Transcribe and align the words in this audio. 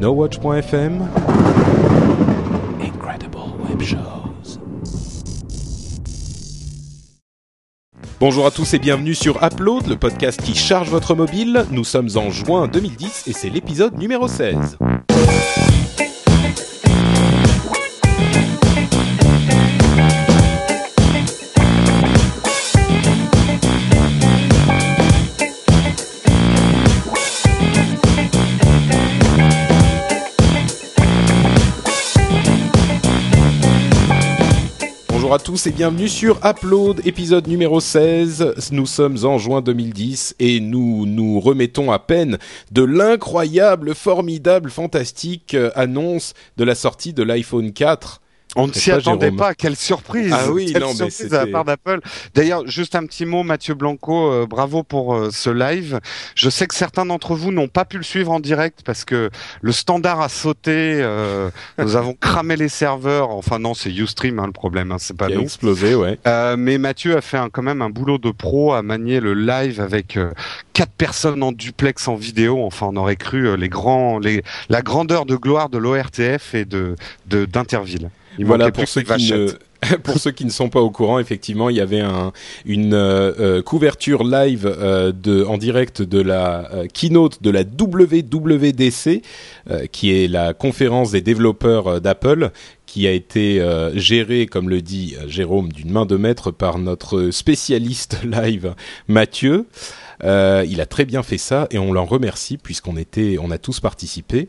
NoWatch.fm 0.00 1.08
Incredible 2.80 3.38
Web 3.68 3.82
Shows. 3.82 4.60
Bonjour 8.20 8.46
à 8.46 8.52
tous 8.52 8.74
et 8.74 8.78
bienvenue 8.78 9.16
sur 9.16 9.42
Upload, 9.42 9.88
le 9.88 9.96
podcast 9.96 10.40
qui 10.40 10.54
charge 10.54 10.88
votre 10.88 11.16
mobile. 11.16 11.64
Nous 11.72 11.82
sommes 11.82 12.10
en 12.14 12.30
juin 12.30 12.68
2010 12.68 13.24
et 13.26 13.32
c'est 13.32 13.50
l'épisode 13.50 13.98
numéro 13.98 14.28
16. 14.28 14.78
Tous 35.38 35.66
et 35.66 35.70
bienvenue 35.70 36.08
sur 36.08 36.40
Upload, 36.44 37.00
épisode 37.06 37.46
numéro 37.46 37.80
16. 37.80 38.70
Nous 38.72 38.86
sommes 38.86 39.18
en 39.24 39.38
juin 39.38 39.60
2010 39.60 40.34
et 40.40 40.58
nous 40.58 41.06
nous 41.06 41.38
remettons 41.38 41.92
à 41.92 41.98
peine 41.98 42.38
de 42.72 42.82
l'incroyable, 42.82 43.94
formidable, 43.94 44.70
fantastique 44.70 45.54
euh, 45.54 45.70
annonce 45.76 46.34
de 46.56 46.64
la 46.64 46.74
sortie 46.74 47.12
de 47.12 47.22
l'iPhone 47.22 47.72
4. 47.72 48.20
On 48.56 48.66
ne 48.66 48.72
s'y 48.72 48.90
attendait 48.90 49.26
Jérôme. 49.26 49.36
pas. 49.38 49.54
Quelle 49.54 49.76
surprise 49.76 50.32
Ah 50.34 50.50
oui, 50.50 50.70
Quelle 50.72 50.80
non, 50.82 50.88
mais 50.88 51.10
surprise 51.10 51.28
de 51.30 51.36
la 51.36 51.46
part 51.46 51.64
d'Apple. 51.64 52.00
D'ailleurs, 52.34 52.66
juste 52.66 52.94
un 52.94 53.04
petit 53.04 53.26
mot, 53.26 53.42
Mathieu 53.42 53.74
Blanco, 53.74 54.32
euh, 54.32 54.46
bravo 54.46 54.82
pour 54.82 55.14
euh, 55.14 55.28
ce 55.30 55.50
live. 55.50 56.00
Je 56.34 56.48
sais 56.48 56.66
que 56.66 56.74
certains 56.74 57.04
d'entre 57.04 57.34
vous 57.34 57.52
n'ont 57.52 57.68
pas 57.68 57.84
pu 57.84 57.98
le 57.98 58.02
suivre 58.02 58.32
en 58.32 58.40
direct 58.40 58.80
parce 58.84 59.04
que 59.04 59.30
le 59.60 59.72
standard 59.72 60.20
a 60.22 60.28
sauté. 60.30 60.70
euh, 61.00 61.50
nous 61.76 61.94
avons 61.94 62.14
cramé 62.14 62.56
les 62.56 62.70
serveurs. 62.70 63.30
Enfin 63.30 63.58
non, 63.58 63.74
c'est 63.74 63.90
UStream 63.90 64.38
hein, 64.38 64.46
le 64.46 64.52
problème, 64.52 64.92
hein, 64.92 64.96
c'est 64.98 65.16
pas 65.16 65.26
a 65.26 65.28
nous. 65.28 65.42
explosé, 65.42 65.94
ouais. 65.94 66.18
Euh, 66.26 66.56
mais 66.58 66.78
Mathieu 66.78 67.16
a 67.16 67.20
fait 67.20 67.36
un, 67.38 67.50
quand 67.50 67.62
même 67.62 67.82
un 67.82 67.90
boulot 67.90 68.16
de 68.18 68.30
pro 68.30 68.72
à 68.72 68.82
manier 68.82 69.20
le 69.20 69.34
live 69.34 69.80
avec 69.80 70.16
euh, 70.16 70.32
quatre 70.72 70.92
personnes 70.92 71.42
en 71.42 71.52
duplex 71.52 72.08
en 72.08 72.14
vidéo. 72.16 72.64
Enfin, 72.64 72.88
on 72.90 72.96
aurait 72.96 73.16
cru 73.16 73.46
euh, 73.46 73.56
les 73.56 73.68
grands, 73.68 74.18
les, 74.18 74.42
la 74.70 74.80
grandeur 74.80 75.26
de 75.26 75.36
gloire 75.36 75.68
de 75.68 75.76
l'ORTF 75.78 76.54
et 76.54 76.64
de 76.64 76.96
de- 77.26 77.44
d'Interville. 77.44 78.08
Il 78.38 78.46
voilà 78.46 78.70
pour 78.70 78.86
ceux 78.86 79.02
qui 79.02 79.30
ne 79.32 79.36
vachettes. 79.46 79.58
pour 80.02 80.18
ceux 80.18 80.30
qui 80.30 80.44
ne 80.44 80.50
sont 80.50 80.68
pas 80.68 80.80
au 80.80 80.90
courant, 80.90 81.18
effectivement, 81.18 81.70
il 81.70 81.76
y 81.76 81.80
avait 81.80 82.00
un, 82.00 82.32
une 82.64 82.94
euh, 82.94 83.32
euh, 83.38 83.62
couverture 83.62 84.24
live 84.24 84.66
euh, 84.66 85.12
de, 85.12 85.44
en 85.44 85.58
direct 85.58 86.02
de 86.02 86.20
la 86.20 86.68
euh, 86.72 86.86
keynote 86.92 87.42
de 87.42 87.50
la 87.50 87.62
WWDC, 87.62 89.22
euh, 89.70 89.86
qui 89.86 90.12
est 90.12 90.28
la 90.28 90.52
conférence 90.52 91.12
des 91.12 91.20
développeurs 91.20 92.00
d'Apple, 92.00 92.50
qui 92.86 93.06
a 93.06 93.12
été 93.12 93.60
euh, 93.60 93.96
gérée, 93.96 94.46
comme 94.46 94.68
le 94.68 94.82
dit 94.82 95.14
Jérôme, 95.26 95.72
d'une 95.72 95.90
main 95.90 96.06
de 96.06 96.16
maître 96.16 96.50
par 96.50 96.78
notre 96.78 97.30
spécialiste 97.30 98.18
live 98.24 98.74
Mathieu. 99.06 99.66
Euh, 100.24 100.64
il 100.68 100.80
a 100.80 100.86
très 100.86 101.04
bien 101.04 101.22
fait 101.22 101.38
ça 101.38 101.68
et 101.70 101.78
on 101.78 101.92
l'en 101.92 102.04
remercie 102.04 102.58
puisqu'on 102.58 102.96
était, 102.96 103.36
on 103.40 103.50
a 103.50 103.58
tous 103.58 103.80
participé. 103.80 104.48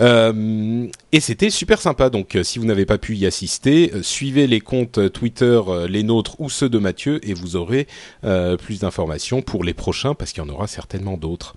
Euh, 0.00 0.86
et 1.12 1.20
c'était 1.20 1.50
super 1.50 1.80
sympa. 1.80 2.10
Donc, 2.10 2.34
euh, 2.36 2.42
si 2.42 2.58
vous 2.58 2.64
n'avez 2.64 2.86
pas 2.86 2.98
pu 2.98 3.16
y 3.16 3.26
assister, 3.26 3.92
euh, 3.94 4.02
suivez 4.02 4.46
les 4.46 4.60
comptes 4.60 5.12
Twitter, 5.12 5.60
les 5.88 6.02
nôtres 6.02 6.40
ou 6.40 6.50
ceux 6.50 6.68
de 6.68 6.78
Mathieu, 6.78 7.20
et 7.28 7.34
vous 7.34 7.56
aurez 7.56 7.86
plus 8.58 8.80
d'informations 8.80 9.42
pour 9.42 9.64
les 9.64 9.74
prochains, 9.74 10.14
parce 10.14 10.32
qu'il 10.32 10.42
y 10.42 10.46
en 10.46 10.48
aura 10.50 10.66
certainement 10.66 11.16
d'autres. 11.16 11.54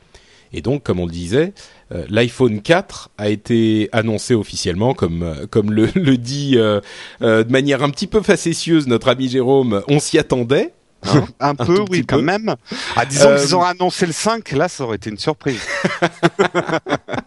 Et 0.54 0.62
donc, 0.62 0.84
comme 0.84 1.00
on 1.00 1.06
le 1.06 1.12
disait, 1.12 1.54
euh, 1.92 2.06
l'iPhone 2.10 2.62
4 2.62 3.10
a 3.18 3.30
été 3.30 3.90
annoncé 3.92 4.34
officiellement, 4.34 4.94
comme 4.94 5.24
euh, 5.24 5.46
comme 5.48 5.72
le, 5.72 5.90
le 5.96 6.18
dit 6.18 6.54
euh, 6.56 6.80
de 7.22 7.52
manière 7.52 7.84
un 7.84 7.90
petit 7.90 8.08
peu 8.08 8.22
facétieuse 8.22 8.88
notre 8.88 9.10
ami 9.10 9.30
Jérôme. 9.30 9.84
On 9.88 10.00
s'y 10.00 10.18
attendait. 10.18 10.74
hein. 11.04 11.26
un 11.40 11.56
peu, 11.56 11.84
oui, 11.90 12.06
quand 12.06 12.18
peu. 12.18 12.24
même. 12.24 12.56
Ah, 12.96 13.06
disons 13.06 13.36
qu'ils 13.36 13.56
ont 13.56 13.62
annoncé 13.64 14.06
le 14.06 14.14
5, 14.14 14.52
là, 14.54 14.68
ça 14.68 14.84
aurait 14.84 14.96
été 14.96 15.10
une 15.10 15.18
surprise. 15.20 15.62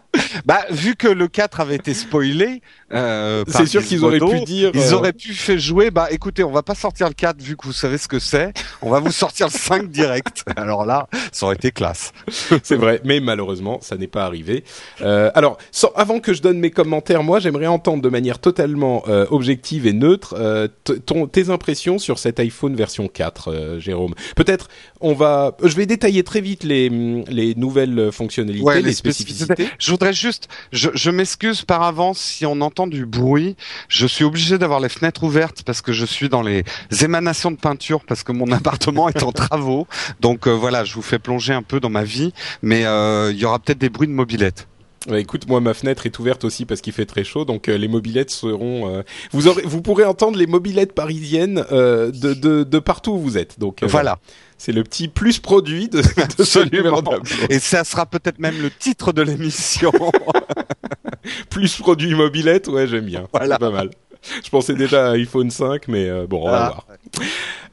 bah, 0.51 0.65
vu 0.69 0.97
que 0.97 1.07
le 1.07 1.29
4 1.29 1.61
avait 1.61 1.75
été 1.75 1.93
spoilé, 1.93 2.61
euh, 2.93 3.45
C'est 3.47 3.65
sûr 3.65 3.83
qu'ils 3.85 4.03
auraient 4.03 4.19
pu 4.19 4.41
dire. 4.41 4.71
Ils 4.73 4.81
euh, 4.81 4.97
auraient 4.97 5.13
pu 5.13 5.33
faire 5.33 5.57
jouer, 5.57 5.91
bah 5.91 6.07
écoutez, 6.11 6.43
on 6.43 6.51
va 6.51 6.61
pas 6.61 6.75
sortir 6.75 7.07
le 7.07 7.13
4 7.13 7.41
vu 7.41 7.55
que 7.55 7.65
vous 7.65 7.73
savez 7.73 7.97
ce 7.97 8.09
que 8.09 8.19
c'est, 8.19 8.53
on 8.81 8.89
va 8.89 8.99
vous 8.99 9.11
sortir 9.11 9.47
le 9.47 9.57
5 9.57 9.89
direct. 9.89 10.43
Alors 10.57 10.85
là, 10.85 11.07
ça 11.31 11.45
aurait 11.45 11.55
été 11.55 11.71
classe. 11.71 12.11
C'est 12.63 12.75
vrai, 12.75 12.99
mais 13.05 13.19
malheureusement, 13.19 13.79
ça 13.81 13.95
n'est 13.95 14.07
pas 14.07 14.25
arrivé. 14.25 14.63
Euh, 15.01 15.31
alors, 15.35 15.57
sans- 15.71 15.91
avant 15.95 16.19
que 16.19 16.33
je 16.33 16.41
donne 16.41 16.59
mes 16.59 16.71
commentaires, 16.71 17.23
moi, 17.23 17.39
j'aimerais 17.39 17.67
entendre 17.67 18.01
de 18.01 18.09
manière 18.09 18.39
totalement 18.39 19.03
euh, 19.07 19.25
objective 19.29 19.87
et 19.87 19.93
neutre 19.93 20.35
euh, 20.37 20.67
ton, 21.05 21.27
tes 21.27 21.49
impressions 21.49 21.97
sur 21.97 22.19
cet 22.19 22.39
iPhone 22.39 22.75
version 22.75 23.07
4, 23.07 23.47
euh, 23.47 23.79
Jérôme. 23.79 24.13
Peut-être, 24.35 24.67
on 24.99 25.13
va, 25.13 25.55
je 25.63 25.75
vais 25.75 25.85
détailler 25.85 26.23
très 26.23 26.41
vite 26.41 26.63
les, 26.63 26.89
les 26.89 27.55
nouvelles 27.55 28.11
fonctionnalités, 28.11 28.81
les, 28.81 28.93
spécificités. 28.93 29.67
Je 29.79 29.91
voudrais 29.91 30.13
juste, 30.13 30.40
je, 30.71 30.89
je 30.93 31.11
m'excuse 31.11 31.63
par 31.63 31.83
avance 31.83 32.19
si 32.19 32.45
on 32.45 32.61
entend 32.61 32.87
du 32.87 33.05
bruit. 33.05 33.55
Je 33.87 34.05
suis 34.07 34.23
obligé 34.23 34.57
d'avoir 34.57 34.79
les 34.79 34.89
fenêtres 34.89 35.23
ouvertes 35.23 35.63
parce 35.63 35.81
que 35.81 35.91
je 35.93 36.05
suis 36.05 36.29
dans 36.29 36.41
les 36.41 36.63
émanations 37.03 37.51
de 37.51 37.57
peinture 37.57 38.01
parce 38.07 38.23
que 38.23 38.31
mon 38.31 38.51
appartement 38.51 39.09
est 39.09 39.23
en 39.23 39.31
travaux. 39.31 39.87
Donc 40.19 40.47
euh, 40.47 40.51
voilà, 40.51 40.83
je 40.83 40.93
vous 40.93 41.01
fais 41.01 41.19
plonger 41.19 41.53
un 41.53 41.63
peu 41.63 41.79
dans 41.79 41.89
ma 41.89 42.03
vie, 42.03 42.33
mais 42.61 42.85
euh, 42.85 43.31
il 43.31 43.37
y 43.39 43.45
aura 43.45 43.59
peut-être 43.59 43.79
des 43.79 43.89
bruits 43.89 44.07
de 44.07 44.13
mobilette. 44.13 44.67
Ouais, 45.09 45.19
écoute, 45.21 45.47
moi, 45.47 45.59
ma 45.61 45.73
fenêtre 45.73 46.05
est 46.05 46.19
ouverte 46.19 46.43
aussi 46.43 46.65
parce 46.65 46.79
qu'il 46.79 46.93
fait 46.93 47.07
très 47.07 47.23
chaud, 47.23 47.43
donc 47.43 47.69
euh, 47.69 47.75
les 47.77 47.87
mobilettes 47.87 48.29
seront. 48.29 48.87
euh, 48.87 49.01
vous 49.31 49.47
aurez, 49.47 49.63
vous 49.65 49.81
pourrez 49.81 50.05
entendre 50.05 50.37
les 50.37 50.45
mobilettes 50.45 50.93
parisiennes 50.93 51.65
euh, 51.71 52.11
de, 52.11 52.35
de, 52.35 52.63
de 52.63 52.79
partout 52.79 53.13
où 53.13 53.17
vous 53.17 53.35
êtes. 53.35 53.57
Donc 53.59 53.83
Voilà. 53.83 54.19
C'est 54.61 54.71
le 54.73 54.83
petit 54.83 55.07
plus 55.07 55.39
produit 55.39 55.89
de, 55.89 56.03
de 56.37 56.43
ce 56.43 56.59
numéro. 56.59 57.01
Et 57.49 57.57
ça 57.57 57.83
sera 57.83 58.05
peut-être 58.05 58.37
même 58.37 58.61
le 58.61 58.69
titre 58.69 59.11
de 59.11 59.23
l'émission. 59.23 59.91
plus 61.49 61.75
produit 61.77 62.13
mobilette, 62.13 62.67
ouais, 62.67 62.85
j'aime 62.87 63.05
bien. 63.05 63.27
Voilà. 63.33 63.55
C'est 63.55 63.59
pas 63.59 63.71
mal. 63.71 63.89
Je 64.43 64.49
pensais 64.51 64.75
déjà 64.75 65.07
à 65.09 65.11
iPhone 65.13 65.49
5, 65.49 65.87
mais 65.87 66.07
euh, 66.07 66.27
bon, 66.27 66.43
on 66.47 66.51
va 66.51 66.65
Ah. 66.65 66.69
voir. 66.69 66.87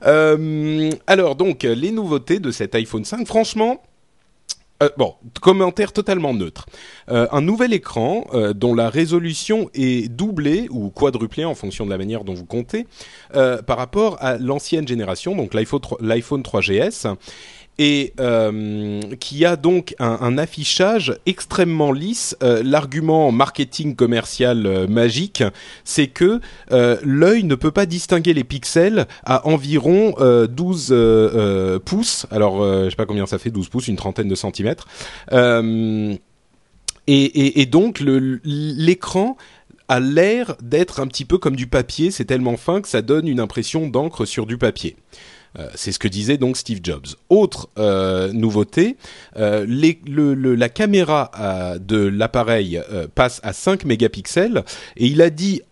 Euh, 0.07 0.91
alors, 1.07 1.35
donc, 1.37 1.65
les 1.65 1.91
nouveautés 1.91 2.39
de 2.41 2.51
cet 2.51 2.75
iPhone 2.75 3.05
5, 3.05 3.27
franchement. 3.27 3.83
Euh, 4.83 4.91
bon, 4.97 5.15
commentaire 5.41 5.93
totalement 5.93 6.35
neutre. 6.35 6.67
Euh, 7.11 7.27
un 7.33 7.41
nouvel 7.41 7.73
écran 7.73 8.27
euh, 8.33 8.53
dont 8.53 8.75
la 8.75 8.91
résolution 8.91 9.71
est 9.75 10.09
doublée 10.09 10.69
ou 10.71 10.91
quadruplée 10.91 11.45
en 11.45 11.55
fonction 11.55 11.85
de 11.85 11.91
la 11.91 11.99
manière 11.99 12.23
dont 12.23 12.35
vous 12.35 12.45
comptez 12.45 12.87
euh, 13.35 13.61
par 13.61 13.77
rapport 13.77 14.17
à 14.21 14.39
l'ancienne 14.39 14.87
génération, 14.87 15.35
donc 15.35 15.55
l'iPhone 15.55 15.81
3 15.81 15.99
l'iPhone 16.01 16.43
3GS 16.43 17.17
et 17.79 18.13
euh, 18.21 19.01
qui 19.21 19.45
a 19.45 19.57
donc 19.57 19.95
un, 19.99 20.39
affichage 20.39 21.17
extrêmement 21.27 21.93
lisse. 21.93 22.37
Euh, 22.43 22.63
L'argument 22.65 23.33
marketing 23.33 23.95
commercial 23.95 24.67
euh, 24.67 24.87
magique, 24.87 25.43
c'est 25.85 26.09
que 26.09 26.41
l'œil 26.71 27.45
ne 27.45 27.55
peut 27.55 27.71
pas 27.71 27.87
distinguer 27.87 28.35
les 28.35 28.45
pixels 28.45 29.07
à 29.25 29.47
environ 29.47 30.15
euh, 30.19 30.47
12 30.47 30.89
euh, 30.91 30.95
euh, 30.95 31.79
pouces. 31.79 32.27
Alors, 32.31 32.63
je 32.63 32.91
sais 32.91 32.97
pas 32.97 33.07
combien 33.07 33.27
ça 33.27 33.39
fait, 33.39 33.51
12 33.51 33.69
pouces, 33.69 33.89
une 33.89 33.97
trentaine 33.97 34.29
de 34.29 34.35
centimètres. 34.35 34.87
Et, 37.07 37.67
donc, 37.67 38.03
l'écran 38.45 39.37
a 39.89 40.01
l'air 40.01 40.57
d'être 40.61 41.01
un 41.01 41.07
petit 41.07 41.25
peu 41.25 41.39
comme 41.39 41.57
du 41.57 41.67
papier. 41.67 42.11
C'est 42.11 42.27
tellement 42.27 42.57
fin 42.57 42.81
que 42.81 42.89
ça 42.89 43.03
donne 43.03 43.27
une 43.27 43.41
impression 43.41 43.89
d'encre 43.89 44.27
sur 44.27 44.47
du 44.47 44.59
papier. 44.59 44.97
Euh, 45.59 45.69
c'est 45.75 45.93
ce 45.93 45.99
que 45.99 46.09
disait 46.09 46.37
donc 46.37 46.57
Steve 46.57 46.81
Jobs. 46.83 47.07
Autre 47.29 47.69
euh, 47.79 48.33
nouveauté, 48.33 48.97
euh, 49.37 49.67
la 49.69 50.69
caméra 50.69 51.31
de 51.81 51.99
l'appareil 51.99 52.81
passe 53.15 53.41
à 53.43 53.53
5 53.53 53.85
mégapixels 53.85 54.65
et 54.97 55.07
il 55.07 55.23
a 55.23 55.31
dit 55.31 55.63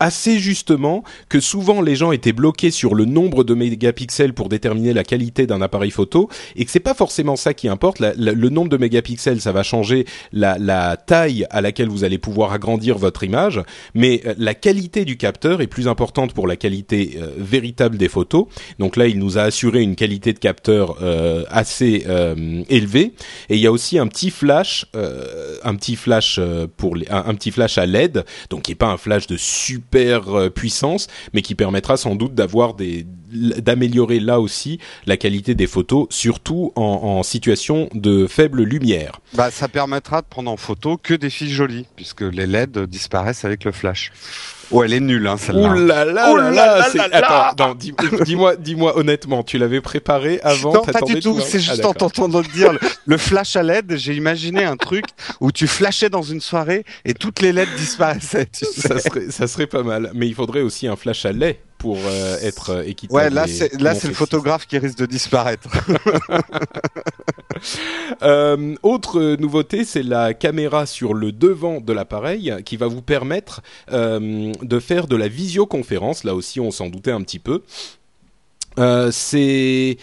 assez 0.00 0.38
justement 0.38 1.04
que 1.28 1.40
souvent 1.40 1.82
les 1.82 1.94
gens 1.94 2.12
étaient 2.12 2.32
bloqués 2.32 2.70
sur 2.70 2.94
le 2.94 3.04
nombre 3.04 3.44
de 3.44 3.54
mégapixels 3.54 4.32
pour 4.32 4.48
déterminer 4.48 4.92
la 4.92 5.04
qualité 5.04 5.46
d'un 5.46 5.62
appareil 5.62 5.90
photo 5.90 6.28
et 6.56 6.64
que 6.64 6.70
c'est 6.70 6.80
pas 6.80 6.94
forcément 6.94 7.36
ça 7.36 7.54
qui 7.54 7.68
importe. 7.68 8.00
Le 8.00 8.48
nombre 8.48 8.70
de 8.70 8.76
mégapixels, 8.76 9.40
ça 9.40 9.52
va 9.52 9.62
changer 9.62 10.06
la, 10.32 10.96
taille 10.96 11.46
à 11.50 11.60
laquelle 11.60 11.88
vous 11.88 12.04
allez 12.04 12.18
pouvoir 12.18 12.52
agrandir 12.52 12.98
votre 12.98 13.22
image, 13.22 13.60
mais 13.94 14.22
euh, 14.26 14.34
la 14.38 14.54
qualité 14.54 15.04
du 15.04 15.16
capteur 15.16 15.60
est 15.60 15.66
plus 15.66 15.88
importante 15.88 16.32
pour 16.32 16.46
la 16.46 16.56
qualité 16.56 17.18
euh, 17.20 17.30
véritable 17.36 17.96
des 17.96 18.08
photos. 18.08 18.46
Donc 18.78 18.96
là, 18.96 19.06
il 19.06 19.18
nous 19.18 19.38
a 19.38 19.42
assuré 19.42 19.82
une 19.82 19.96
qualité 19.96 20.32
de 20.32 20.38
capteur 20.38 20.96
euh, 21.02 21.44
assez 21.50 22.04
euh, 22.08 22.62
élevée 22.68 23.12
et 23.48 23.56
il 23.56 23.60
y 23.60 23.66
a 23.66 23.72
aussi 23.72 23.98
un 23.98 24.06
petit 24.06 24.30
flash, 24.30 24.86
euh, 24.96 25.56
un 25.62 25.74
petit 25.74 25.96
flash 25.96 26.40
pour 26.76 26.96
les, 26.96 27.08
un, 27.10 27.24
un 27.26 27.34
petit 27.34 27.50
flash 27.50 27.78
à 27.78 27.86
LED, 27.86 28.24
donc 28.48 28.62
qui 28.62 28.72
est 28.72 28.76
pas 28.76 28.88
un 28.88 28.96
flash 28.96 29.26
de 29.26 29.36
super 29.36 29.89
euh, 29.96 30.50
puissance, 30.50 31.06
mais 31.32 31.42
qui 31.42 31.54
permettra 31.54 31.96
sans 31.96 32.14
doute 32.14 32.34
d'avoir 32.34 32.74
des 32.74 33.06
d'améliorer 33.30 34.20
là 34.20 34.40
aussi 34.40 34.78
la 35.06 35.16
qualité 35.16 35.54
des 35.54 35.66
photos, 35.66 36.06
surtout 36.10 36.72
en, 36.76 36.82
en, 36.82 37.22
situation 37.22 37.88
de 37.94 38.26
faible 38.26 38.62
lumière. 38.62 39.20
Bah, 39.34 39.50
ça 39.50 39.68
permettra 39.68 40.22
de 40.22 40.26
prendre 40.26 40.50
en 40.50 40.56
photo 40.56 40.96
que 40.96 41.14
des 41.14 41.30
filles 41.30 41.52
jolies, 41.52 41.86
puisque 41.96 42.22
les 42.22 42.46
LED 42.46 42.86
disparaissent 42.86 43.44
avec 43.44 43.64
le 43.64 43.72
flash. 43.72 44.12
Oh, 44.72 44.84
elle 44.84 44.92
est 44.92 45.00
nulle, 45.00 45.26
hein, 45.26 45.36
celle-là. 45.36 45.68
Ouh 45.68 45.74
là 45.74 46.04
là, 46.04 46.50
là, 46.50 46.88
là, 47.08 47.48
Attends, 47.48 47.74
dis-moi, 47.74 48.56
dis-moi 48.56 48.96
honnêtement, 48.96 49.42
tu 49.42 49.58
l'avais 49.58 49.80
préparé 49.80 50.40
avant 50.42 50.72
Non, 50.72 50.82
pas 50.82 51.00
du 51.00 51.20
tout. 51.20 51.40
C'est 51.40 51.58
juste 51.58 51.84
en 51.84 51.92
t'entendant 51.92 52.40
dire 52.40 52.72
le, 53.04 53.18
flash 53.18 53.56
à 53.56 53.62
LED, 53.62 53.96
j'ai 53.96 54.14
imaginé 54.14 54.64
un 54.64 54.76
truc 54.76 55.06
où 55.40 55.50
tu 55.50 55.66
flashais 55.66 56.08
dans 56.08 56.22
une 56.22 56.40
soirée 56.40 56.84
et 57.04 57.14
toutes 57.14 57.40
les 57.40 57.52
LED 57.52 57.68
disparaissaient. 57.76 58.48
Ça 58.52 58.98
serait, 59.00 59.30
ça 59.30 59.48
serait 59.48 59.66
pas 59.66 59.82
mal. 59.82 60.10
Mais 60.14 60.28
il 60.28 60.34
faudrait 60.34 60.62
aussi 60.62 60.86
un 60.86 60.96
flash 60.96 61.24
à 61.24 61.32
lait 61.32 61.60
pour 61.80 61.98
euh, 62.04 62.36
être 62.42 62.70
euh, 62.70 62.82
équitable. 62.84 63.16
Ouais, 63.16 63.30
là 63.30 63.46
c'est 63.48 63.80
là 63.80 63.94
c'est 63.94 64.06
le 64.06 64.14
photographe 64.14 64.66
qui 64.66 64.78
risque 64.78 64.98
de 64.98 65.06
disparaître. 65.06 65.66
euh, 68.22 68.74
autre 68.82 69.36
nouveauté, 69.36 69.84
c'est 69.84 70.02
la 70.02 70.34
caméra 70.34 70.84
sur 70.84 71.14
le 71.14 71.32
devant 71.32 71.80
de 71.80 71.92
l'appareil 71.92 72.54
qui 72.66 72.76
va 72.76 72.86
vous 72.86 73.00
permettre 73.00 73.62
euh, 73.92 74.52
de 74.62 74.78
faire 74.78 75.06
de 75.06 75.16
la 75.16 75.26
visioconférence. 75.26 76.22
Là 76.22 76.34
aussi, 76.34 76.60
on 76.60 76.70
s'en 76.70 76.88
doutait 76.88 77.12
un 77.12 77.22
petit 77.22 77.40
peu. 77.40 77.62
C'est 79.10 79.98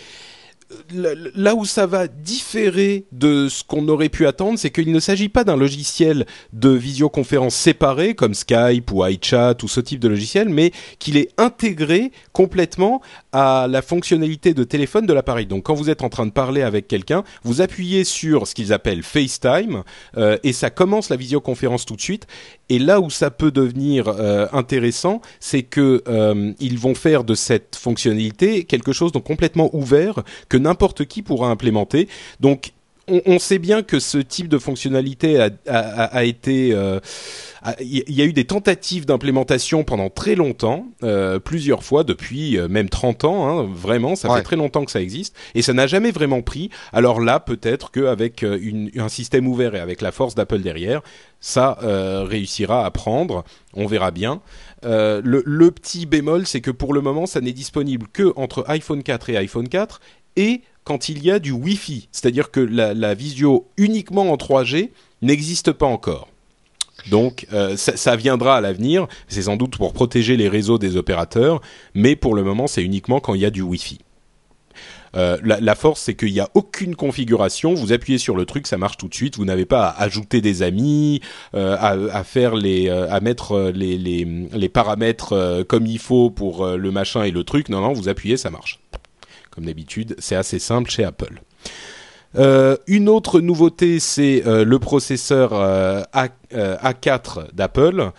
là 0.91 1.55
où 1.55 1.65
ça 1.65 1.85
va 1.85 2.07
différer 2.07 3.05
de 3.11 3.47
ce 3.49 3.63
qu'on 3.63 3.87
aurait 3.87 4.09
pu 4.09 4.27
attendre, 4.27 4.59
c'est 4.59 4.69
qu'il 4.69 4.91
ne 4.91 4.99
s'agit 4.99 5.29
pas 5.29 5.43
d'un 5.43 5.55
logiciel 5.55 6.25
de 6.53 6.69
visioconférence 6.69 7.55
séparé 7.55 8.15
comme 8.15 8.33
Skype 8.33 8.91
ou 8.91 9.05
iChat 9.05 9.55
ou 9.63 9.67
ce 9.67 9.79
type 9.79 9.99
de 9.99 10.07
logiciel, 10.07 10.49
mais 10.49 10.71
qu'il 10.99 11.17
est 11.17 11.29
intégré 11.37 12.11
complètement 12.33 13.01
à 13.31 13.67
la 13.69 13.81
fonctionnalité 13.81 14.53
de 14.53 14.63
téléphone 14.63 15.05
de 15.05 15.13
l'appareil. 15.13 15.45
Donc 15.45 15.63
quand 15.63 15.75
vous 15.75 15.89
êtes 15.89 16.03
en 16.03 16.09
train 16.09 16.25
de 16.25 16.31
parler 16.31 16.61
avec 16.61 16.87
quelqu'un, 16.87 17.23
vous 17.43 17.61
appuyez 17.61 18.03
sur 18.03 18.47
ce 18.47 18.53
qu'ils 18.53 18.73
appellent 18.73 19.03
FaceTime 19.03 19.83
euh, 20.17 20.37
et 20.43 20.53
ça 20.53 20.69
commence 20.69 21.09
la 21.09 21.15
visioconférence 21.15 21.85
tout 21.85 21.95
de 21.95 22.01
suite. 22.01 22.27
Et 22.69 22.79
là 22.79 22.99
où 22.99 23.09
ça 23.09 23.31
peut 23.31 23.51
devenir 23.51 24.07
euh, 24.07 24.47
intéressant, 24.51 25.21
c'est 25.39 25.63
que 25.63 26.03
euh, 26.07 26.51
ils 26.59 26.77
vont 26.77 26.95
faire 26.95 27.23
de 27.23 27.35
cette 27.35 27.75
fonctionnalité 27.75 28.65
quelque 28.65 28.91
chose 28.91 29.11
de 29.11 29.19
complètement 29.19 29.69
ouvert 29.73 30.23
que 30.49 30.57
n'importe 30.57 31.05
qui 31.05 31.21
pourra 31.21 31.49
implémenter. 31.49 32.07
Donc 32.39 32.73
on, 33.07 33.39
sait 33.39 33.59
bien 33.59 33.83
que 33.83 33.99
ce 33.99 34.17
type 34.17 34.49
de 34.49 34.57
fonctionnalité 34.57 35.39
a, 35.39 35.49
a, 35.69 36.23
été, 36.25 36.73
euh, 36.73 36.99
il 37.79 38.13
y 38.13 38.21
a 38.21 38.25
eu 38.25 38.33
des 38.33 38.45
tentatives 38.45 39.05
d'implémentation 39.05 39.83
pendant 39.83 40.09
très 40.09 40.35
longtemps, 40.35 40.87
euh, 41.03 41.39
plusieurs 41.39 41.83
fois 41.83 42.03
depuis 42.03 42.57
euh, 42.57 42.67
même 42.67 42.89
30 42.89 43.23
ans, 43.25 43.47
hein, 43.47 43.69
vraiment, 43.71 44.15
ça 44.15 44.33
fait 44.35 44.43
très 44.43 44.55
longtemps 44.55 44.85
que 44.85 44.91
ça 44.91 45.01
existe, 45.01 45.35
et 45.55 45.61
ça 45.61 45.73
n'a 45.73 45.87
jamais 45.87 46.11
vraiment 46.11 46.41
pris. 46.41 46.69
Alors 46.93 47.19
là, 47.19 47.39
peut-être 47.39 47.91
qu'avec 47.91 48.43
un 48.43 49.09
système 49.09 49.47
ouvert 49.47 49.75
et 49.75 49.79
avec 49.79 50.01
la 50.01 50.11
force 50.11 50.35
d'Apple 50.35 50.59
derrière, 50.59 51.01
ça 51.39 51.77
réussira 51.81 52.85
à 52.85 52.91
prendre. 52.91 53.43
On 53.73 53.85
verra 53.85 54.11
bien. 54.11 54.41
le, 54.83 55.21
le, 55.21 55.71
petit 55.71 56.05
bémol, 56.05 56.47
c'est 56.47 56.61
que 56.61 56.71
pour 56.71 56.93
le 56.93 57.01
moment, 57.01 57.25
ça 57.25 57.41
n'est 57.41 57.53
disponible 57.53 58.07
que 58.11 58.33
entre 58.35 58.65
iPhone 58.67 59.03
4 59.03 59.29
et 59.29 59.37
iPhone 59.37 59.69
4 59.69 59.99
et 60.37 60.61
quand 60.87 61.09
il 61.09 61.21
y 61.21 61.31
a 61.31 61.39
du 61.39 61.51
Wi-Fi. 61.51 62.07
C'est-à-dire 62.13 62.49
que 62.49 62.61
la, 62.61 63.13
visio 63.13 63.67
uniquement 63.75 64.31
en 64.31 64.37
3G 64.37 64.91
n'existe 65.21 65.73
pas 65.73 65.85
encore. 65.85 66.29
Donc 67.09 67.47
euh, 67.53 67.77
ça, 67.77 68.15
viendra 68.15 68.57
à 68.57 68.61
l'avenir, 68.61 69.07
c'est 69.27 69.43
sans 69.43 69.55
doute 69.55 69.77
pour 69.77 69.93
protéger 69.93 70.35
les 70.35 70.49
réseaux 70.49 70.77
des 70.77 70.97
opérateurs, 70.97 71.61
mais 71.93 72.15
pour 72.15 72.35
le 72.35 72.43
moment 72.43 72.67
c'est 72.67 72.83
uniquement 72.83 73.19
quand 73.19 73.33
il 73.33 73.41
y 73.41 73.45
a 73.45 73.49
du 73.49 73.61
Wi-Fi. 73.61 73.99
Euh, 75.15 75.37
la, 75.41 75.75
force, 75.75 76.01
c'est 76.01 76.15
qu'il 76.15 76.33
n'y 76.33 76.41
a 76.41 76.49
aucune 76.53 76.95
configuration. 76.95 77.73
Vous 77.73 77.93
appuyez 77.93 78.19
sur 78.19 78.35
le 78.35 78.45
truc, 78.45 78.67
ça 78.67 78.77
marche 78.77 78.97
tout 78.97 79.07
de 79.07 79.15
suite. 79.15 79.37
Vous 79.37 79.45
n'avez 79.45 79.65
pas 79.65 79.87
à 79.87 80.03
ajouter 80.03 80.41
des 80.41 80.61
amis, 80.61 81.21
euh, 81.55 81.77
à, 81.79 82.23
faire 82.23 82.55
les, 82.55 82.89
à 82.89 83.19
mettre 83.21 83.71
les, 83.73 83.97
les 83.97 84.69
paramètres 84.69 85.63
comme 85.69 85.87
il 85.87 85.97
faut 85.97 86.29
pour 86.29 86.67
le 86.67 86.91
machin 86.91 87.23
et 87.23 87.31
le 87.31 87.43
truc. 87.45 87.69
Non, 87.69 87.81
non, 87.81 87.93
vous 87.93 88.09
appuyez, 88.09 88.37
ça 88.37 88.51
marche 88.51 88.79
comme 89.57 89.65
d'habitude. 89.65 90.15
C'est 90.19 90.35
assez 90.35 90.59
simple 90.59 90.91
chez 90.91 91.03
Apple. 91.03 91.41
Euh, 92.35 92.77
une 92.87 93.09
autre 93.09 93.39
nouveauté, 93.39 93.99
c'est 93.99 94.45
euh, 94.45 94.65
le 94.65 94.79
processeur 94.79 95.53
euh, 95.53 96.03
A, 96.13 96.93
4 96.93 97.49
d'Apple, 97.53 98.11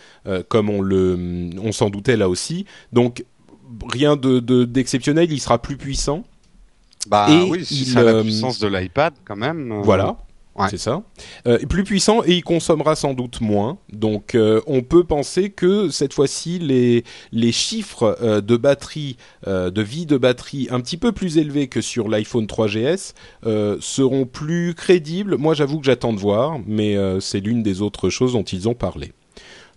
comme 0.48 0.70
on 0.70 0.80
le, 0.80 1.50
on 1.62 1.72
s'en 1.72 1.90
doutait 1.90 2.16
là 2.16 2.28
aussi. 2.28 2.66
Donc 2.92 3.24
rien 3.92 4.16
de 4.16 4.40
d'exceptionnel, 4.64 5.30
il 5.30 5.40
sera 5.40 5.60
plus 5.60 5.76
puissant. 5.76 6.24
Bah 7.06 7.28
oui, 7.30 7.64
c'est 7.64 8.02
la 8.02 8.22
puissance 8.22 8.58
de 8.58 8.66
l'iPad 8.68 9.14
quand 9.24 9.36
même. 9.36 9.80
Voilà. 9.82 10.16
C'est 10.70 10.78
ça. 10.78 11.02
Euh, 11.46 11.58
plus 11.68 11.84
puissant 11.84 12.22
et 12.24 12.34
il 12.36 12.42
consommera 12.42 12.96
sans 12.96 13.14
doute 13.14 13.40
moins. 13.40 13.78
Donc 13.92 14.34
euh, 14.34 14.60
on 14.66 14.82
peut 14.82 15.04
penser 15.04 15.50
que 15.50 15.90
cette 15.90 16.14
fois-ci 16.14 16.58
les 16.58 17.04
les 17.32 17.52
chiffres 17.52 18.16
euh, 18.22 18.40
de 18.40 18.56
batterie, 18.56 19.16
euh, 19.46 19.70
de 19.70 19.82
vie 19.82 20.06
de 20.06 20.16
batterie 20.16 20.68
un 20.70 20.80
petit 20.80 20.96
peu 20.96 21.12
plus 21.12 21.38
élevés 21.38 21.68
que 21.68 21.80
sur 21.80 22.08
l'iPhone 22.08 22.46
3GS 22.46 23.12
seront 23.80 24.26
plus 24.26 24.74
crédibles. 24.74 25.36
Moi 25.36 25.54
j'avoue 25.54 25.78
que 25.78 25.86
j'attends 25.86 26.12
de 26.12 26.18
voir, 26.18 26.58
mais 26.66 26.96
c'est 27.20 27.40
l'une 27.40 27.62
des 27.62 27.82
autres 27.82 28.08
choses 28.10 28.32
dont 28.32 28.42
ils 28.42 28.68
ont 28.68 28.74
parlé 28.74 29.12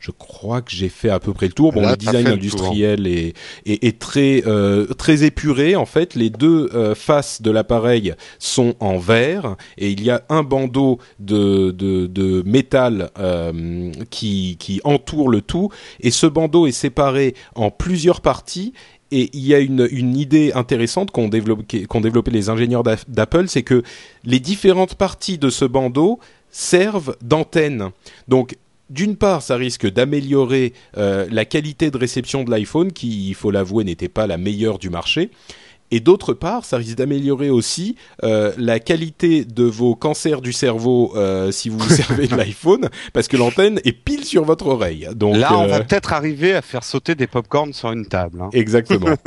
je 0.01 0.09
crois 0.09 0.61
que 0.61 0.71
j'ai 0.71 0.89
fait 0.89 1.11
à 1.11 1.19
peu 1.19 1.31
près 1.31 1.45
le 1.45 1.53
tour. 1.53 1.71
Bon, 1.71 1.87
le 1.87 1.95
design 1.95 2.27
industriel 2.27 3.05
est, 3.05 3.35
est, 3.67 3.83
est, 3.83 3.99
très 3.99 4.43
euh, 4.47 4.87
très 4.87 5.23
épuré. 5.23 5.75
En 5.75 5.85
fait, 5.85 6.15
les 6.15 6.31
deux 6.31 6.69
euh, 6.73 6.95
faces 6.95 7.43
de 7.43 7.51
l'appareil 7.51 8.15
sont 8.39 8.73
en 8.79 8.97
verre 8.97 9.55
et 9.77 9.91
il 9.91 10.03
y 10.03 10.09
a 10.09 10.23
un 10.29 10.41
bandeau 10.41 10.97
de 11.19 11.69
de, 11.69 12.07
de 12.07 12.41
métal 12.47 13.11
euh, 13.19 13.91
qui 14.09 14.57
qui 14.59 14.81
entoure 14.83 15.29
le 15.29 15.41
tout. 15.41 15.69
Et 15.99 16.09
ce 16.09 16.25
bandeau 16.25 16.65
est 16.65 16.71
séparé 16.71 17.35
en 17.53 17.69
plusieurs 17.69 18.21
parties 18.21 18.73
et 19.11 19.29
il 19.33 19.45
y 19.45 19.53
a 19.53 19.59
une, 19.59 19.87
une 19.91 20.17
idée 20.17 20.51
intéressante 20.53 21.11
qu'ont 21.11 21.27
développé, 21.27 21.85
développé 22.01 22.31
les 22.31 22.49
ingénieurs 22.49 22.83
d'Apple, 22.83 23.49
c'est 23.49 23.61
que 23.61 23.83
les 24.23 24.39
différentes 24.39 24.95
parties 24.95 25.37
de 25.37 25.49
ce 25.49 25.65
bandeau 25.65 26.19
servent 26.49 27.17
d'antenne. 27.21 27.89
Donc 28.29 28.55
d'une 28.91 29.15
part, 29.15 29.41
ça 29.41 29.55
risque 29.55 29.89
d'améliorer 29.89 30.73
euh, 30.97 31.25
la 31.31 31.45
qualité 31.45 31.89
de 31.91 31.97
réception 31.97 32.43
de 32.43 32.51
l'iPhone, 32.51 32.91
qui, 32.91 33.29
il 33.29 33.35
faut 33.35 33.49
l'avouer, 33.49 33.83
n'était 33.83 34.09
pas 34.09 34.27
la 34.27 34.37
meilleure 34.37 34.79
du 34.79 34.89
marché. 34.89 35.31
Et 35.91 35.99
d'autre 35.99 36.33
part, 36.33 36.63
ça 36.63 36.77
risque 36.77 36.97
d'améliorer 36.97 37.49
aussi 37.49 37.97
euh, 38.23 38.53
la 38.57 38.79
qualité 38.79 39.43
de 39.43 39.63
vos 39.63 39.93
cancers 39.93 40.41
du 40.41 40.53
cerveau 40.53 41.11
euh, 41.17 41.51
si 41.51 41.67
vous 41.67 41.77
vous 41.77 41.89
servez 41.95 42.27
de 42.27 42.35
l'iPhone, 42.35 42.89
parce 43.11 43.27
que 43.27 43.35
l'antenne 43.35 43.81
est 43.83 43.91
pile 43.91 44.23
sur 44.23 44.45
votre 44.45 44.67
oreille. 44.67 45.09
Donc 45.15 45.35
là, 45.35 45.57
on 45.57 45.67
va 45.67 45.75
euh, 45.75 45.79
peut-être 45.83 46.13
arriver 46.13 46.53
à 46.53 46.61
faire 46.61 46.85
sauter 46.85 47.13
des 47.13 47.27
popcorns 47.27 47.73
sur 47.73 47.91
une 47.91 48.05
table. 48.05 48.41
Hein. 48.41 48.49
Exactement. 48.53 49.07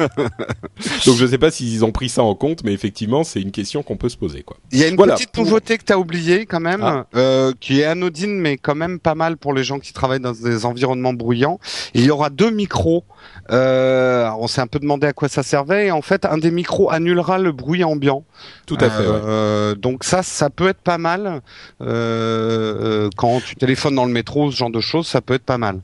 Donc 1.06 1.16
je 1.16 1.24
ne 1.24 1.28
sais 1.28 1.38
pas 1.38 1.50
s'ils 1.50 1.84
ont 1.84 1.92
pris 1.92 2.08
ça 2.08 2.22
en 2.22 2.34
compte, 2.34 2.64
mais 2.64 2.72
effectivement, 2.72 3.24
c'est 3.24 3.42
une 3.42 3.52
question 3.52 3.82
qu'on 3.82 3.98
peut 3.98 4.08
se 4.08 4.16
poser. 4.16 4.42
Quoi. 4.42 4.56
Il 4.72 4.78
y 4.78 4.84
a 4.84 4.88
une 4.88 4.96
petite 4.96 5.36
nouveauté 5.36 5.76
que 5.76 5.84
tu 5.84 5.92
as 5.92 5.98
oubliée 5.98 6.46
quand 6.46 6.60
même, 6.60 6.82
ah. 6.82 7.50
qui 7.60 7.80
est 7.80 7.84
anodine, 7.84 8.40
mais 8.40 8.56
quand 8.56 8.74
même 8.74 8.98
pas 8.98 9.14
mal 9.14 9.36
pour 9.36 9.52
les 9.52 9.64
gens 9.64 9.78
qui 9.78 9.92
travaillent 9.92 10.20
dans 10.20 10.32
des 10.32 10.64
environnements 10.64 11.12
bruyants. 11.12 11.60
Il 11.92 12.04
y 12.04 12.10
aura 12.10 12.30
deux 12.30 12.50
micros. 12.50 13.04
On 13.50 14.46
s'est 14.48 14.62
un 14.62 14.66
peu 14.66 14.78
demandé 14.78 15.06
à 15.06 15.12
quoi 15.12 15.28
ça 15.28 15.42
servait, 15.42 15.88
et 15.88 15.90
en 15.90 16.02
fait, 16.02 16.24
un 16.24 16.38
des 16.38 16.53
micro 16.54 16.90
annulera 16.90 17.38
le 17.38 17.52
bruit 17.52 17.84
ambiant. 17.84 18.24
Tout 18.66 18.78
à 18.80 18.88
fait. 18.90 19.02
Euh, 19.02 19.74
donc 19.74 20.04
ça, 20.04 20.22
ça 20.22 20.50
peut 20.50 20.68
être 20.68 20.80
pas 20.80 20.98
mal 20.98 21.42
euh, 21.80 23.06
euh, 23.06 23.10
quand 23.16 23.40
tu 23.44 23.56
téléphones 23.56 23.94
dans 23.94 24.06
le 24.06 24.12
métro, 24.12 24.50
ce 24.50 24.56
genre 24.56 24.70
de 24.70 24.80
choses, 24.80 25.06
ça 25.06 25.20
peut 25.20 25.34
être 25.34 25.44
pas 25.44 25.58
mal. 25.58 25.80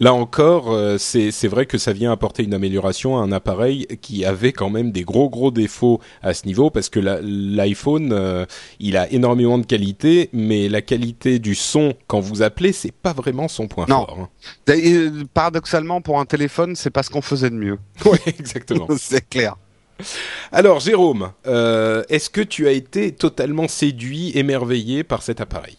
Là 0.00 0.12
encore, 0.12 0.76
c'est 0.98 1.46
vrai 1.46 1.66
que 1.66 1.78
ça 1.78 1.92
vient 1.92 2.10
apporter 2.10 2.42
une 2.42 2.52
amélioration 2.52 3.16
à 3.16 3.22
un 3.22 3.30
appareil 3.30 3.86
qui 4.02 4.24
avait 4.24 4.52
quand 4.52 4.68
même 4.68 4.90
des 4.90 5.04
gros 5.04 5.30
gros 5.30 5.52
défauts 5.52 6.00
à 6.20 6.34
ce 6.34 6.46
niveau 6.46 6.68
parce 6.68 6.88
que 6.88 6.98
l'iPhone, 6.98 8.44
il 8.80 8.96
a 8.96 9.10
énormément 9.12 9.56
de 9.56 9.64
qualité, 9.64 10.30
mais 10.32 10.68
la 10.68 10.82
qualité 10.82 11.38
du 11.38 11.54
son 11.54 11.94
quand 12.08 12.18
vous 12.18 12.42
appelez, 12.42 12.72
c'est 12.72 12.92
pas 12.92 13.12
vraiment 13.12 13.46
son 13.46 13.68
point 13.68 13.86
fort. 13.86 14.28
Hein. 14.68 14.74
Paradoxalement, 15.32 16.00
pour 16.00 16.18
un 16.18 16.26
téléphone, 16.26 16.74
c'est 16.74 16.90
pas 16.90 17.04
ce 17.04 17.10
qu'on 17.10 17.22
faisait 17.22 17.50
de 17.50 17.56
mieux. 17.56 17.78
Oui, 18.04 18.18
exactement. 18.26 18.88
c'est 18.98 19.26
clair. 19.28 19.54
Alors 20.52 20.80
Jérôme, 20.80 21.32
euh, 21.46 22.02
est-ce 22.08 22.30
que 22.30 22.40
tu 22.40 22.66
as 22.66 22.72
été 22.72 23.12
totalement 23.12 23.68
séduit, 23.68 24.32
émerveillé 24.36 25.04
par 25.04 25.22
cet 25.22 25.40
appareil? 25.40 25.76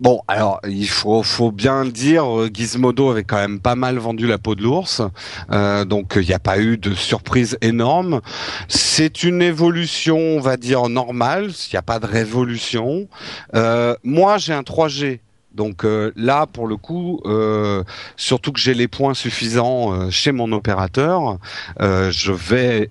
Bon, 0.00 0.20
alors 0.28 0.60
il 0.64 0.88
faut, 0.88 1.50
bien 1.50 1.84
dire, 1.84 2.24
Gizmodo 2.54 3.10
avait 3.10 3.24
quand 3.24 3.36
même 3.36 3.58
pas 3.58 3.74
mal 3.74 3.98
vendu 3.98 4.28
la 4.28 4.38
peau 4.38 4.54
de 4.54 4.62
l'ours, 4.62 5.02
euh, 5.50 5.84
donc 5.84 6.12
il 6.14 6.26
n'y 6.26 6.32
a 6.32 6.38
pas 6.38 6.60
eu 6.60 6.78
de 6.78 6.94
surprise 6.94 7.58
énorme. 7.62 8.20
C'est 8.68 9.24
une 9.24 9.42
évolution, 9.42 10.16
on 10.16 10.40
va 10.40 10.56
dire 10.56 10.88
normale, 10.88 11.46
il 11.46 11.74
n'y 11.74 11.78
a 11.78 11.82
pas 11.82 11.98
de 11.98 12.06
révolution. 12.06 13.08
Euh, 13.56 13.96
moi, 14.04 14.38
j'ai 14.38 14.52
un 14.52 14.62
3G 14.62 15.18
Donc 15.54 15.84
euh, 15.84 16.12
là, 16.14 16.46
pour 16.46 16.66
le 16.66 16.76
coup, 16.76 17.20
euh, 17.24 17.82
surtout 18.16 18.52
que 18.52 18.60
j'ai 18.60 18.74
les 18.74 18.86
points 18.86 19.14
suffisants 19.14 19.92
euh, 19.92 20.10
chez 20.10 20.30
mon 20.30 20.52
opérateur, 20.52 21.38
je 21.80 22.32
vais 22.32 22.90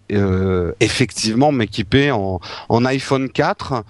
effectivement 0.80 1.52
m'équiper 1.52 2.12
en, 2.12 2.40
en, 2.70 2.86
iPhone 2.86 3.30
4 3.30 3.84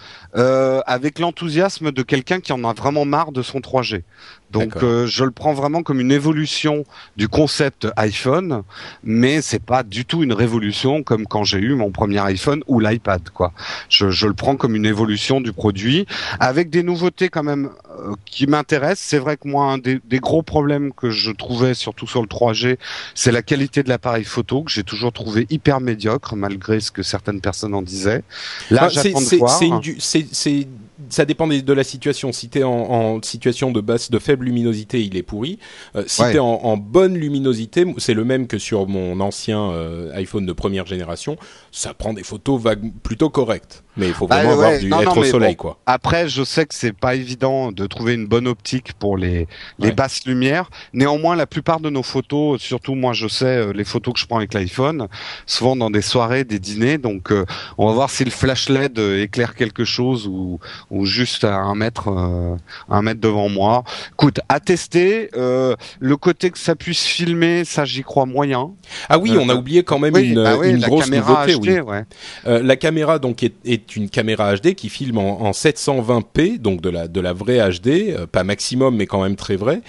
avec 0.86 1.20
l'enthousiasme 1.20 1.92
de 1.92 2.02
quelqu'un 2.02 2.40
qui 2.40 2.52
en 2.54 2.64
a 2.64 2.74
vraiment 2.74 3.06
marre 3.06 3.32
de 3.32 3.42
son 3.42 3.60
3G. 3.60 4.04
Donc 4.52 4.78
euh, 4.78 5.06
je 5.08 5.24
le 5.24 5.32
prends 5.32 5.54
vraiment 5.54 5.84
comme 5.84 6.00
une 6.00 6.12
évolution 6.12 6.86
du 7.18 7.28
concept 7.28 7.88
iPhone, 7.98 8.64
mais 9.04 9.42
c'est 9.42 9.62
pas 9.62 9.84
du 9.84 10.06
tout 10.06 10.24
une 10.24 10.34
révolution 10.34 11.04
comme 11.04 11.28
quand 11.28 11.44
j'ai 11.44 11.60
eu 11.60 11.74
mon 11.74 11.92
premier 11.92 12.20
iPhone 12.20 12.64
ou 12.68 12.80
l'iPad 12.80 13.30
quoi. 13.30 13.52
Je, 13.90 14.10
je, 14.10 14.28
le 14.28 14.34
prends 14.34 14.56
comme 14.56 14.76
une 14.76 14.86
évolution 14.86 15.42
du 15.42 15.52
produit 15.52 16.06
avec 16.40 16.70
des 16.70 16.84
nouveautés 16.84 17.30
quand 17.30 17.44
même 17.44 17.70
euh, 18.00 18.14
qui 18.26 18.48
m'intéressent. 18.48 19.06
C'est 19.08 19.20
vrai 19.20 19.36
que 19.36 19.48
moi 19.48 19.66
un 19.66 19.78
des, 19.78 20.00
des, 20.06 20.20
gros 20.20 20.44
problèmes 20.44 20.94
que 20.94 21.10
je 21.10 21.32
trouvais 21.32 21.74
surtout 21.74 22.08
sur 22.08 22.22
le 22.22 22.28
3G, 22.28 22.78
c'est 23.16 23.32
la 23.32 23.42
qualité 23.42 23.84
de 23.84 23.90
l'appareil 23.90 24.24
photo 24.24 24.64
que 24.64 24.72
j'ai 24.72 24.84
toujours 24.84 25.12
trouvé 25.12 25.46
hyper 25.50 25.82
médiocre 25.82 26.36
malgré 26.36 26.80
ce 26.80 26.92
que 26.92 27.04
certaines 27.04 27.42
personnes 27.42 27.74
en 27.74 27.82
disaient. 27.82 28.24
Là, 28.72 28.84
ah, 28.84 28.90
j'attends 28.90 29.22
de 29.22 29.36
voir. 29.38 29.60
C'est 30.00 30.68
ça 31.10 31.26
dépend 31.26 31.48
de 31.48 31.74
la 31.74 31.84
situation. 31.84 32.32
Si 32.32 32.50
t'es 32.50 32.64
en, 32.64 32.72
en 32.72 33.22
situation 33.22 33.72
de 33.72 33.82
basse, 33.82 34.12
de 34.12 34.20
faible 34.20 34.46
luminosité, 34.46 35.04
il 35.04 35.16
est 35.18 35.24
pourri. 35.24 35.60
Euh, 35.96 36.04
si 36.08 36.22
t'es 36.24 36.40
en, 36.40 36.46
en, 36.46 36.78
bonne 36.78 37.16
luminosité, 37.16 37.86
c'est 37.98 38.14
le 38.14 38.26
même 38.26 38.48
que 38.48 38.58
sur 38.58 38.88
mon 38.88 39.20
ancien 39.20 39.72
euh, 39.72 40.12
iPhone 40.16 40.46
de 40.46 40.54
première 40.54 40.86
génération. 40.86 41.38
Ça 41.78 41.94
prend 41.94 42.12
des 42.12 42.24
photos 42.24 42.60
vagues 42.60 42.92
plutôt 43.04 43.30
correctes. 43.30 43.84
Mais 43.98 44.08
il 44.08 44.14
faut 44.14 44.28
vraiment 44.28 44.58
bah, 44.58 44.68
avoir 44.68 44.80
du, 44.80 44.92
être 44.94 45.18
au 45.18 45.24
soleil, 45.24 45.56
quoi. 45.56 45.78
Après, 45.86 46.28
je 46.28 46.44
sais 46.44 46.66
que 46.66 46.74
c'est 46.74 46.94
pas 46.94 47.14
évident 47.14 47.72
de 47.72 47.86
trouver 47.86 48.14
une 48.14 48.28
bonne 48.28 48.48
optique 48.48 48.94
pour 48.94 49.18
les, 49.18 49.48
les 49.78 49.92
basses 49.92 50.26
lumières. 50.26 50.70
Néanmoins, 50.94 51.36
la 51.36 51.46
plupart 51.46 51.80
de 51.80 51.90
nos 51.92 52.02
photos, 52.02 52.62
surtout 52.62 52.96
moi, 52.96 53.14
je 53.14 53.28
sais 53.28 53.46
euh, 53.46 53.74
les 53.74 53.84
photos 53.84 54.16
que 54.16 54.20
je 54.20 54.26
prends 54.26 54.38
avec 54.38 54.56
l'iPhone, 54.56 55.08
souvent 55.46 55.76
dans 55.76 55.92
des 55.92 56.02
soirées, 56.02 56.46
des 56.46 56.58
dîners. 56.60 56.98
Donc, 56.98 57.32
euh, 57.32 57.46
on 57.78 57.88
va 57.88 57.94
voir 57.94 58.10
si 58.10 58.24
le 58.24 58.32
flash 58.32 58.70
LED 58.70 58.98
éclaire 58.98 59.54
quelque 59.54 59.84
chose 59.84 60.28
ou, 60.28 60.60
ou 60.90 61.06
juste 61.06 61.44
à 61.44 61.58
un 61.58 61.76
mètre, 61.76 62.10
euh, 62.10 62.56
un 62.90 63.02
mètre 63.04 63.22
devant 63.22 63.50
moi. 63.50 63.84
Écoute, 64.14 64.40
à 64.50 64.60
tester. 64.60 65.30
le 65.34 66.18
côté 66.18 66.50
que 66.50 66.58
ça 66.58 66.76
puisse 66.76 67.04
filmer, 67.04 67.66
ça, 67.66 67.86
j'y 67.86 68.02
crois 68.02 68.26
moyen. 68.26 68.72
Ah 69.10 69.20
oui, 69.20 69.36
on 69.40 69.50
a 69.50 69.56
oublié 69.56 69.84
quand 69.84 70.00
même 70.00 70.18
une, 70.18 70.36
bah 70.44 70.58
une 70.64 70.80
grosse 70.80 71.10
nouveauté. 71.10 71.67
Oui. 71.68 71.98
la 72.46 72.76
caméra 72.76 73.20
donc 73.20 73.44
est, 73.44 73.96
une 73.96 74.10
caméra 74.10 74.56
HD 74.56 74.74
qui 74.74 74.90
filme 74.90 75.18
en, 75.18 75.52
720p, 75.52 76.60
donc 76.60 76.82
de 76.82 76.90
la 76.90 77.08
de 77.08 77.22
la 77.22 77.34
vraie 77.34 77.60
HD, 77.70 77.88
euh, 77.88 78.28
pas 78.28 78.44
maximum 78.44 78.96
mais 78.96 79.06
quand 79.06 79.22
même 79.22 79.36
très 79.36 79.56
vrai. 79.56 79.82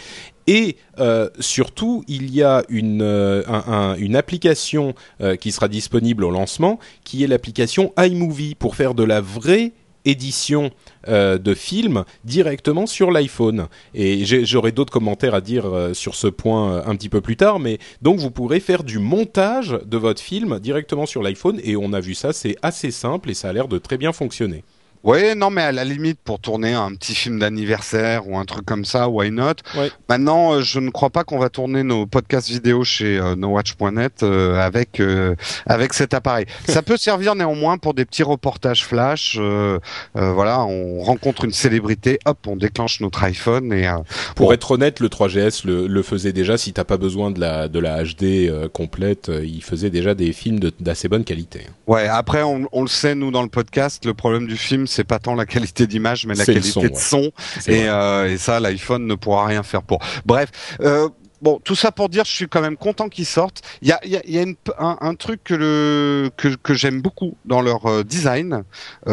Et 0.47 0.77
euh, 0.99 1.29
surtout, 1.41 2.05
il 2.09 2.35
y 2.35 2.43
a 2.43 2.65
une, 2.71 3.03
euh, 3.03 3.43
une 3.99 4.17
application 4.17 4.95
qui 5.41 5.53
sera 5.53 5.69
disponible 5.69 6.25
au 6.25 6.31
lancement, 6.31 6.79
qui 7.05 7.23
est 7.23 7.27
l'application 7.27 7.93
iMovie 7.99 8.55
pour 8.55 8.75
faire 8.75 8.95
de 8.95 9.05
la 9.05 9.21
vraie 9.21 9.73
édition 10.09 10.71
euh, 11.07 11.39
de 11.39 11.55
film 11.55 12.05
directement 12.25 12.87
sur 12.87 13.11
l'iPhone. 13.11 13.69
Et 13.95 14.25
j'aurai 14.25 14.73
d'autres 14.73 14.93
commentaires 14.93 15.35
à 15.35 15.41
dire 15.41 15.67
euh, 15.67 15.95
sur 15.95 16.15
ce 16.15 16.27
point 16.27 16.73
euh, 16.73 16.83
un 16.87 16.97
petit 16.97 17.09
peu 17.09 17.21
plus 17.21 17.37
tard, 17.37 17.61
mais 17.61 17.79
donc 18.03 18.19
vous 18.19 18.31
pourrez 18.31 18.61
faire 18.61 18.83
du 18.83 18.99
montage 18.99 19.79
de 19.85 19.97
votre 19.97 20.21
film 20.21 20.59
directement 20.59 21.07
sur 21.07 21.23
l'iPhone 21.23 21.61
et 21.63 21.77
on 21.77 21.93
a 21.93 22.01
vu 22.01 22.15
ça, 22.15 22.33
c'est 22.33 22.57
assez 22.63 22.91
simple 22.91 23.31
et 23.31 23.35
ça 23.35 23.51
a 23.51 23.53
l'air 23.53 23.69
de 23.69 23.79
très 23.79 23.99
bien 23.99 24.13
fonctionner. 24.13 24.65
Oui, 25.05 25.35
non, 25.37 25.51
mais 25.51 25.63
à 25.63 25.73
la 25.73 25.85
limite, 25.85 26.19
pour 26.25 26.41
tourner 26.41 26.73
un 26.75 26.95
petit 26.95 27.15
film 27.15 27.39
d'anniversaire 27.39 28.29
ou 28.29 28.37
un 28.37 28.45
truc 28.45 28.65
comme 28.65 28.85
ça, 28.85 29.09
why 29.09 29.31
not? 29.31 29.55
Maintenant, 30.09 30.55
euh, 30.55 30.63
je 30.63 30.81
ne 30.81 30.91
crois 30.91 31.11
pas 31.11 31.25
qu'on 31.25 31.39
va 31.39 31.49
tourner 31.49 31.83
nos 31.83 32.07
podcasts 32.07 32.49
vidéo 32.51 32.83
chez 32.85 33.19
euh, 33.19 33.37
nowatch.net 33.37 34.23
euh, 34.23 34.59
avec 34.59 35.01
euh, 35.01 35.35
avec 35.67 35.95
cet 35.95 36.15
appareil. 36.15 36.47
ça 36.69 36.83
peut 36.83 36.97
servir 36.97 37.35
néanmoins 37.35 37.79
pour 37.79 37.95
des 37.95 38.05
petits 38.05 38.23
reportages 38.23 38.85
flash. 38.85 39.39
voilà, 40.15 40.65
on 40.65 41.03
rencontre 41.03 41.45
une 41.45 41.53
célébrité, 41.53 42.19
hop, 42.25 42.39
on 42.47 42.57
déclenche 42.57 43.01
notre 43.01 43.23
iPhone 43.25 43.73
et. 43.73 43.89
pour 44.35 44.53
être 44.53 44.73
honnête, 44.73 45.01
le 45.01 45.09
3GS 45.09 45.67
le, 45.67 45.87
le 45.87 46.03
faisait 46.03 46.33
déjà. 46.33 46.59
Si 46.59 46.73
t'as 46.73 46.85
pas 46.85 46.97
besoin 46.97 47.31
de 47.31 47.41
la 47.41 47.69
de 47.69 47.79
la 47.79 48.03
HD 48.03 48.51
complète, 48.73 49.31
il 49.43 49.63
faisait 49.63 49.91
déjà 49.91 50.15
des 50.15 50.33
films 50.33 50.59
d'assez 50.81 51.09
bonne 51.09 51.25
qualité. 51.25 51.67
Ouais. 51.87 52.09
Après, 52.09 52.43
on, 52.43 52.69
on 52.73 52.83
le 52.83 52.89
sait, 52.89 53.15
nous 53.15 53.31
dans 53.31 53.43
le 53.43 53.49
podcast, 53.49 54.05
le 54.05 54.15
problème 54.15 54.47
du 54.47 54.57
film 54.57 54.87
c'est 54.89 55.05
pas 55.05 55.19
tant 55.19 55.35
la 55.35 55.47
qualité 55.47 55.87
d'image, 55.87 56.27
mais 56.27 56.35
la 56.35 56.45
qualité 56.45 56.89
de 56.89 56.97
son. 56.97 57.31
Euh, 57.69 58.29
et, 58.29 58.39
ça, 58.39 58.61
l'iPhone 58.61 59.07
ne 59.07 59.15
pourra 59.15 59.47
rien 59.47 59.63
faire 59.63 59.83
pour. 59.83 60.01
Bref. 60.25 60.51
Euh, 60.81 61.09
bon, 61.43 61.61
tout 61.63 61.75
ça 61.75 61.93
pour 61.93 62.09
dire, 62.09 62.25
je 62.25 62.33
suis 62.33 62.49
quand 62.49 62.61
même 62.61 62.77
content 62.77 63.09
qu'ils 63.09 63.27
sortent. 63.27 63.63
Il 63.83 63.89
y 63.89 63.93
a, 63.93 64.01
y 64.05 64.19
y 64.27 64.39
a 64.39 64.45
un, 64.79 65.15
truc 65.15 65.45
que, 65.45 65.55
le, 65.55 66.31
que, 66.37 66.49
que 66.49 66.75
j'aime 66.75 67.01
beaucoup 67.01 67.37
dans 67.45 67.61
leur 67.61 67.87
euh, 67.87 68.03
design. 68.03 68.65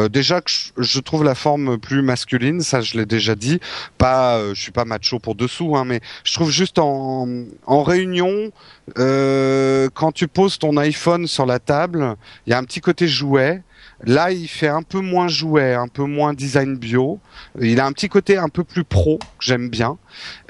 déjà 0.10 0.42
que 0.42 0.52
je, 0.78 1.00
trouve 1.00 1.24
la 1.24 1.36
forme 1.36 1.78
plus 1.78 2.02
masculine, 2.02 2.62
ça 2.62 2.82
je 2.82 2.98
l'ai 2.98 3.06
déjà 3.06 3.36
dit. 3.36 3.60
Pas, 3.98 4.54
je 4.54 4.60
suis 4.60 4.72
pas 4.72 4.86
macho 4.86 5.20
pour 5.20 5.36
dessous, 5.36 5.76
hein, 5.76 5.86
mais 5.86 6.02
je 6.24 6.34
trouve 6.34 6.50
juste 6.50 6.80
en, 6.80 7.28
en 7.66 7.84
réunion, 7.84 8.52
quand 8.96 10.12
tu 10.14 10.28
poses 10.28 10.58
ton 10.58 10.78
iPhone 10.78 11.28
sur 11.28 11.46
la 11.46 11.60
table, 11.60 12.16
il 12.48 12.52
y 12.52 12.54
a 12.54 12.58
un 12.58 12.64
petit 12.64 12.82
côté 12.82 13.08
jouet. 13.08 13.62
Là, 14.04 14.32
il 14.32 14.48
fait 14.48 14.68
un 14.68 14.84
peu 14.84 15.00
moins 15.00 15.28
jouet, 15.28 15.74
un 15.74 15.88
peu 15.88 16.04
moins 16.04 16.34
design 16.34 16.76
bio. 16.76 17.20
Il 17.60 17.80
a 17.80 17.86
un 17.86 17.92
petit 17.92 18.10
côté 18.10 18.38
un 18.38 18.50
peu 18.50 18.64
plus 18.64 18.84
pro 18.84 19.18
que 19.18 19.46
j'aime 19.46 19.70
bien. 19.70 19.98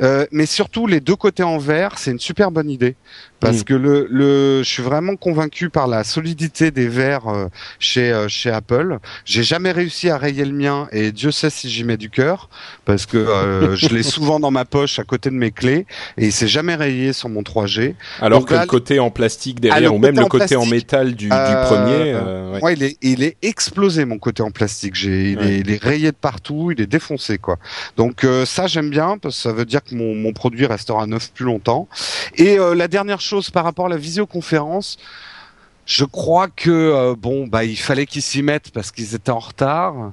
Euh, 0.02 0.26
mais 0.32 0.46
surtout, 0.46 0.88
les 0.88 1.00
deux 1.00 1.16
côtés 1.16 1.44
en 1.44 1.58
vert, 1.58 1.98
c'est 1.98 2.12
une 2.12 2.20
super 2.20 2.52
bonne 2.52 2.70
idée 2.70 2.96
parce 3.46 3.60
mm. 3.60 3.64
que 3.64 3.74
le, 3.76 4.08
le, 4.10 4.64
je 4.64 4.70
suis 4.70 4.82
vraiment 4.82 5.16
convaincu 5.16 5.70
par 5.70 5.88
la 5.88 6.04
solidité 6.04 6.72
des 6.72 6.88
verres 6.88 7.28
euh, 7.28 7.48
chez 7.78 8.12
euh, 8.12 8.28
chez 8.28 8.50
Apple. 8.50 8.98
J'ai 9.24 9.44
jamais 9.44 9.72
réussi 9.72 10.10
à 10.10 10.18
rayer 10.18 10.46
le 10.46 10.52
mien 10.52 10.88
et 10.92 11.12
Dieu 11.12 11.30
sait 11.30 11.52
si 11.52 11.70
j'y 11.70 11.84
mets 11.84 11.98
du 11.98 12.10
cœur 12.10 12.50
parce 12.86 13.06
que 13.06 13.18
euh, 13.18 13.76
je 13.76 13.90
l'ai 13.90 14.02
souvent 14.02 14.40
dans 14.40 14.50
ma 14.50 14.66
poche 14.66 14.98
à 14.98 15.04
côté 15.04 15.30
de 15.30 15.36
mes 15.36 15.52
clés 15.52 15.86
et 16.18 16.26
il 16.26 16.32
s'est 16.32 16.48
jamais 16.48 16.74
rayé 16.74 17.14
sur 17.14 17.30
mon 17.30 17.42
3G. 17.42 17.94
Alors 18.20 18.46
que 18.46 18.56
le 18.56 18.66
côté 18.66 19.00
en 19.00 19.12
plastique 19.12 19.60
derrière 19.60 19.92
ah, 19.92 19.94
ou 19.94 20.00
même 20.00 20.20
le 20.20 20.26
côté 20.26 20.56
en 20.56 20.66
métal 20.66 21.14
du, 21.14 21.26
du 21.26 21.30
premier, 21.30 22.16
ouais. 22.16 22.64
ouais. 22.64 22.74
il 22.74 22.84
est 22.84 22.98
il 23.02 23.24
est 23.24 23.38
explosé 23.44 24.06
mon 24.06 24.18
côté 24.18 24.42
en 24.42 24.50
plastique. 24.50 24.96
J'ai 24.96 25.32
il, 25.32 25.40
est, 25.40 25.60
il, 25.60 25.72
est, 25.72 25.82
rayé 25.82 26.12
de 26.12 26.18
partout, 26.18 26.72
il 26.72 26.82
est 26.82 26.88
défoncé 26.88 27.38
quoi. 27.38 27.58
Donc 27.96 28.26
ça 28.46 28.66
j'aime 28.66 28.90
bien 28.90 29.20
parce 29.20 29.36
que 29.36 29.42
ça 29.42 29.54
veut 29.54 29.66
dire 29.66 29.84
que 29.84 29.94
mon 29.94 30.16
mon 30.16 30.34
produit 30.34 30.66
restera 30.66 31.06
neuf 31.06 31.32
plus 31.32 31.46
longtemps. 31.46 31.88
Et 32.38 32.58
la 32.58 32.88
dernière 32.88 33.22
chose 33.22 33.35
par 33.52 33.64
rapport 33.64 33.88
à 33.88 33.90
la 33.90 33.98
visioconférence. 33.98 34.98
Je 35.86 36.06
crois 36.06 36.48
que 36.48 36.72
euh, 36.72 37.16
bon, 37.18 37.48
bah, 37.48 37.64
il 37.64 37.78
fallait 37.78 38.06
qu'ils 38.06 38.22
s'y 38.22 38.42
mettent 38.42 38.72
parce 38.72 38.92
qu'ils 38.92 39.14
étaient 39.14 39.32
en 39.32 39.40
retard. 39.40 40.12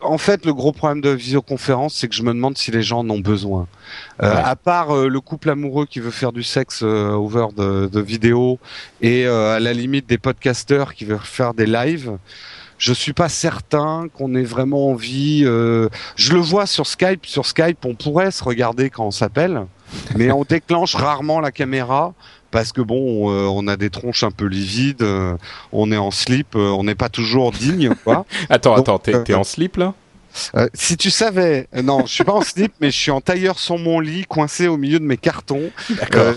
en 0.00 0.18
fait, 0.18 0.46
le 0.46 0.54
gros 0.54 0.72
problème 0.72 1.00
de 1.00 1.10
la 1.10 1.16
visioconférence, 1.16 1.94
c'est 1.94 2.06
que 2.06 2.14
je 2.14 2.22
me 2.22 2.32
demande 2.32 2.56
si 2.56 2.70
les 2.70 2.82
gens 2.82 3.00
en 3.00 3.10
ont 3.10 3.18
besoin. 3.18 3.66
Euh, 4.22 4.34
à 4.44 4.54
part 4.54 4.94
euh, 4.94 5.08
le 5.08 5.20
couple 5.20 5.50
amoureux 5.50 5.86
qui 5.86 5.98
veut 5.98 6.12
faire 6.12 6.32
du 6.32 6.44
sexe 6.44 6.82
over 6.82 7.48
de, 7.56 7.88
de 7.88 8.00
vidéo 8.00 8.60
et 9.00 9.26
à 9.26 9.58
la 9.58 9.72
limite 9.72 10.08
des 10.08 10.18
podcasteurs 10.18 10.94
qui 10.94 11.04
veulent 11.04 11.18
faire 11.18 11.54
des 11.54 11.66
lives, 11.66 12.16
je 12.82 12.92
suis 12.92 13.12
pas 13.12 13.28
certain 13.28 14.08
qu'on 14.12 14.34
ait 14.34 14.42
vraiment 14.42 14.90
envie. 14.90 15.42
je 15.42 16.32
le 16.32 16.40
vois 16.40 16.66
sur 16.66 16.86
Skype. 16.86 17.26
Sur 17.26 17.46
Skype, 17.46 17.84
on 17.84 17.94
pourrait 17.94 18.30
se 18.32 18.42
regarder 18.42 18.90
quand 18.90 19.06
on 19.06 19.10
s'appelle 19.12 19.66
mais 20.16 20.30
on 20.32 20.44
déclenche 20.48 20.94
rarement 20.94 21.40
la 21.40 21.52
caméra 21.52 22.14
parce 22.50 22.72
que 22.72 22.82
bon, 22.82 23.30
euh, 23.30 23.46
on 23.46 23.66
a 23.66 23.76
des 23.76 23.88
tronches 23.88 24.24
un 24.24 24.30
peu 24.30 24.44
livides, 24.44 25.02
euh, 25.02 25.36
on 25.72 25.90
est 25.90 25.96
en 25.96 26.10
slip, 26.10 26.54
euh, 26.54 26.68
on 26.68 26.84
n'est 26.84 26.94
pas 26.94 27.08
toujours 27.08 27.50
digne, 27.50 27.94
quoi. 28.04 28.26
attends, 28.50 28.74
attends, 28.74 28.98
t'es 28.98 29.34
en 29.34 29.44
slip 29.44 29.76
là? 29.76 29.94
si 30.72 30.96
tu 30.96 31.10
savais, 31.10 31.68
non, 31.82 32.06
je 32.06 32.12
suis 32.12 32.24
pas 32.24 32.32
en 32.32 32.40
slip, 32.40 32.72
mais 32.80 32.90
je 32.90 32.96
suis 32.96 33.10
en 33.10 33.20
tailleur 33.20 33.58
sur 33.58 33.76
mon 33.76 34.00
lit, 34.00 34.24
coincé 34.24 34.66
au 34.66 34.78
milieu 34.78 34.98
de 34.98 35.04
mes 35.04 35.18
cartons. 35.18 35.70
D'accord. 35.90 36.34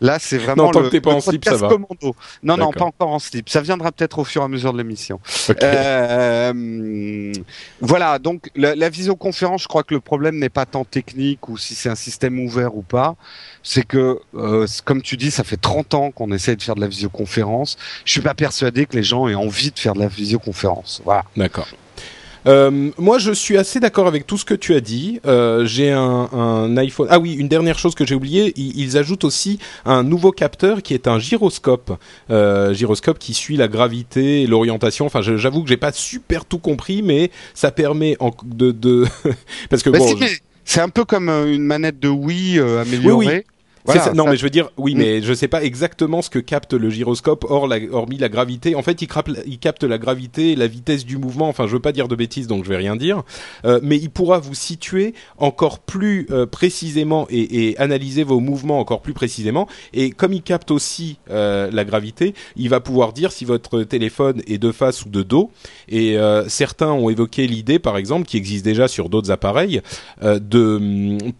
Là, 0.00 0.18
c'est 0.20 0.38
vraiment 0.38 0.66
non, 0.66 0.70
tant 0.70 0.80
le, 0.80 0.90
que 0.90 0.98
pas 0.98 1.12
en 1.12 1.20
slip, 1.20 1.44
ça 1.44 1.56
va. 1.56 1.68
commando. 1.68 2.14
Non, 2.42 2.56
non, 2.56 2.70
pas 2.70 2.84
encore 2.84 3.08
en 3.08 3.18
slip. 3.18 3.48
Ça 3.48 3.60
viendra 3.60 3.90
peut-être 3.90 4.18
au 4.20 4.24
fur 4.24 4.42
et 4.42 4.44
à 4.44 4.48
mesure 4.48 4.72
de 4.72 4.78
l'émission. 4.78 5.20
Euh, 5.62 7.32
voilà, 7.80 8.18
donc 8.18 8.50
la, 8.54 8.74
la, 8.74 8.88
visioconférence, 8.90 9.62
je 9.62 9.68
crois 9.68 9.82
que 9.82 9.94
le 9.94 10.00
problème 10.00 10.38
n'est 10.38 10.48
pas 10.48 10.66
tant 10.66 10.84
technique 10.84 11.48
ou 11.48 11.58
si 11.58 11.74
c'est 11.74 11.88
un 11.88 11.96
système 11.96 12.38
ouvert 12.38 12.76
ou 12.76 12.82
pas. 12.82 13.16
C'est 13.62 13.84
que, 13.84 14.20
euh, 14.34 14.66
comme 14.84 15.02
tu 15.02 15.16
dis, 15.16 15.30
ça 15.30 15.42
fait 15.42 15.56
30 15.56 15.94
ans 15.94 16.10
qu'on 16.10 16.30
essaie 16.32 16.54
de 16.54 16.62
faire 16.62 16.76
de 16.76 16.80
la 16.80 16.88
visioconférence. 16.88 17.76
Je 18.04 18.12
suis 18.12 18.20
pas 18.20 18.34
persuadé 18.34 18.86
que 18.86 18.96
les 18.96 19.02
gens 19.02 19.26
aient 19.28 19.34
envie 19.34 19.72
de 19.72 19.78
faire 19.78 19.94
de 19.94 20.00
la 20.00 20.08
visioconférence. 20.08 21.02
Voilà. 21.04 21.24
D'accord. 21.36 21.66
Euh, 22.46 22.90
moi, 22.98 23.18
je 23.18 23.32
suis 23.32 23.56
assez 23.56 23.80
d'accord 23.80 24.06
avec 24.06 24.26
tout 24.26 24.38
ce 24.38 24.44
que 24.44 24.54
tu 24.54 24.74
as 24.74 24.80
dit. 24.80 25.20
Euh, 25.26 25.64
j'ai 25.64 25.90
un, 25.90 26.28
un, 26.32 26.76
iPhone. 26.76 27.08
Ah 27.10 27.18
oui, 27.18 27.34
une 27.34 27.48
dernière 27.48 27.78
chose 27.78 27.94
que 27.94 28.06
j'ai 28.06 28.14
oublié. 28.14 28.52
Ils, 28.56 28.96
ajoutent 28.96 29.24
aussi 29.24 29.58
un 29.84 30.02
nouveau 30.02 30.32
capteur 30.32 30.82
qui 30.82 30.94
est 30.94 31.06
un 31.08 31.18
gyroscope, 31.18 31.98
euh, 32.30 32.72
gyroscope 32.72 33.18
qui 33.18 33.34
suit 33.34 33.56
la 33.56 33.68
gravité 33.68 34.42
et 34.42 34.46
l'orientation. 34.46 35.06
Enfin, 35.06 35.20
j'avoue 35.22 35.62
que 35.62 35.68
j'ai 35.68 35.76
pas 35.76 35.92
super 35.92 36.44
tout 36.44 36.58
compris, 36.58 37.02
mais 37.02 37.30
ça 37.54 37.70
permet 37.70 38.16
en, 38.20 38.30
de, 38.44 38.72
de... 38.72 39.04
parce 39.70 39.82
que 39.82 39.90
bah, 39.90 39.98
bon. 39.98 40.14
C'est 40.64 40.80
un 40.80 40.90
peu 40.90 41.04
comme 41.06 41.30
une 41.30 41.62
manette 41.62 41.98
de 41.98 42.08
Wii 42.08 42.58
améliorée. 42.60 43.46
Ça. 43.94 44.12
Non, 44.12 44.26
mais 44.26 44.36
je 44.36 44.42
veux 44.42 44.50
dire, 44.50 44.70
oui, 44.76 44.94
mm. 44.94 44.98
mais 44.98 45.22
je 45.22 45.32
sais 45.32 45.48
pas 45.48 45.62
exactement 45.62 46.22
ce 46.22 46.30
que 46.30 46.38
capte 46.38 46.74
le 46.74 46.90
gyroscope, 46.90 47.44
hors 47.48 47.66
la, 47.66 47.78
hormis 47.90 48.18
la 48.18 48.28
gravité. 48.28 48.74
En 48.74 48.82
fait, 48.82 49.02
il, 49.02 49.08
il 49.46 49.58
capte 49.58 49.84
la 49.84 49.98
gravité, 49.98 50.56
la 50.56 50.66
vitesse 50.66 51.04
du 51.04 51.18
mouvement. 51.18 51.48
Enfin, 51.48 51.66
je 51.66 51.72
veux 51.72 51.80
pas 51.80 51.92
dire 51.92 52.08
de 52.08 52.16
bêtises, 52.16 52.46
donc 52.46 52.64
je 52.64 52.68
vais 52.68 52.76
rien 52.76 52.96
dire. 52.96 53.22
Euh, 53.64 53.80
mais 53.82 53.96
il 53.96 54.10
pourra 54.10 54.38
vous 54.38 54.54
situer 54.54 55.14
encore 55.36 55.78
plus 55.78 56.26
euh, 56.30 56.46
précisément 56.46 57.26
et, 57.30 57.68
et, 57.68 57.78
analyser 57.78 58.24
vos 58.24 58.40
mouvements 58.40 58.80
encore 58.80 59.02
plus 59.02 59.14
précisément. 59.14 59.68
Et 59.92 60.10
comme 60.10 60.32
il 60.32 60.42
capte 60.42 60.70
aussi 60.70 61.18
euh, 61.30 61.70
la 61.72 61.84
gravité, 61.84 62.34
il 62.56 62.68
va 62.68 62.80
pouvoir 62.80 63.12
dire 63.12 63.32
si 63.32 63.44
votre 63.44 63.82
téléphone 63.82 64.42
est 64.46 64.58
de 64.58 64.72
face 64.72 65.04
ou 65.04 65.08
de 65.08 65.22
dos. 65.22 65.50
Et 65.88 66.16
certains 66.48 66.92
ont 66.92 67.08
évoqué 67.08 67.46
l'idée, 67.46 67.78
par 67.78 67.96
exemple, 67.96 68.26
qui 68.26 68.36
existe 68.36 68.64
déjà 68.64 68.88
sur 68.88 69.08
d'autres 69.08 69.30
appareils, 69.30 69.80
de, 70.22 70.38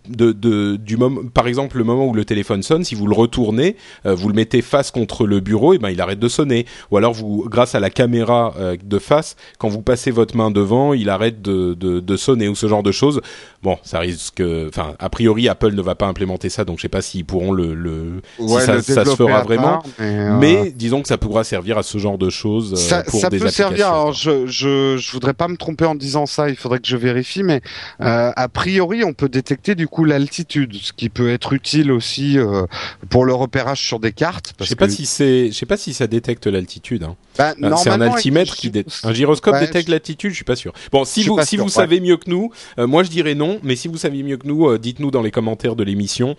de, 0.09 0.33
de, 0.33 0.77
du 0.77 0.97
moment, 0.97 1.23
par 1.33 1.47
exemple, 1.47 1.77
le 1.79 1.85
moment 1.85 2.07
où 2.07 2.15
le 2.15 2.25
téléphone 2.25 2.38
téléphone 2.39 2.63
sonne, 2.63 2.85
si 2.85 2.95
vous 2.95 3.09
le 3.09 3.17
retournez, 3.17 3.75
euh, 4.07 4.15
vous 4.15 4.29
le 4.29 4.35
mettez 4.35 4.63
face 4.63 4.93
contre 4.93 5.27
le 5.27 5.41
bureau, 5.41 5.75
et 5.75 5.79
ben 5.79 5.91
il 5.91 6.01
arrête 6.01 6.21
de 6.21 6.29
sonner. 6.29 6.67
Ou 6.93 6.97
alors 6.97 7.13
vous, 7.13 7.45
grâce 7.49 7.75
à 7.75 7.81
la 7.81 7.91
caméra 7.91 8.55
euh, 8.59 8.77
de 8.81 8.99
face, 9.01 9.35
quand 9.59 9.69
vous 9.69 9.83
passez 9.83 10.13
votre 10.13 10.37
main 10.37 10.53
devant, 10.53 10.95
il 10.95 11.11
arrête 11.11 11.43
de, 11.43 11.75
de, 11.75 11.99
de 11.99 12.17
sonner 12.17 12.47
ou 12.47 12.55
ce 12.55 12.69
genre 12.69 12.85
de 12.85 12.93
choses. 12.93 13.21
Bon, 13.65 13.77
ça 13.83 13.99
risque, 13.99 14.41
enfin 14.69 14.95
a 15.01 15.09
priori 15.11 15.49
Apple 15.49 15.75
ne 15.75 15.83
va 15.83 15.97
pas 15.97 16.07
implémenter 16.07 16.49
ça, 16.49 16.65
donc 16.65 16.79
je 16.79 16.83
sais 16.83 16.89
pas 16.89 17.03
s'ils 17.03 17.25
pourront 17.25 17.51
le, 17.51 17.75
le 17.75 18.23
si 18.39 18.49
ça, 18.49 18.81
ça, 18.83 19.05
se 19.05 19.17
fera 19.17 19.43
vraiment. 19.43 19.83
Euh, 20.01 20.39
mais, 20.39 20.71
disons 20.71 21.03
que 21.03 21.09
ça 21.09 21.19
pourra 21.19 21.43
servir 21.43 21.77
à 21.77 21.83
ce 21.83 21.99
genre 21.99 22.19
de 22.19 22.31
choses 22.31 22.77
ça, 22.77 23.03
pour 23.03 23.21
ça 23.21 23.31
des 23.31 23.39
peut 23.39 23.49
servir. 23.49 23.89
Alors 23.89 24.13
je, 24.13 24.47
je 24.47 24.97
je 24.97 25.11
voudrais 25.11 25.35
pas 25.35 25.49
me 25.49 25.57
tromper 25.57 25.87
en 25.87 25.97
disant 25.97 26.27
ça, 26.27 26.49
il 26.49 26.57
faudrait 26.57 26.79
que 26.79 26.87
je 26.87 26.97
vérifie, 26.97 27.43
mais 27.43 27.63
a 27.99 28.49
priori 28.49 29.03
on 29.03 29.13
peut 29.13 29.29
détecter 29.29 29.75
du 29.75 29.89
coup 29.89 30.05
l'altitude, 30.05 30.77
ce 30.81 30.93
qui 30.93 31.09
peut 31.09 31.31
être 31.31 31.53
utile 31.53 31.91
aussi 31.91 32.18
euh, 32.37 32.67
pour 33.09 33.25
le 33.25 33.35
repérage 33.35 33.81
sur 33.81 33.99
des 34.01 34.13
cartes. 34.13 34.55
Je 34.61 34.65
sais 34.65 34.77
pas 34.77 34.89
si 34.89 35.07
c'est, 35.07 35.49
je 35.49 35.53
sais 35.53 35.67
pas 35.67 35.77
si 35.77 35.95
ça 35.95 36.07
détecte 36.07 36.47
l'altitude. 36.47 37.03
Hein. 37.05 37.17
Bah, 37.37 37.55
c'est 37.77 37.91
un 37.91 38.01
altimètre 38.01 38.57
qui 38.57 38.73
un 39.05 39.13
gyroscope 39.13 39.59
détecte 39.61 39.89
l'altitude, 39.89 40.31
je 40.31 40.37
suis 40.37 40.45
pas 40.45 40.57
sûr. 40.57 40.73
Bon, 40.93 41.05
si 41.05 41.25
vous 41.25 41.41
si 41.43 41.57
vous 41.57 41.69
savez 41.69 42.01
mieux 42.01 42.17
que 42.17 42.31
nous, 42.31 42.51
euh, 42.79 42.87
moi 42.87 43.03
je 43.03 43.11
dirais 43.11 43.35
non, 43.35 43.61
mais 43.63 43.77
si 43.77 43.89
vous 43.89 43.99
savez 43.99 44.23
mieux 44.23 44.37
que 44.37 44.47
nous, 44.47 44.69
euh, 44.69 44.79
dites-nous 44.79 45.11
dans 45.11 45.23
les 45.23 45.31
commentaires 45.31 45.77
de 45.77 45.85
l'émission 45.85 46.37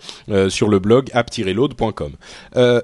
sur 0.48 0.68
le 0.68 0.78
blog 0.78 1.10
app-load.com. 1.12 2.12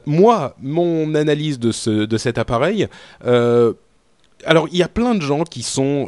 moi, 0.06 0.56
mon 0.60 1.14
analyse 1.14 1.58
de 1.58 1.72
ce 1.72 1.90
de 2.06 2.18
cet 2.18 2.38
appareil. 2.38 2.88
alors, 3.22 4.68
il 4.70 4.78
y 4.78 4.82
a 4.82 4.88
plein 4.88 5.14
de 5.14 5.22
gens 5.22 5.44
qui 5.44 5.62
sont 5.62 6.06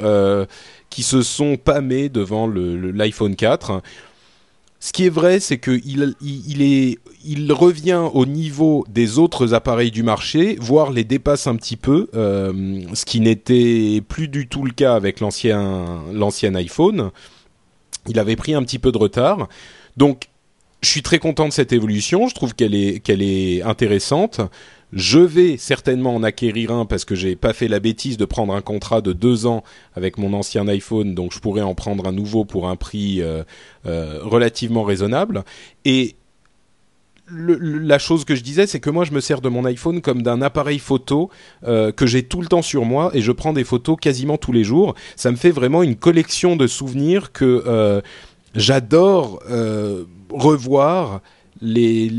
qui 0.90 1.02
se 1.02 1.23
sont 1.23 1.57
pâmés 1.57 2.09
devant 2.09 2.47
l'iPhone 2.47 3.37
4. 3.37 3.83
Ce 4.80 4.92
qui 4.92 5.06
est 5.06 5.11
vrai, 5.11 5.40
c'est 5.40 5.58
qu'il 5.58 6.14
il, 6.20 7.52
revient 7.52 8.08
au 8.14 8.26
niveau 8.26 8.85
des 8.88 9.18
autres 9.18 9.52
appareils 9.52 9.90
du 9.90 10.04
marché, 10.04 10.56
voire 10.61 10.92
les 10.92 11.02
dépasse 11.02 11.49
un 11.49 11.56
petit 11.56 11.76
peu, 11.76 12.08
euh, 12.14 12.82
ce 12.94 13.04
qui 13.04 13.20
n'était 13.20 14.00
plus 14.06 14.28
du 14.28 14.47
tout 14.47 14.64
le 14.64 14.70
cas 14.70 14.94
avec 14.94 15.18
l'ancien 15.18 16.54
iPhone. 16.54 17.11
Il 18.08 18.20
avait 18.20 18.37
pris 18.37 18.54
un 18.54 18.62
petit 18.62 18.78
peu 18.78 18.92
de 18.92 18.99
retard, 18.99 19.49
donc 19.97 20.28
je 20.80 20.88
suis 20.88 21.02
très 21.02 21.18
content 21.18 21.49
de 21.49 21.52
cette 21.52 21.73
évolution. 21.73 22.28
Je 22.28 22.35
trouve 22.35 22.54
qu'elle 22.54 22.75
est 22.75 23.62
intéressante. 23.62 24.40
Je 24.92 25.18
vais 25.18 25.59
certainement 25.59 26.14
en 26.14 26.23
acquérir 26.23 26.73
un 26.73 26.87
parce 26.87 27.04
que 27.04 27.14
j'ai 27.14 27.37
pas 27.37 27.52
fait 27.52 27.68
la 27.68 27.78
bêtise 27.78 28.16
de 28.16 28.25
prendre 28.25 28.54
un 28.54 28.62
contrat 28.62 29.02
de 29.02 29.12
deux 29.12 29.47
ans 29.47 29.62
avec 29.95 30.16
mon 30.16 30.33
ancien 30.33 30.66
iPhone, 30.68 31.14
donc 31.14 31.35
je 31.35 31.40
pourrais 31.40 31.62
en 31.62 31.75
prendre 31.75 32.09
un 32.09 32.12
nouveau 32.12 32.47
pour 32.47 32.68
un 32.68 32.76
prix 32.76 33.21
euh, 33.21 33.42
euh, 33.87 34.21
relativement 34.23 34.85
raisonnable. 34.85 35.45
Et 35.85 36.16
la 37.30 37.99
chose 37.99 38.25
que 38.25 38.35
je 38.35 38.42
disais, 38.42 38.66
c'est 38.66 38.80
que 38.80 38.88
moi, 38.88 39.04
je 39.04 39.12
me 39.12 39.21
sers 39.21 39.42
de 39.42 39.50
mon 39.50 39.66
iPhone 39.66 40.00
comme 40.00 40.23
d'un 40.23 40.40
appareil 40.40 40.78
photo 40.78 41.28
euh, 41.64 41.92
que 41.92 42.07
j'ai 42.07 42.23
tout 42.23 42.40
le 42.40 42.47
temps 42.47 42.62
sur 42.62 42.87
moi 42.87 43.11
et 43.12 43.21
je 43.21 43.33
prends 43.33 43.52
des 43.52 43.64
photos 43.64 43.99
quasiment 44.00 44.38
tous 44.38 44.52
les 44.52 44.64
jours. 44.64 44.95
Ça 45.16 45.30
me 45.30 45.37
fait 45.37 45.50
vraiment 45.50 45.83
une 45.83 45.97
collection 45.97 46.57
de 46.57 46.66
souvenirs 46.66 47.33
que 47.33 48.02
j'adore 48.54 49.42
revoir 50.30 51.21
les, 51.60 52.10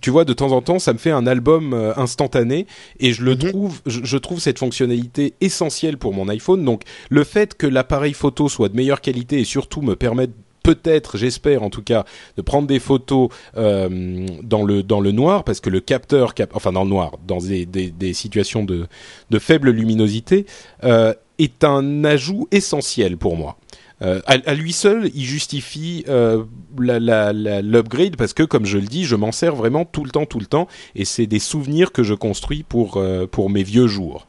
tu 0.00 0.10
vois, 0.10 0.24
de 0.24 0.32
temps 0.32 0.52
en 0.52 0.62
temps, 0.62 0.78
ça 0.78 0.92
me 0.92 0.98
fait 0.98 1.10
un 1.10 1.26
album 1.26 1.72
euh, 1.72 1.92
instantané 1.96 2.66
et 3.00 3.12
je 3.12 3.22
le 3.22 3.32
mhm. 3.32 3.38
trouve, 3.38 3.80
je, 3.86 4.16
trouve 4.16 4.40
cette 4.40 4.58
fonctionnalité 4.58 5.34
essentielle 5.40 5.98
pour 5.98 6.12
mon 6.14 6.28
iPhone. 6.28 6.64
Donc, 6.64 6.82
le 7.10 7.24
fait 7.24 7.56
que 7.56 7.66
l'appareil 7.66 8.12
photo 8.12 8.48
soit 8.48 8.68
de 8.68 8.76
meilleure 8.76 9.00
qualité 9.00 9.40
et 9.40 9.44
surtout 9.44 9.82
me 9.82 9.96
permette 9.96 10.30
peut-être, 10.62 11.16
j'espère 11.16 11.62
en 11.62 11.70
tout 11.70 11.82
cas, 11.82 12.04
de 12.36 12.42
prendre 12.42 12.66
des 12.66 12.78
photos 12.78 13.30
euh, 13.56 14.26
dans 14.42 14.62
le 14.64 14.82
dans 14.82 15.00
le 15.00 15.12
noir 15.12 15.44
parce 15.44 15.60
que 15.60 15.70
le 15.70 15.80
capteur, 15.80 16.34
cap 16.34 16.50
enfin 16.54 16.72
dans 16.72 16.84
le 16.84 16.90
noir, 16.90 17.12
dans 17.26 17.38
des, 17.38 17.64
des, 17.64 17.90
des 17.90 18.12
situations 18.12 18.64
de, 18.64 18.86
de 19.30 19.38
faible 19.38 19.70
luminosité, 19.70 20.44
euh, 20.84 21.14
est 21.38 21.64
un 21.64 22.04
ajout 22.04 22.48
essentiel 22.50 23.16
pour 23.16 23.36
moi. 23.36 23.56
Euh, 24.02 24.20
à, 24.26 24.54
lui 24.54 24.72
seul, 24.72 25.10
il 25.14 25.24
justifie 25.24 26.04
euh, 26.08 26.44
l'upgrade 26.78 28.16
parce 28.16 28.32
que, 28.32 28.44
comme 28.44 28.64
je 28.64 28.78
le 28.78 28.86
dis, 28.86 29.04
je 29.04 29.16
m'en 29.16 29.32
sers 29.32 29.54
vraiment 29.54 29.84
tout 29.84 30.04
le 30.04 30.10
temps, 30.10 30.26
tout 30.26 30.38
le 30.38 30.46
temps, 30.46 30.68
et 30.94 31.04
c'est 31.04 31.26
des 31.26 31.40
souvenirs 31.40 31.90
que 31.92 32.02
je 32.02 32.14
construis 32.14 32.62
pour 32.62 32.96
euh, 32.96 33.26
pour 33.26 33.50
mes 33.50 33.62
vieux 33.62 33.88
jours. 33.88 34.26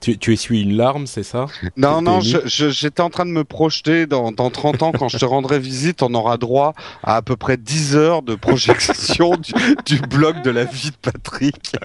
Tu, 0.00 0.16
tu 0.16 0.32
essuies 0.32 0.62
une 0.62 0.78
larme, 0.78 1.06
c'est 1.06 1.22
ça? 1.22 1.44
Non, 1.76 2.00
non, 2.00 2.20
j'étais 2.20 3.02
en 3.02 3.10
train 3.10 3.26
de 3.26 3.30
me 3.30 3.44
projeter 3.44 4.06
dans, 4.06 4.32
dans 4.32 4.48
30 4.48 4.82
ans, 4.82 4.92
quand 4.92 5.08
je 5.08 5.18
te 5.18 5.26
rendrai 5.26 5.58
visite, 5.58 6.02
on 6.02 6.14
aura 6.14 6.38
droit 6.38 6.72
à 7.02 7.16
à 7.16 7.22
peu 7.22 7.36
près 7.36 7.58
10 7.58 7.96
heures 7.96 8.22
de 8.22 8.34
projection 8.34 9.36
du, 9.36 9.52
du 9.84 10.00
blog 10.00 10.40
de 10.40 10.50
la 10.50 10.64
vie 10.64 10.90
de 10.90 11.10
Patrick. 11.10 11.76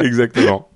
Exactement. 0.00 0.70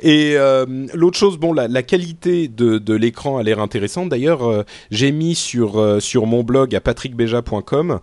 Et 0.00 0.34
euh, 0.36 0.66
l'autre 0.94 1.18
chose, 1.18 1.38
bon, 1.38 1.52
la, 1.52 1.68
la 1.68 1.82
qualité 1.82 2.48
de, 2.48 2.78
de 2.78 2.94
l'écran 2.94 3.38
a 3.38 3.42
l'air 3.42 3.60
intéressante. 3.60 4.08
D'ailleurs, 4.08 4.48
euh, 4.48 4.62
j'ai 4.90 5.12
mis 5.12 5.34
sur 5.34 5.78
euh, 5.78 6.00
sur 6.00 6.26
mon 6.26 6.42
blog 6.42 6.74
à 6.74 6.80
patrickbeja.com 6.80 8.00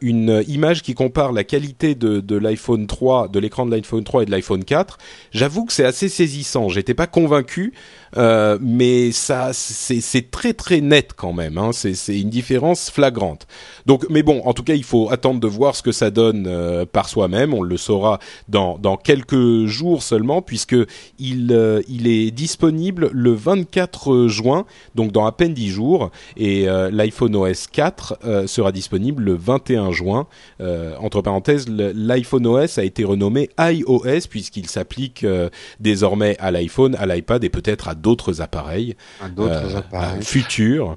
une 0.00 0.44
image 0.48 0.82
qui 0.82 0.94
compare 0.94 1.32
la 1.32 1.44
qualité 1.44 1.94
de, 1.94 2.20
de 2.20 2.36
l'iPhone 2.36 2.86
3, 2.86 3.28
de 3.28 3.38
l'écran 3.38 3.66
de 3.66 3.70
l'iPhone 3.74 4.04
3 4.04 4.22
et 4.22 4.26
de 4.26 4.30
l'iPhone 4.30 4.64
4. 4.64 4.98
J'avoue 5.32 5.64
que 5.64 5.72
c'est 5.72 5.84
assez 5.84 6.08
saisissant. 6.08 6.68
J'étais 6.68 6.94
pas 6.94 7.06
convaincu, 7.06 7.72
mais 8.16 9.12
ça, 9.12 9.50
c'est 9.52 10.30
très 10.30 10.52
très 10.52 10.80
net 10.80 11.10
quand 11.16 11.32
même. 11.32 11.58
Hein. 11.58 11.70
C'est 11.72 12.18
une 12.18 12.30
différence 12.30 12.90
flagrante. 12.90 13.46
Donc, 13.86 14.06
mais 14.08 14.22
bon, 14.22 14.42
en 14.44 14.52
tout 14.52 14.62
cas, 14.62 14.74
il 14.74 14.84
faut 14.84 15.10
attendre 15.10 15.40
de 15.40 15.46
voir 15.48 15.74
ce 15.74 15.82
que 15.82 15.92
ça 15.92 16.10
donne 16.10 16.86
par 16.92 17.08
soi-même. 17.08 17.54
On 17.54 17.62
le 17.62 17.76
saura 17.76 18.18
dans 18.48 18.96
quelques 19.02 19.66
jours 19.66 20.02
seulement, 20.02 20.42
puis 20.42 20.60
puisque 20.60 20.76
il, 21.18 21.52
euh, 21.52 21.80
est 21.88 22.30
disponible 22.30 23.08
le 23.12 23.32
24 23.32 24.28
juin, 24.28 24.66
donc 24.94 25.10
dans 25.12 25.24
à 25.24 25.32
peine 25.32 25.54
10 25.54 25.68
jours, 25.70 26.10
et 26.36 26.68
euh, 26.68 26.90
l'iPhone 26.90 27.34
OS 27.34 27.66
4 27.66 28.18
euh, 28.24 28.46
sera 28.46 28.72
disponible 28.72 29.22
le 29.22 29.34
21 29.34 29.90
juin. 29.92 30.26
entre 31.00 31.22
parenthèses, 31.22 31.66
l'iPhone 31.68 32.46
OS 32.46 32.78
a 32.78 32.84
été 32.84 33.04
renommé 33.04 33.48
iOS 33.58 34.26
puisqu'il 34.28 34.68
s'applique 34.68 35.24
désormais 35.78 36.36
à 36.38 36.50
l'iPhone, 36.50 36.94
à 36.96 37.06
l'iPad 37.06 37.42
et 37.44 37.48
peut-être 37.48 37.88
à 37.88 37.94
d'autres 38.00 38.40
appareils, 38.40 38.96
appareils 39.20 40.22
futurs. 40.22 40.96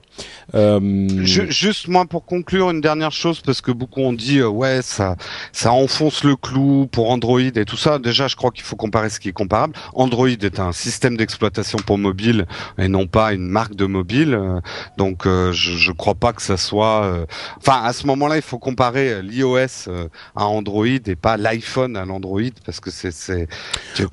juste 1.20 1.88
moi 1.88 2.06
pour 2.06 2.26
conclure 2.26 2.70
une 2.72 2.82
dernière 2.82 3.12
chose 3.12 3.42
parce 3.42 3.62
que 3.62 3.72
beaucoup 3.72 4.02
ont 4.02 4.14
dit 4.14 4.42
ouais 4.42 4.82
ça 4.82 5.16
ça 5.52 5.72
enfonce 5.72 6.24
le 6.24 6.36
clou 6.36 6.88
pour 6.92 7.10
Android 7.10 7.40
et 7.40 7.66
tout 7.66 7.78
ça. 7.78 8.00
Déjà 8.00 8.28
je 8.28 8.36
crois 8.36 8.52
qu'il 8.52 8.64
faut 8.64 8.76
comparer 8.76 9.10
ce 9.10 9.20
qui 9.20 9.30
est 9.30 9.34
comparable 9.34 9.74
Android 9.94 10.28
est 10.28 10.60
un 10.60 10.72
système 10.72 11.18
d'exploitation 11.18 11.80
pour 11.86 11.98
mobile 11.98 12.46
et 12.78 12.88
non 12.88 13.08
pas 13.08 13.34
une 13.34 13.48
marque 13.48 13.76
de 13.76 13.86
mobile. 13.86 14.40
Donc 14.98 15.26
euh, 15.26 15.52
je 15.52 15.90
ne 15.90 15.96
crois 15.96 16.16
pas 16.16 16.34
que 16.34 16.42
ça 16.42 16.58
soit. 16.58 17.04
Euh, 17.04 17.26
enfin, 17.58 17.82
à 17.84 17.94
ce 17.94 18.08
moment-là, 18.08 18.36
il 18.36 18.42
faut 18.42 18.60
comparer 18.60 19.22
l'iOS 19.22 19.88
euh, 19.88 20.08
à 20.36 20.46
Android 20.46 20.86
et 20.86 21.16
pas 21.16 21.38
l'iPhone 21.38 21.98
à 21.98 22.06
l'Android 22.06 22.42
parce 22.66 22.80
que 22.80 22.92
c'est 22.92 23.12
c'est. 23.12 23.48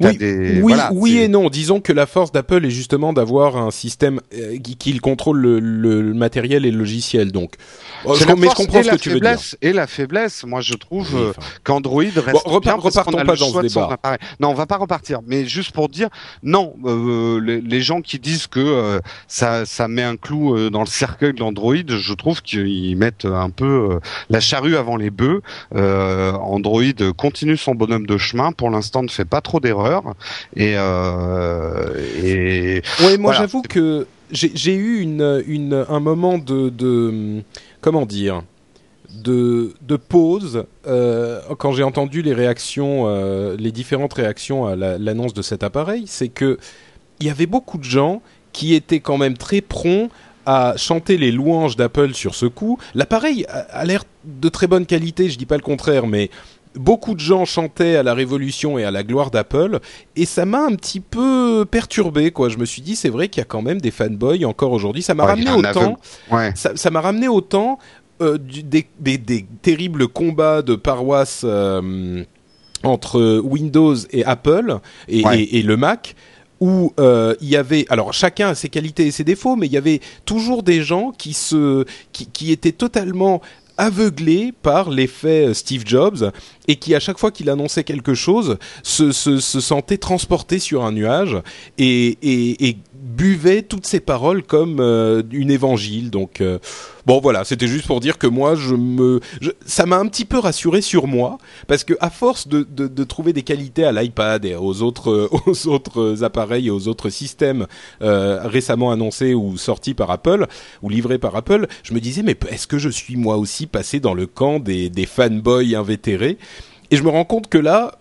Oui, 0.01 0.17
des... 0.17 0.61
oui, 0.63 0.75
oui 0.93 1.19
et 1.19 1.29
non. 1.29 1.51
Disons 1.51 1.81
que 1.81 1.93
la 1.93 2.07
force 2.07 2.33
d'Apple 2.33 2.65
est 2.65 2.71
justement 2.81 3.13
d'avoir 3.13 3.57
un 3.57 3.71
système 3.71 4.21
qui, 4.65 4.77
qui 4.77 4.99
contrôle 4.99 5.41
le, 5.41 5.61
le, 5.61 6.15
matériel 6.15 6.65
et 6.67 6.71
le 6.71 6.79
logiciel. 6.79 7.33
Donc, 7.33 7.55
je, 8.05 8.25
mais 8.35 8.49
je 8.49 8.55
comprends 8.55 8.83
ce 8.83 8.91
que 8.91 8.97
tu 8.97 9.11
veux 9.11 9.21
dire. 9.21 9.39
Et 9.63 9.73
la 9.73 9.87
faiblesse, 9.87 10.45
moi 10.45 10.61
je 10.61 10.75
trouve 10.75 11.35
qu'Android 11.65 12.03
reste 12.03 12.45
bon, 12.45 12.59
bien 12.59 12.79
pas 12.79 13.37
dans 13.37 13.53
ce 13.53 13.61
débat. 13.61 13.99
Non, 14.41 14.51
on 14.51 14.55
va 14.55 14.67
pas 14.67 14.77
repartir 14.77 15.21
mais 15.27 15.45
juste 15.47 15.73
pour 15.73 15.89
dire 15.89 16.09
non, 16.43 16.75
euh, 16.85 17.41
les, 17.41 17.81
gens 17.81 18.01
qui 18.01 18.19
disent 18.19 18.47
que 18.47 18.61
euh, 18.61 19.01
ça, 19.29 19.65
ça 19.65 19.89
met 19.89 20.03
un 20.03 20.17
clou 20.17 20.55
euh, 20.55 20.71
dans 20.71 20.81
le 20.81 20.87
cercueil 20.87 21.33
de 21.33 21.41
l'Android, 21.41 21.75
je 21.89 22.15
trouve 22.15 22.43
qu'ils 22.43 22.97
mettent 22.97 23.25
un 23.25 23.51
peu 23.51 23.99
la 24.29 24.41
charrue 24.41 24.77
avant 24.77 24.97
les 24.97 25.11
bœufs. 25.11 25.43
Android 25.73 26.83
continue 27.17 27.57
son 27.57 27.75
bonhomme 27.75 28.07
de 28.07 28.19
chemin, 28.19 28.53
pour 28.53 28.71
l'instant 28.71 29.03
ne 29.03 29.09
fait 29.09 29.25
pas 29.25 29.41
trop 29.41 29.61
d'erreurs 29.61 30.15
et, 30.57 30.75
et 32.23 32.70
ouais, 33.05 33.19
moi 33.19 33.33
j'avoue 33.33 33.63
que 33.63 34.07
j'ai 34.33 34.75
eu 34.75 35.01
une, 35.01 35.43
une, 35.47 35.85
un 35.89 36.01
moment 36.01 36.39
de, 36.39 36.69
de 36.69 37.43
comment 37.81 38.07
dire 38.07 38.43
de, 39.15 39.75
de 39.83 39.97
pause 39.97 40.65
euh, 40.87 41.41
quand 41.59 41.73
j'ai 41.73 41.83
entendu 41.83 42.23
les 42.23 42.33
réactions, 42.33 43.05
euh, 43.07 43.57
les 43.59 43.73
différentes 43.73 44.15
réactions 44.15 44.67
à 44.67 44.77
l'annonce 44.77 45.35
de 45.35 45.43
cet 45.43 45.63
appareil, 45.63 46.05
c'est 46.07 46.29
que 46.29 46.59
il 47.19 47.27
y 47.27 47.31
avait 47.31 47.47
beaucoup 47.47 47.79
de 47.79 47.85
gens 47.85 48.23
qui 48.53 48.75
étaient 48.75 49.01
quand 49.01 49.19
même 49.19 49.37
très 49.37 49.61
prompts 49.61 50.11
à 50.47 50.75
chanter 50.77 51.19
les 51.19 51.31
louanges 51.31 51.77
d'Apple 51.77 52.15
sur 52.15 52.35
ce 52.35 52.47
coup. 52.47 52.79
L'appareil 52.95 53.45
a, 53.49 53.85
l'air 53.85 54.05
de 54.25 54.49
très 54.49 54.67
bonne 54.67 54.87
qualité, 54.87 55.29
je 55.29 55.37
dis 55.37 55.47
pas 55.47 55.57
le 55.57 55.63
contraire, 55.63 56.07
mais 56.07 56.31
beaucoup 56.75 57.15
de 57.15 57.21
gens 57.21 57.45
chantaient 57.45 57.97
à 57.97 58.03
la 58.03 58.15
révolution 58.15 58.79
et 58.79 58.85
à 58.85 58.91
la 58.91 59.03
gloire 59.03 59.31
d'Apple 59.31 59.81
et 60.17 60.25
ça 60.25 60.47
m'a 60.47 60.61
un 60.61 60.75
petit 60.75 61.01
peu 61.01 61.67
perturbé 61.71 62.31
quoi. 62.31 62.49
Je 62.49 62.59
me 62.59 62.65
suis 62.65 62.83
dit 62.83 62.97
c'est 62.97 63.09
vrai 63.09 63.29
qu'il 63.29 63.41
y 63.41 63.43
a 63.43 63.47
quand 63.47 63.63
même 63.63 63.81
des 63.81 63.91
fanboys 63.91 64.45
encore 64.45 64.73
aujourd'hui. 64.73 65.03
Ça 65.03 65.15
m'a 65.15 65.25
ramené 65.25 65.51
autant 65.51 65.99
ça 66.55 66.91
m'a 66.91 67.01
ramené 67.01 67.29
autant 67.29 67.79
euh, 68.23 68.39
des, 68.39 68.87
des, 69.01 69.47
terribles 69.63 70.07
combats 70.07 70.61
de 70.61 70.75
paroisse 70.75 71.43
euh, 71.45 72.23
entre 72.83 73.39
Windows 73.39 73.95
et 74.11 74.25
Apple 74.25 74.79
et, 75.09 75.23
et, 75.59 75.63
le 75.63 75.77
Mac 75.77 76.15
où 76.61 76.93
euh, 77.01 77.35
il 77.41 77.49
y 77.49 77.57
avait 77.57 77.87
alors 77.89 78.13
chacun 78.13 78.49
a 78.49 78.55
ses 78.55 78.69
qualités 78.69 79.07
et 79.07 79.11
ses 79.11 79.25
défauts 79.25 79.57
mais 79.57 79.67
il 79.67 79.73
y 79.73 79.79
avait 79.79 80.01
toujours 80.27 80.63
des 80.63 80.83
gens 80.83 81.13
qui 81.17 81.33
se 81.33 81.87
qui, 82.13 82.27
qui 82.27 82.53
étaient 82.53 82.73
totalement 82.73 83.41
aveuglés 83.81 84.53
par 84.63 84.91
l'effet 84.91 85.55
Steve 85.55 85.85
Jobs 85.87 86.31
et 86.69 86.77
qui 86.77 86.95
à 86.95 87.01
chaque 87.01 87.19
fois 87.19 87.31
qu'il 87.31 87.49
annonçait 87.49 87.83
quelque 87.83 88.13
chose 88.13 88.59
se, 88.83 89.11
se, 89.11 89.41
se 89.41 89.61
sentait 89.61 89.97
transporté 89.97 90.59
sur 90.59 90.85
un 90.85 90.93
nuage 90.93 91.39
et 91.79 92.77
buvait 93.21 93.61
toutes 93.61 93.85
ces 93.85 94.01
paroles 94.01 94.43
comme 94.43 94.79
euh, 94.81 95.23
une 95.31 95.51
évangile. 95.51 96.09
Donc 96.09 96.41
euh, 96.41 96.59
bon 97.05 97.21
voilà, 97.21 97.45
c'était 97.45 97.67
juste 97.67 97.87
pour 97.87 98.01
dire 98.01 98.17
que 98.17 98.27
moi 98.27 98.55
je 98.55 98.75
me 98.75 99.21
ça 99.67 99.85
m'a 99.85 99.99
un 99.99 100.07
petit 100.07 100.25
peu 100.25 100.39
rassuré 100.39 100.81
sur 100.81 101.07
moi 101.07 101.37
parce 101.67 101.85
que 101.85 101.93
à 102.01 102.09
force 102.09 102.49
de, 102.49 102.63
de, 102.63 103.05
trouver 103.05 103.35
des 103.35 103.43
qualités 103.43 103.85
à 103.85 103.93
l'iPad 103.93 104.47
et 104.47 104.55
aux 104.55 104.81
autres 104.81 105.29
aux 105.47 105.69
autres 105.69 106.25
appareils 106.25 106.69
et 106.69 106.71
aux 106.71 106.89
autres 106.89 107.11
systèmes 107.11 107.67
euh, 108.01 108.41
récemment 108.45 108.91
annoncés 108.91 109.35
ou 109.35 109.59
sortis 109.59 109.93
par 109.93 110.11
Apple 110.11 110.47
ou 110.83 110.89
livrés 110.89 111.19
par 111.19 111.37
Apple, 111.37 111.67
je 111.83 111.93
me 111.93 112.01
disais 112.01 112.23
mais 112.23 112.37
est-ce 112.49 112.67
que 112.67 112.79
je 112.79 112.89
suis 112.89 113.17
moi 113.17 113.37
aussi 113.37 113.67
passé 113.67 114.01
dans 114.01 114.15
le 114.15 114.27
camp 114.27 114.61
des, 114.61 114.89
des 114.89 115.05
fanboys 115.05 115.75
invétérés? 115.77 116.39
Et 116.91 116.97
je 116.97 117.03
me 117.05 117.09
rends 117.09 117.25
compte 117.25 117.49
que 117.49 117.59
là, 117.59 118.00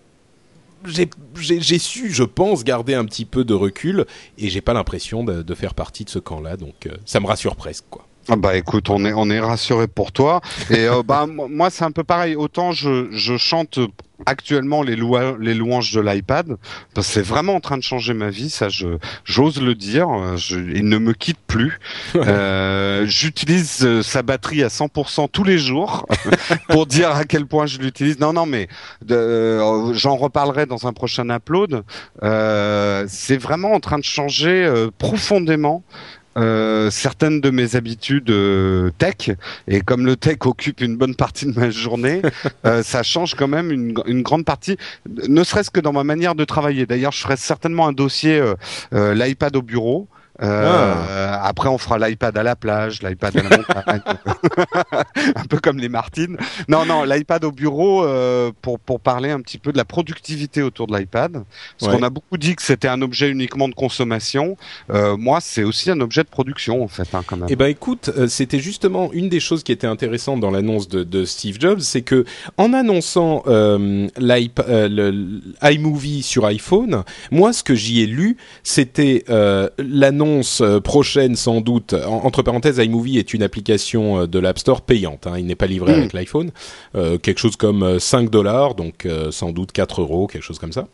j'ai 0.85 1.79
su, 1.79 2.11
je 2.11 2.23
pense, 2.23 2.63
garder 2.63 2.93
un 2.93 3.05
petit 3.05 3.25
peu 3.25 3.43
de 3.43 3.53
recul 3.53 4.05
et 4.37 4.49
j'ai 4.49 4.61
pas 4.61 4.73
l'impression 4.73 5.23
de, 5.23 5.41
de, 5.41 5.55
faire 5.55 5.73
partie 5.73 6.05
de 6.05 6.09
ce 6.09 6.19
camp-là, 6.19 6.57
donc 6.57 6.87
euh, 6.87 6.95
ça 7.05 7.19
me 7.19 7.27
rassure 7.27 7.55
presque, 7.55 7.85
quoi. 7.89 8.08
Ah 8.31 8.35
bah 8.35 8.55
écoute, 8.55 8.89
on 8.89 9.05
est 9.05 9.13
on 9.13 9.29
est 9.29 9.39
rassuré 9.39 9.87
pour 9.87 10.11
toi. 10.11 10.41
Et 10.69 10.87
euh, 10.87 11.01
bah 11.03 11.25
moi 11.49 11.69
c'est 11.69 11.83
un 11.83 11.91
peu 11.91 12.03
pareil. 12.03 12.35
Autant 12.35 12.71
je, 12.71 13.07
je 13.11 13.37
chante 13.37 13.79
actuellement 14.25 14.83
les, 14.83 14.95
les 14.95 15.53
louanges 15.53 15.93
de 15.93 16.01
l'iPad, 16.01 16.57
c'est 17.01 17.21
vraiment 17.21 17.55
en 17.55 17.59
train 17.59 17.77
de 17.77 17.83
changer 17.83 18.13
ma 18.13 18.29
vie. 18.29 18.49
Ça, 18.49 18.69
je 18.69 18.97
j'ose 19.23 19.61
le 19.61 19.75
dire. 19.75 20.37
Je, 20.37 20.57
il 20.57 20.87
ne 20.87 20.97
me 20.97 21.13
quitte 21.13 21.39
plus. 21.47 21.79
Euh, 22.15 23.05
J'utilise 23.07 23.79
euh, 23.83 24.01
sa 24.03 24.21
batterie 24.21 24.63
à 24.63 24.67
100% 24.67 25.29
tous 25.31 25.43
les 25.43 25.57
jours 25.57 26.05
pour 26.69 26.85
dire 26.85 27.11
à 27.11 27.23
quel 27.23 27.45
point 27.45 27.65
je 27.65 27.79
l'utilise. 27.79 28.19
Non 28.19 28.33
non 28.33 28.45
mais 28.45 28.67
euh, 29.09 29.93
j'en 29.93 30.15
reparlerai 30.17 30.65
dans 30.65 30.85
un 30.85 30.93
prochain 30.93 31.29
upload. 31.29 31.83
Euh, 32.23 33.05
c'est 33.07 33.37
vraiment 33.37 33.71
en 33.71 33.79
train 33.79 33.97
de 33.97 34.03
changer 34.03 34.65
euh, 34.65 34.89
profondément 34.97 35.83
euh, 36.37 36.89
certaines 36.91 37.41
de 37.41 37.49
mes 37.49 37.75
habitudes 37.75 38.29
euh, 38.29 38.91
tech 38.97 39.31
et 39.67 39.81
comme 39.81 40.05
le 40.05 40.15
tech 40.15 40.37
occupe 40.45 40.81
une 40.81 40.95
bonne 40.95 41.15
partie 41.15 41.45
de 41.45 41.59
ma 41.59 41.69
journée, 41.69 42.21
euh, 42.65 42.83
ça 42.83 43.03
change 43.03 43.35
quand 43.35 43.47
même 43.47 43.71
une, 43.71 43.95
une 44.05 44.21
grande 44.21 44.45
partie, 44.45 44.77
ne 45.27 45.43
serait-ce 45.43 45.71
que 45.71 45.79
dans 45.79 45.93
ma 45.93 46.03
manière 46.03 46.35
de 46.35 46.45
travailler. 46.45 46.85
D'ailleurs, 46.85 47.11
je 47.11 47.21
ferai 47.21 47.35
certainement 47.37 47.87
un 47.87 47.93
dossier 47.93 48.41
l'iPad 48.91 49.55
au 49.55 49.61
bureau. 49.61 50.07
Euh, 50.41 51.35
ah. 51.35 51.47
Après, 51.47 51.69
on 51.69 51.77
fera 51.77 51.97
l'iPad 51.97 52.37
à 52.37 52.43
la 52.43 52.55
plage, 52.55 53.01
l'iPad 53.01 53.37
à 53.37 53.43
la 53.43 53.57
montagne, 53.57 54.01
un 55.35 55.45
peu 55.45 55.59
comme 55.59 55.79
les 55.79 55.89
Martines. 55.89 56.37
Non, 56.67 56.85
non, 56.85 57.03
l'iPad 57.03 57.43
au 57.43 57.51
bureau 57.51 58.05
euh, 58.05 58.51
pour 58.61 58.79
pour 58.79 58.99
parler 58.99 59.31
un 59.31 59.41
petit 59.41 59.57
peu 59.57 59.71
de 59.71 59.77
la 59.77 59.85
productivité 59.85 60.61
autour 60.61 60.87
de 60.87 60.97
l'iPad. 60.97 61.43
Parce 61.79 61.91
qu'on 61.91 62.03
a 62.03 62.09
beaucoup 62.09 62.37
dit 62.37 62.55
que 62.55 62.61
c'était 62.61 62.87
un 62.87 63.01
objet 63.01 63.29
uniquement 63.29 63.67
de 63.67 63.73
consommation. 63.73 64.57
Euh, 64.91 65.17
moi, 65.17 65.39
c'est 65.41 65.63
aussi 65.63 65.91
un 65.91 65.99
objet 65.99 66.23
de 66.23 66.29
production 66.29 66.83
en 66.83 66.87
fait, 66.87 67.07
hein, 67.13 67.23
quand 67.25 67.37
même. 67.37 67.47
Eh 67.49 67.55
ben, 67.55 67.67
écoute, 67.67 68.11
euh, 68.17 68.27
c'était 68.27 68.59
justement 68.59 69.11
une 69.11 69.29
des 69.29 69.39
choses 69.39 69.63
qui 69.63 69.71
était 69.71 69.87
intéressante 69.87 70.39
dans 70.39 70.51
l'annonce 70.51 70.87
de, 70.87 71.03
de 71.03 71.25
Steve 71.25 71.57
Jobs, 71.59 71.79
c'est 71.79 72.01
que 72.01 72.25
en 72.57 72.73
annonçant 72.73 73.43
euh, 73.47 74.07
l'iMovie 74.17 76.23
sur 76.23 76.45
iPhone, 76.45 77.03
moi, 77.31 77.53
ce 77.53 77.63
que 77.63 77.75
j'y 77.75 78.01
ai 78.01 78.05
lu, 78.05 78.37
c'était 78.63 79.23
l'annonce 79.77 80.28
euh, 80.61 80.79
prochaine 80.79 81.35
sans 81.35 81.61
doute. 81.61 81.93
entre 81.93 82.41
parenthèses, 82.41 82.77
iMovie 82.77 83.17
est 83.17 83.33
une 83.33 83.43
application 83.43 84.21
euh, 84.21 84.27
de 84.27 84.39
l'App 84.39 84.59
Store 84.59 84.81
payante. 84.81 85.27
Hein, 85.27 85.35
il 85.37 85.45
n'est 85.45 85.55
pas 85.55 85.67
livré 85.67 85.93
mm. 85.93 85.99
avec 85.99 86.13
l'iPhone. 86.13 86.51
Euh, 86.95 87.17
quelque 87.17 87.39
chose 87.39 87.55
comme 87.55 87.99
5 87.99 88.29
dollars, 88.29 88.75
donc 88.75 89.07
sans 89.31 89.51
doute 89.51 89.71
4 89.71 90.01
euros, 90.01 90.27
quelque 90.27 90.43
chose 90.43 90.59
comme 90.59 90.73
ça. 90.73 90.87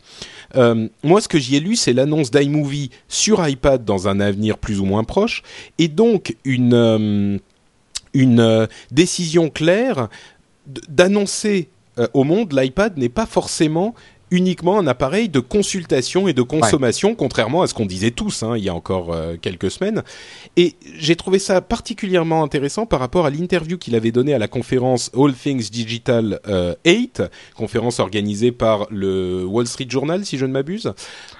moi, 1.04 1.22
ce 1.22 1.28
que 1.28 1.38
j'y 1.38 1.56
ai 1.56 1.60
lu, 1.60 1.76
c'est 1.76 1.94
l'annonce 1.94 2.32
d'iMovie 2.32 2.90
sur 3.08 3.48
iPad 3.48 3.84
dans 3.84 4.08
un 4.08 4.20
avenir 4.20 4.58
plus 4.58 4.80
ou 4.80 4.86
moins 4.86 5.04
proche, 5.04 5.44
et 5.78 5.88
donc 5.88 6.36
une 6.44 7.40
une 8.14 8.68
décision 8.92 9.50
claire 9.50 10.08
d'annoncer 10.66 11.68
au 12.14 12.24
monde 12.24 12.54
l'iPad 12.54 12.98
n'est 12.98 13.10
pas 13.10 13.26
forcément 13.26 13.94
uniquement 14.32 14.80
un 14.80 14.88
appareil 14.88 15.30
de 15.30 15.40
consultation 15.40 16.28
et 16.28 16.34
de 16.34 16.42
consommation, 16.42 17.16
contrairement 17.16 17.62
à 17.62 17.68
ce 17.68 17.74
qu'on 17.74 17.86
disait 17.86 18.12
tous 18.12 18.44
hein, 18.44 18.58
il 18.58 18.64
y 18.64 18.70
a 18.70 18.74
encore 18.74 19.14
euh, 19.14 19.36
quelques 19.40 19.70
semaines. 19.70 20.04
Et 20.58 20.76
j'ai 20.98 21.16
trouvé 21.16 21.38
ça 21.38 21.62
particulièrement 21.62 22.44
intéressant 22.44 22.86
par 22.86 23.00
rapport 23.00 23.26
à 23.26 23.30
l'interview 23.30 23.78
qu'il 23.78 23.96
avait 23.96 24.12
donnée 24.12 24.34
à 24.34 24.40
la 24.40 24.48
conférence 24.48 25.12
All 25.16 25.34
Things 25.34 25.70
Digital 25.70 26.40
8, 26.86 27.20
euh, 27.20 27.28
conférence 27.56 28.00
organisée 28.00 28.52
par 28.52 28.88
le 28.90 29.46
Wall 29.46 29.68
Street 29.68 29.88
Journal, 29.90 30.26
si 30.26 30.38
je 30.38 30.46
ne 30.46 30.52
m'abuse. 30.52 30.94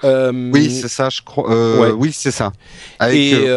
Euh, 0.04 0.50
oui, 0.52 0.70
c'est 0.70 0.88
ça, 0.88 1.08
je 1.08 1.22
crois. 1.22 1.92
Oui, 1.94 2.10
c'est 2.12 2.30
ça. 2.30 2.52
Avec, 2.98 3.16
et 3.16 3.48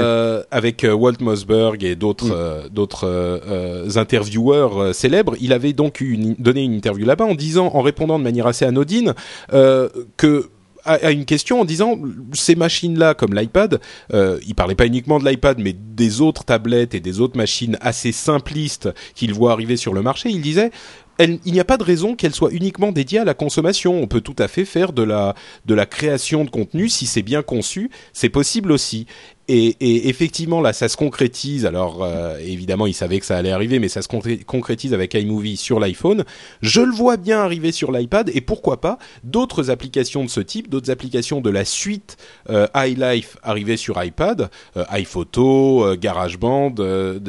avec 0.52 0.86
Walt 0.90 1.20
Mossberg 1.20 1.84
et 1.84 1.96
d'autres 1.96 2.66
mm. 2.66 2.70
d'autres 2.70 3.88
intervieweurs 3.96 4.96
célèbres, 4.96 5.36
il 5.40 5.54
avait 5.54 5.74
donc 5.74 6.02
une, 6.02 6.34
donné 6.40 6.64
une 6.64 6.74
interview 6.74 7.06
là-bas 7.06 7.26
en 7.26 7.36
disant, 7.36 7.72
en 7.74 7.82
répondant 7.82 8.18
de 8.18 8.24
manière 8.24 8.48
assez 8.48 8.66
anodine, 8.66 9.14
euh, 9.54 9.90
que 10.18 10.50
à, 10.86 11.12
une 11.12 11.26
question 11.26 11.62
en 11.62 11.66
disant 11.66 12.00
ces 12.34 12.56
machines-là, 12.56 13.14
comme 13.14 13.34
l'iPad, 13.34 13.80
euh, 14.14 14.40
il 14.48 14.56
parlait 14.56 14.76
pas 14.76 14.86
uniquement 14.86 15.20
de 15.20 15.28
l'iPad, 15.28 15.60
mais 15.60 15.74
des 15.74 16.22
autres 16.22 16.46
tablettes 16.46 16.96
et 16.96 17.00
des 17.00 17.20
autres 17.20 17.38
machines 17.38 17.78
assez 17.82 18.12
simplistes 18.12 18.90
qu'il 19.14 19.34
voit 19.34 19.52
arriver 19.52 19.78
sur 19.78 19.94
le 19.94 20.02
marché. 20.02 20.30
Il 20.30 20.42
disait 20.42 20.72
il 21.20 21.52
n'y 21.52 21.60
a 21.60 21.66
pas 21.66 21.78
de 21.78 21.84
raison 21.84 22.16
qu'elle 22.16 22.34
soit 22.34 22.52
uniquement 22.52 22.92
dédiée 22.92 23.20
à 23.20 23.26
la 23.26 23.34
consommation. 23.34 24.02
On 24.02 24.08
peut 24.08 24.22
tout 24.22 24.36
à 24.40 24.48
fait 24.48 24.66
faire 24.66 24.94
de 24.94 25.04
la, 25.04 25.36
de 25.66 25.74
la 25.74 25.86
création 25.86 26.46
de 26.46 26.50
contenu 26.50 26.88
si 26.88 27.06
c'est 27.06 27.22
bien 27.22 27.42
conçu. 27.42 27.92
C'est 28.14 28.30
possible 28.30 28.72
aussi. 28.72 29.06
Et, 29.52 30.08
effectivement, 30.08 30.62
là, 30.62 30.74
ça 30.74 30.88
se 30.88 30.96
concrétise. 30.96 31.66
Alors, 31.66 32.04
euh, 32.04 32.38
évidemment, 32.38 32.86
il 32.86 32.94
savait 32.94 33.20
que 33.20 33.26
ça 33.26 33.36
allait 33.36 33.50
arriver, 33.50 33.80
mais 33.80 33.88
ça 33.88 34.04
se 34.04 34.08
concrétise 34.08 34.94
avec 34.94 35.16
iMovie 35.16 35.58
sur 35.58 35.80
l'iPhone. 35.80 36.24
Je 36.62 36.82
le 36.82 36.92
vois 36.92 37.18
bien 37.18 37.40
arriver 37.40 37.72
sur 37.72 37.92
l'iPad, 37.92 38.30
et 38.36 38.42
pourquoi 38.42 38.80
pas 38.80 39.00
d'autres 39.24 39.72
applications 39.72 40.24
de 40.24 40.30
ce 40.30 40.40
type, 40.40 40.70
d'autres 40.70 40.92
applications 40.92 41.42
de 41.42 41.50
la 41.50 41.66
suite 41.66 42.18
euh, 42.52 42.68
iLife 42.76 43.38
arriver 43.42 43.76
sur 43.76 44.02
iPad, 44.04 44.52
euh, 44.78 44.86
iPhoto, 44.92 45.96
GarageBand, 46.00 46.76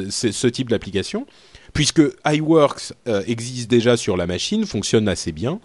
ce 0.09 0.47
type 0.47 0.69
d'application 0.69 1.25
puisque 1.73 2.01
iWorks 2.25 2.91
existe 3.27 3.71
déjà 3.71 3.95
sur 3.95 4.17
la 4.17 4.27
machine, 4.27 4.65
fonctionne 4.65 5.07
assez 5.07 5.31
bien. 5.31 5.61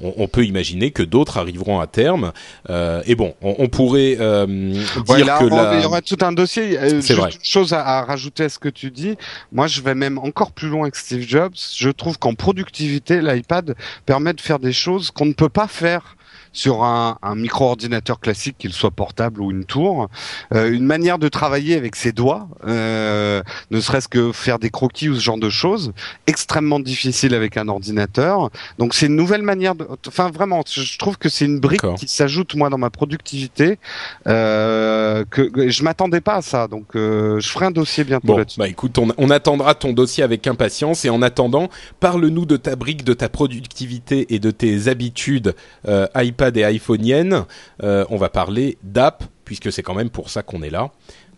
On, 0.00 0.28
peut 0.28 0.44
imaginer 0.44 0.90
que 0.90 1.02
d'autres 1.02 1.38
arriveront 1.38 1.80
à 1.80 1.86
terme. 1.86 2.32
Euh, 2.70 3.02
et 3.06 3.14
bon, 3.14 3.34
on, 3.42 3.68
pourrait 3.68 4.16
euh, 4.20 4.46
dire 4.46 5.38
que 5.38 5.76
il 5.76 5.82
y 5.82 5.86
aura 5.86 6.02
tout 6.02 6.18
un 6.20 6.32
dossier. 6.32 6.78
C'est 7.00 7.14
vrai. 7.14 7.30
Chose 7.42 7.72
à, 7.72 8.02
rajouter 8.02 8.44
à 8.44 8.48
ce 8.48 8.58
que 8.58 8.68
tu 8.68 8.90
dis. 8.90 9.16
Moi, 9.52 9.66
je 9.66 9.80
vais 9.80 9.94
même 9.94 10.18
encore 10.18 10.52
plus 10.52 10.68
loin 10.68 10.90
que 10.90 10.96
Steve 10.96 11.26
Jobs. 11.26 11.54
Je 11.76 11.90
trouve 11.90 12.18
qu'en 12.18 12.34
productivité, 12.34 13.20
l'iPad 13.20 13.74
permet 14.06 14.32
de 14.34 14.40
faire 14.40 14.58
des 14.58 14.72
choses 14.72 15.10
qu'on 15.10 15.26
ne 15.26 15.32
peut 15.32 15.48
pas 15.48 15.68
faire 15.68 16.16
sur 16.58 16.82
un, 16.82 17.18
un 17.22 17.36
micro-ordinateur 17.36 18.18
classique, 18.18 18.56
qu'il 18.58 18.72
soit 18.72 18.90
portable 18.90 19.40
ou 19.40 19.52
une 19.52 19.64
tour, 19.64 20.08
euh, 20.52 20.72
une 20.72 20.84
manière 20.84 21.20
de 21.20 21.28
travailler 21.28 21.76
avec 21.76 21.94
ses 21.94 22.10
doigts, 22.10 22.48
euh, 22.66 23.44
ne 23.70 23.80
serait-ce 23.80 24.08
que 24.08 24.32
faire 24.32 24.58
des 24.58 24.68
croquis 24.68 25.08
ou 25.08 25.14
ce 25.14 25.20
genre 25.20 25.38
de 25.38 25.50
choses, 25.50 25.92
extrêmement 26.26 26.80
difficile 26.80 27.36
avec 27.36 27.56
un 27.56 27.68
ordinateur. 27.68 28.50
Donc 28.76 28.94
c'est 28.94 29.06
une 29.06 29.14
nouvelle 29.14 29.42
manière 29.42 29.76
de, 29.76 29.86
enfin 30.08 30.32
vraiment, 30.32 30.64
je 30.68 30.98
trouve 30.98 31.16
que 31.16 31.28
c'est 31.28 31.44
une 31.44 31.60
brique 31.60 31.80
qui 31.96 32.08
s'ajoute 32.08 32.56
moi 32.56 32.70
dans 32.70 32.78
ma 32.78 32.90
productivité, 32.90 33.78
euh, 34.26 35.24
que, 35.30 35.70
je 35.70 35.82
m'attendais 35.84 36.20
pas 36.20 36.34
à 36.34 36.42
ça. 36.42 36.66
Donc 36.66 36.96
euh, 36.96 37.38
je 37.38 37.48
ferai 37.50 37.66
un 37.66 37.70
dossier 37.70 38.02
bientôt 38.02 38.34
bon, 38.34 38.44
Bah 38.56 38.66
écoute, 38.66 38.98
on, 38.98 39.12
on 39.16 39.30
attendra 39.30 39.76
ton 39.76 39.92
dossier 39.92 40.24
avec 40.24 40.48
impatience 40.48 41.04
et 41.04 41.10
en 41.10 41.22
attendant, 41.22 41.68
parle-nous 42.00 42.46
de 42.46 42.56
ta 42.56 42.74
brique, 42.74 43.04
de 43.04 43.14
ta 43.14 43.28
productivité 43.28 44.34
et 44.34 44.40
de 44.40 44.50
tes 44.50 44.88
habitudes 44.88 45.54
euh, 45.86 46.08
iPad 46.48 46.56
et 46.56 46.64
iPhoneiennes. 46.64 47.44
Euh, 47.82 48.04
on 48.10 48.16
va 48.16 48.28
parler 48.28 48.78
d'app 48.82 49.24
puisque 49.44 49.72
c'est 49.72 49.82
quand 49.82 49.94
même 49.94 50.10
pour 50.10 50.28
ça 50.28 50.42
qu'on 50.42 50.62
est 50.62 50.70
là. 50.70 50.90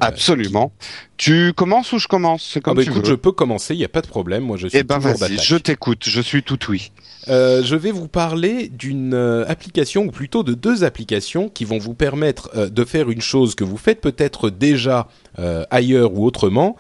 Euh, 0.03 0.07
Absolument. 0.07 0.73
Tu 1.17 1.53
commences 1.53 1.93
ou 1.93 1.99
je 1.99 2.09
commence? 2.09 2.59
Comme 2.63 2.73
ah 2.73 2.75
bah 2.75 2.83
écoute, 2.83 3.07
je 3.07 3.15
peux 3.15 3.33
commencer, 3.33 3.75
il 3.75 3.79
n'y 3.79 3.85
a 3.85 3.89
pas 3.89 4.01
de 4.01 4.09
problème. 4.09 4.43
Moi, 4.43 4.57
je 4.57 4.67
suis 4.67 4.79
eh 4.79 4.83
ben 4.83 4.99
vas-y, 4.99 5.39
je 5.39 5.57
t'écoute. 5.57 6.05
Je 6.07 6.21
suis 6.21 6.43
tout 6.43 6.59
oui. 6.69 6.91
Euh, 7.29 7.63
je 7.63 7.77
vais 7.77 7.93
vous 7.93 8.09
parler 8.09 8.69
d'une 8.69 9.15
application, 9.47 10.07
ou 10.07 10.11
plutôt 10.11 10.43
de 10.43 10.55
deux 10.55 10.85
applications, 10.85 11.49
qui 11.49 11.65
vont 11.65 11.79
vous 11.79 11.95
permettre 11.95 12.51
euh, 12.57 12.69
de 12.69 12.85
faire 12.85 13.11
une 13.11 13.21
chose 13.21 13.55
que 13.55 13.63
vous 13.63 13.77
faites 13.77 14.01
peut-être 14.01 14.51
déjà 14.51 15.09
ailleurs 15.71 16.13
ou 16.15 16.27
autrement, 16.27 16.77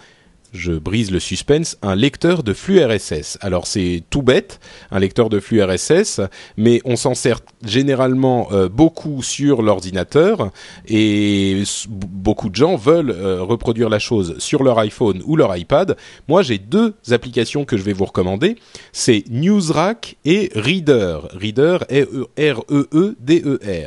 je 0.53 0.73
brise 0.73 1.11
le 1.11 1.21
suspense, 1.21 1.79
un 1.83 1.95
lecteur 1.95 2.43
de 2.43 2.53
flux 2.53 2.83
RSS. 2.85 3.39
Alors 3.41 3.67
c'est 3.67 4.03
tout 4.11 4.23
bête, 4.23 4.61
un 4.91 4.99
lecteur 4.99 5.29
de 5.29 5.41
flux 5.41 5.63
RSS, 5.63 6.21
mais 6.57 6.81
on 6.85 6.97
s'en 6.97 7.15
sert 7.15 7.41
généralement 7.65 8.49
euh, 8.53 8.69
beaucoup 8.69 9.23
sur 9.23 9.63
l'ordinateur 9.63 10.51
et 10.89 11.63
beaucoup 11.89 12.49
de 12.49 12.57
gens 12.57 12.77
veulent 12.77 13.11
euh, 13.11 13.43
reproduire 13.43 13.89
la 13.89 13.99
chose 13.99 14.37
sur 14.39 14.63
leur 14.63 14.79
iPhone 14.79 15.23
ou 15.25 15.37
leur 15.37 15.57
iPad. 15.57 15.97
Moi 16.29 16.43
j'ai 16.43 16.59
deux 16.59 16.95
applications 17.11 17.65
que 17.65 17.77
je 17.77 17.83
vais 17.83 17.93
vous 17.93 18.07
recommander, 18.07 18.57
c'est 18.93 19.25
NewsRack 19.31 20.17
et 20.25 20.51
Reader. 20.55 21.29
Reader, 21.33 21.79
R-E-E-D-E-R. 21.91 23.61
Euh, 23.67 23.87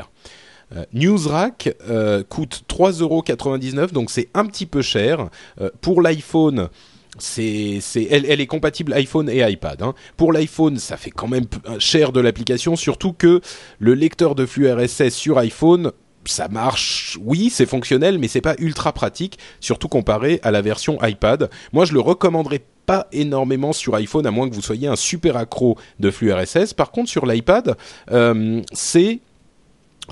NewsRack 0.93 1.75
euh, 1.89 2.23
coûte 2.23 2.63
3,99€, 2.69 3.91
donc 3.91 4.09
c'est 4.09 4.29
un 4.33 4.45
petit 4.45 4.65
peu 4.65 4.81
cher. 4.81 5.29
Euh, 5.61 5.69
pour 5.81 6.01
l'iPhone, 6.01 6.69
elle, 7.37 8.41
est 8.41 8.47
compatible 8.47 8.93
iPhone 8.93 9.29
et 9.29 9.49
iPad. 9.49 9.81
Hein. 9.83 9.93
Pour 10.17 10.33
l'iPhone, 10.33 10.77
ça 10.77 10.97
fait 10.97 11.11
quand 11.11 11.27
même 11.27 11.45
cher 11.79 12.11
de 12.11 12.19
l'application, 12.19 12.75
surtout 12.75 13.13
que 13.13 13.41
le 13.79 13.93
lecteur 13.93 14.35
de 14.35 14.45
flux 14.45 14.71
RSS 14.71 15.09
sur 15.09 15.37
iPhone, 15.37 15.91
ça 16.25 16.47
marche, 16.47 17.17
oui, 17.21 17.49
c'est 17.49 17.65
fonctionnel, 17.65 18.17
mais 18.17 18.27
c'est 18.27 18.41
pas 18.41 18.55
ultra 18.57 18.93
pratique, 18.93 19.37
surtout 19.59 19.87
comparé 19.87 20.39
à 20.43 20.51
la 20.51 20.61
version 20.61 20.97
iPad. 21.03 21.49
Moi, 21.71 21.85
je 21.85 21.93
le 21.93 21.99
recommanderais 21.99 22.63
pas 22.85 23.07
énormément 23.11 23.73
sur 23.73 23.95
iPhone, 23.95 24.25
à 24.25 24.31
moins 24.31 24.49
que 24.49 24.55
vous 24.55 24.61
soyez 24.61 24.87
un 24.87 24.95
super 24.95 25.37
accro 25.37 25.77
de 25.99 26.11
flux 26.11 26.33
RSS. 26.33 26.73
Par 26.73 26.91
contre, 26.91 27.09
sur 27.09 27.25
l'iPad, 27.25 27.75
euh, 28.11 28.61
c'est 28.71 29.21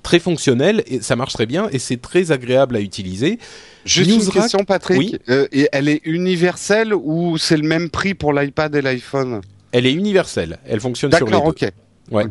très 0.03 0.19
fonctionnel 0.19 0.83
et 0.87 1.01
ça 1.01 1.15
marche 1.15 1.33
très 1.33 1.45
bien 1.45 1.69
et 1.71 1.79
c'est 1.79 1.97
très 2.01 2.31
agréable 2.31 2.75
à 2.75 2.79
utiliser. 2.79 3.39
Juste 3.85 4.11
une 4.11 4.29
question, 4.29 4.63
Patrick. 4.63 4.99
Oui. 4.99 5.19
Euh, 5.29 5.47
et 5.51 5.69
elle 5.71 5.89
est 5.89 6.01
universelle 6.03 6.93
ou 6.93 7.37
c'est 7.37 7.57
le 7.57 7.67
même 7.67 7.89
prix 7.89 8.13
pour 8.13 8.33
l'iPad 8.33 8.75
et 8.75 8.81
l'iPhone? 8.81 9.41
Elle 9.71 9.85
est 9.85 9.93
universelle. 9.93 10.59
Elle 10.65 10.79
fonctionne 10.79 11.11
sur 11.11 11.25
les 11.25 11.31
deux. 11.31 11.37
D'accord, 11.37 11.47
ok. 11.47 11.71
Ouais. 12.11 12.25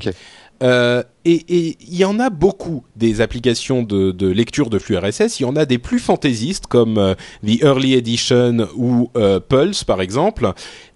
Euh, 0.62 1.02
et 1.24 1.76
il 1.80 1.96
y 1.96 2.04
en 2.04 2.18
a 2.18 2.28
beaucoup 2.28 2.84
des 2.96 3.20
applications 3.20 3.82
de, 3.82 4.10
de, 4.10 4.26
lecture 4.26 4.68
de 4.68 4.78
flux 4.78 4.96
RSS. 4.96 5.40
Il 5.40 5.44
y 5.44 5.46
en 5.46 5.56
a 5.56 5.64
des 5.64 5.78
plus 5.78 5.98
fantaisistes 5.98 6.66
comme 6.66 6.98
euh, 6.98 7.14
The 7.46 7.62
Early 7.62 7.94
Edition 7.94 8.68
ou 8.74 9.10
euh, 9.16 9.40
Pulse 9.40 9.84
par 9.84 10.02
exemple 10.02 10.52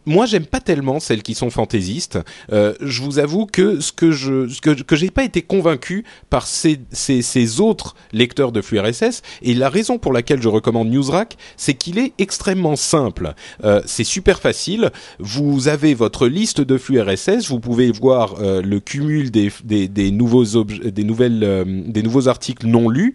moi, 0.06 0.26
j'aime 0.26 0.46
pas 0.46 0.60
tellement 0.60 1.00
celles 1.00 1.22
qui 1.22 1.34
sont 1.34 1.50
fantaisistes. 1.50 2.18
Euh, 2.52 2.74
je 2.80 3.02
vous 3.02 3.18
avoue 3.18 3.46
que 3.46 3.80
ce 3.80 3.92
que 3.92 4.10
je, 4.10 4.48
ce 4.48 4.60
que, 4.60 4.70
que 4.70 4.96
j'ai 4.96 5.10
pas 5.10 5.24
été 5.24 5.42
convaincu 5.42 6.04
par 6.30 6.46
ces, 6.46 6.80
ces, 6.92 7.22
ces, 7.22 7.60
autres 7.60 7.94
lecteurs 8.12 8.52
de 8.52 8.60
flux 8.60 8.80
RSS. 8.80 9.22
Et 9.42 9.54
la 9.54 9.68
raison 9.68 9.98
pour 9.98 10.12
laquelle 10.12 10.42
je 10.42 10.48
recommande 10.48 10.90
NewsRack, 10.90 11.36
c'est 11.56 11.74
qu'il 11.74 11.98
est 11.98 12.12
extrêmement 12.18 12.76
simple. 12.76 13.34
Euh, 13.64 13.80
c'est 13.86 14.04
super 14.04 14.40
facile. 14.40 14.90
Vous 15.18 15.68
avez 15.68 15.94
votre 15.94 16.26
liste 16.26 16.60
de 16.60 16.76
flux 16.76 17.00
RSS. 17.00 17.48
Vous 17.48 17.60
pouvez 17.60 17.90
voir 17.90 18.36
euh, 18.40 18.60
le 18.62 18.80
cumul 18.80 19.30
des, 19.30 19.50
des, 19.64 19.88
des 19.88 20.10
nouveaux 20.10 20.56
objets, 20.56 20.90
des 20.90 21.04
nouvelles, 21.04 21.44
euh, 21.44 21.64
des 21.66 22.02
nouveaux 22.02 22.28
articles 22.28 22.66
non 22.66 22.88
lus 22.88 23.14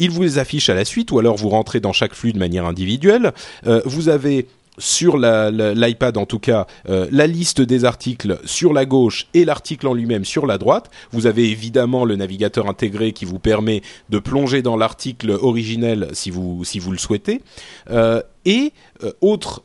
il 0.00 0.10
vous 0.10 0.22
les 0.22 0.38
affiche 0.38 0.68
à 0.68 0.74
la 0.74 0.84
suite 0.84 1.12
ou 1.12 1.18
alors 1.18 1.36
vous 1.36 1.50
rentrez 1.50 1.78
dans 1.78 1.92
chaque 1.92 2.14
flux 2.14 2.32
de 2.32 2.38
manière 2.38 2.64
individuelle. 2.64 3.32
Euh, 3.66 3.82
vous 3.84 4.08
avez 4.08 4.46
sur 4.80 5.16
l'iPad 5.18 6.16
en 6.16 6.26
tout 6.26 6.38
cas 6.40 6.66
euh, 6.88 7.06
la 7.12 7.26
liste 7.26 7.60
des 7.60 7.84
articles 7.84 8.40
sur 8.44 8.72
la 8.72 8.86
gauche 8.86 9.28
et 9.34 9.44
l'article 9.44 9.86
en 9.86 9.94
lui-même 9.94 10.24
sur 10.24 10.46
la 10.46 10.58
droite. 10.58 10.90
Vous 11.12 11.26
avez 11.26 11.48
évidemment 11.48 12.04
le 12.04 12.16
navigateur 12.16 12.68
intégré 12.68 13.12
qui 13.12 13.24
vous 13.24 13.38
permet 13.38 13.82
de 14.08 14.18
plonger 14.18 14.62
dans 14.62 14.76
l'article 14.76 15.30
originel 15.30 16.08
si 16.12 16.30
vous 16.30 16.64
si 16.64 16.78
vous 16.78 16.90
le 16.90 16.98
souhaitez. 16.98 17.42
Euh, 17.90 18.22
et 18.46 18.72
euh, 19.04 19.12
autre 19.20 19.62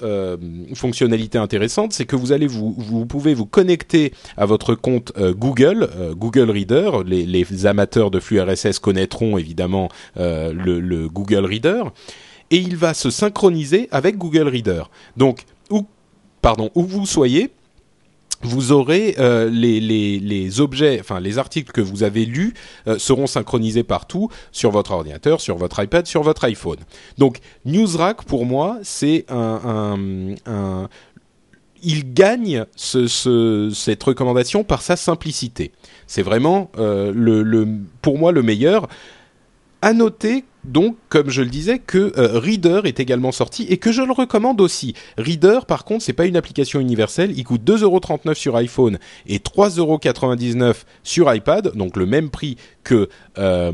fonctionnalité 0.73 1.37
intéressante, 1.37 1.93
c'est 1.93 2.05
que 2.05 2.17
vous 2.17 2.33
allez 2.33 2.45
vous 2.45 2.75
vous 2.77 3.05
pouvez 3.05 3.33
vous 3.33 3.45
connecter 3.45 4.11
à 4.35 4.45
votre 4.45 4.75
compte 4.75 5.13
Google 5.17 5.89
Google 6.11 6.51
Reader. 6.51 7.03
Les, 7.05 7.65
amateurs 7.65 8.11
de 8.11 8.19
flux 8.19 8.41
RSS 8.41 8.79
connaîtront 8.79 9.37
évidemment 9.37 9.87
le 10.17 11.07
Google 11.07 11.45
Reader 11.45 11.83
et 12.51 12.57
il 12.57 12.75
va 12.75 12.93
se 12.93 13.09
synchroniser 13.09 13.87
avec 13.91 14.17
Google 14.17 14.47
Reader. 14.47 14.83
Donc, 15.17 15.45
où, 15.69 15.85
pardon, 16.41 16.69
où 16.75 16.83
vous 16.83 17.05
soyez, 17.05 17.51
vous 18.41 18.71
aurez 18.71 19.15
euh, 19.17 19.49
les, 19.49 19.79
les, 19.79 20.19
les, 20.19 20.61
objets, 20.61 20.99
enfin 20.99 21.19
les 21.19 21.37
articles 21.37 21.71
que 21.71 21.81
vous 21.81 22.03
avez 22.03 22.25
lus 22.25 22.53
euh, 22.87 22.99
seront 22.99 23.27
synchronisés 23.27 23.83
partout 23.83 24.29
sur 24.51 24.71
votre 24.71 24.91
ordinateur, 24.91 25.41
sur 25.41 25.57
votre 25.57 25.81
iPad, 25.81 26.05
sur 26.05 26.21
votre 26.21 26.43
iPhone. 26.43 26.77
Donc 27.17 27.39
NewsRack 27.65 28.23
pour 28.23 28.45
moi 28.45 28.77
c'est 28.83 29.25
un, 29.29 30.35
un, 30.45 30.89
il 31.81 32.13
gagne 32.13 32.65
ce, 32.75 33.07
ce, 33.07 33.71
cette 33.73 34.03
recommandation 34.03 34.63
par 34.63 34.81
sa 34.81 34.95
simplicité. 34.95 35.71
C'est 36.07 36.23
vraiment 36.23 36.69
euh, 36.77 37.11
le, 37.15 37.41
le, 37.41 37.67
pour 38.01 38.17
moi 38.17 38.31
le 38.31 38.41
meilleur. 38.41 38.87
À 39.81 39.93
noter 39.93 40.45
donc, 40.67 40.95
comme 41.09 41.29
je 41.29 41.41
le 41.41 41.49
disais, 41.49 41.79
que 41.79 42.13
euh, 42.17 42.39
Reader 42.39 42.81
est 42.85 42.99
également 42.99 43.31
sorti 43.31 43.63
et 43.69 43.77
que 43.77 43.91
je 43.91 44.01
le 44.01 44.11
recommande 44.11 44.61
aussi. 44.61 44.93
Reader, 45.17 45.65
par 45.67 45.85
contre, 45.85 46.03
c'est 46.03 46.13
pas 46.13 46.25
une 46.25 46.37
application 46.37 46.79
universelle. 46.79 47.33
Il 47.35 47.43
coûte 47.43 47.63
2,39€ 47.63 48.33
sur 48.33 48.55
iPhone 48.55 48.97
et 49.27 49.39
3,99€ 49.39 50.83
sur 51.03 51.33
iPad, 51.33 51.71
donc 51.75 51.97
le 51.97 52.05
même 52.05 52.29
prix 52.29 52.57
que 52.83 53.09
euh, 53.37 53.71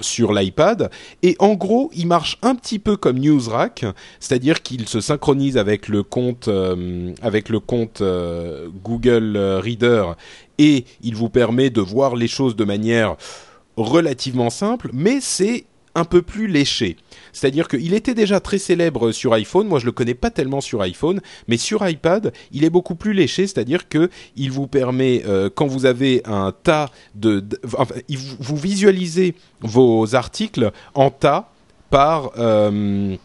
sur 0.00 0.32
l'iPad. 0.32 0.90
Et 1.22 1.36
en 1.38 1.54
gros, 1.54 1.90
il 1.94 2.06
marche 2.06 2.38
un 2.42 2.54
petit 2.54 2.78
peu 2.78 2.96
comme 2.96 3.18
NewsRack, 3.18 3.84
c'est-à-dire 4.20 4.62
qu'il 4.62 4.88
se 4.88 5.00
synchronise 5.00 5.58
avec 5.58 5.88
le 5.88 6.02
compte 6.02 6.48
euh, 6.48 7.12
avec 7.22 7.48
le 7.48 7.60
compte 7.60 8.02
Google 8.82 9.36
Reader 9.62 10.12
et 10.58 10.84
il 11.02 11.16
vous 11.16 11.28
permet 11.28 11.70
de 11.70 11.80
voir 11.80 12.16
les 12.16 12.28
choses 12.28 12.56
de 12.56 12.64
manière 12.64 13.16
relativement 13.76 14.50
simple, 14.50 14.90
mais 14.92 15.18
c'est 15.20 15.64
un 15.94 16.04
peu 16.04 16.22
plus 16.22 16.46
léché. 16.46 16.96
C'est-à-dire 17.32 17.68
qu'il 17.68 17.94
était 17.94 18.14
déjà 18.14 18.40
très 18.40 18.58
célèbre 18.58 19.12
sur 19.12 19.32
iPhone, 19.32 19.68
moi 19.68 19.78
je 19.78 19.86
le 19.86 19.92
connais 19.92 20.14
pas 20.14 20.30
tellement 20.30 20.60
sur 20.60 20.82
iPhone, 20.82 21.20
mais 21.48 21.56
sur 21.56 21.86
iPad, 21.88 22.32
il 22.52 22.64
est 22.64 22.70
beaucoup 22.70 22.94
plus 22.94 23.12
léché, 23.12 23.46
c'est-à-dire 23.46 23.88
que 23.88 24.10
il 24.36 24.50
vous 24.50 24.66
permet, 24.66 25.22
euh, 25.26 25.50
quand 25.54 25.66
vous 25.66 25.86
avez 25.86 26.22
un 26.24 26.52
tas 26.52 26.90
de... 27.14 27.44
vous 28.40 28.56
visualisez 28.56 29.34
vos 29.60 30.14
articles 30.14 30.72
en 30.94 31.10
tas 31.10 31.52
par... 31.90 32.32
Euh, 32.38 33.16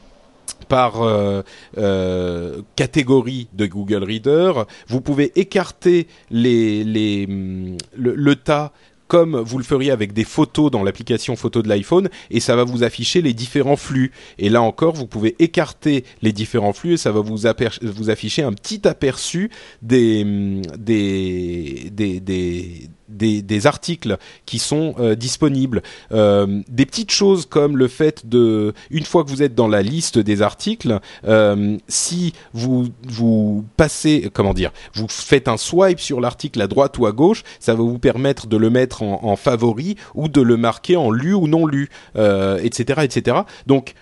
par 0.67 1.01
euh, 1.01 2.61
catégorie 2.75 3.47
de 3.53 3.65
Google 3.65 4.03
Reader. 4.03 4.65
Vous 4.87 5.01
pouvez 5.01 5.31
écarter 5.39 6.07
les, 6.29 6.83
les, 6.83 7.25
le, 7.25 8.15
le 8.15 8.35
tas 8.35 8.71
comme 9.09 9.37
vous 9.37 9.57
le 9.57 9.63
feriez 9.63 9.91
avec 9.91 10.13
des 10.13 10.23
photos 10.23 10.71
dans 10.71 10.83
l'application 10.83 11.35
photo 11.35 11.61
de 11.61 11.67
l'iPhone 11.67 12.09
et 12.29 12.39
ça 12.39 12.55
va 12.55 12.63
vous 12.63 12.83
afficher 12.83 13.21
les 13.21 13.33
différents 13.33 13.75
flux. 13.75 14.11
Et 14.37 14.49
là 14.49 14.61
encore, 14.61 14.93
vous 14.93 15.07
pouvez 15.07 15.35
écarter 15.39 16.05
les 16.21 16.31
différents 16.31 16.73
flux 16.73 16.93
et 16.93 16.97
ça 16.97 17.11
va 17.11 17.19
vous, 17.19 17.47
afficher 17.47 18.43
un 18.43 18.53
petit 18.53 18.87
aperçu 18.87 19.49
des, 19.81 20.61
des, 20.77 21.89
des, 21.91 22.19
des 22.19 22.89
des, 23.09 23.67
articles 23.67 24.17
qui 24.45 24.59
sont 24.59 24.95
euh, 24.99 25.15
disponibles, 25.15 25.81
euh, 26.11 26.61
des 26.69 26.85
petites 26.85 27.11
choses 27.11 27.45
comme 27.45 27.77
le 27.77 27.87
fait 27.87 28.27
de, 28.27 28.73
une 28.89 29.03
fois 29.03 29.23
que 29.23 29.29
vous 29.29 29.43
êtes 29.43 29.55
dans 29.55 29.67
la 29.67 29.81
liste 29.81 30.17
des 30.17 30.41
articles, 30.41 30.99
euh, 31.27 31.77
si 31.87 32.33
vous 32.53 32.87
vous 33.03 33.65
passez, 33.75 34.29
comment 34.33 34.53
dire, 34.53 34.71
vous 34.93 35.07
faites 35.09 35.47
un 35.47 35.57
swipe 35.57 35.99
sur 35.99 36.21
l'article 36.21 36.61
à 36.61 36.67
droite 36.67 36.97
ou 36.97 37.05
à 37.05 37.11
gauche, 37.11 37.43
ça 37.59 37.73
va 37.73 37.83
vous 37.83 37.99
permettre 37.99 38.47
de 38.47 38.57
le 38.57 38.69
mettre 38.69 39.03
en, 39.03 39.19
en 39.23 39.35
favori 39.35 39.95
ou 40.15 40.29
de 40.29 40.41
le 40.41 40.55
marquer 40.55 40.95
en 40.95 41.11
lu 41.11 41.33
ou 41.33 41.47
non 41.47 41.65
lu, 41.65 41.89
etc., 42.15 43.01
etc. 43.03 43.37
Donc 43.67 43.93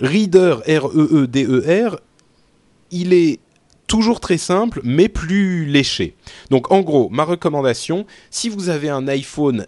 Reader 0.00 0.56
R 0.68 0.86
E 0.94 1.08
E 1.12 1.26
D 1.26 1.44
E 1.44 1.88
R, 1.88 1.96
il 2.90 3.12
est 3.12 3.40
toujours 3.86 4.20
très 4.20 4.38
simple, 4.38 4.80
mais 4.84 5.08
plus 5.08 5.66
léché. 5.66 6.14
Donc 6.50 6.72
en 6.72 6.80
gros, 6.80 7.08
ma 7.10 7.24
recommandation, 7.24 8.06
si 8.30 8.48
vous 8.48 8.68
avez 8.68 8.88
un 8.88 9.08
iPhone 9.08 9.66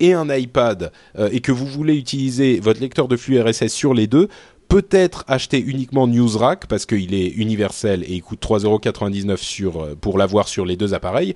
et 0.00 0.12
un 0.12 0.28
iPad 0.34 0.92
euh, 1.18 1.28
et 1.32 1.40
que 1.40 1.52
vous 1.52 1.66
voulez 1.66 1.96
utiliser 1.96 2.60
votre 2.60 2.80
lecteur 2.80 3.08
de 3.08 3.16
flux 3.16 3.40
RSS 3.40 3.68
sur 3.68 3.94
les 3.94 4.06
deux, 4.06 4.28
peut-être 4.68 5.24
acheter 5.28 5.60
uniquement 5.60 6.06
NewsRack 6.06 6.66
parce 6.66 6.86
qu'il 6.86 7.14
est 7.14 7.28
universel 7.28 8.02
et 8.04 8.14
il 8.14 8.22
coûte 8.22 8.42
3,99€ 8.42 9.36
sur, 9.36 9.82
euh, 9.82 9.94
pour 9.94 10.18
l'avoir 10.18 10.48
sur 10.48 10.66
les 10.66 10.76
deux 10.76 10.94
appareils. 10.94 11.34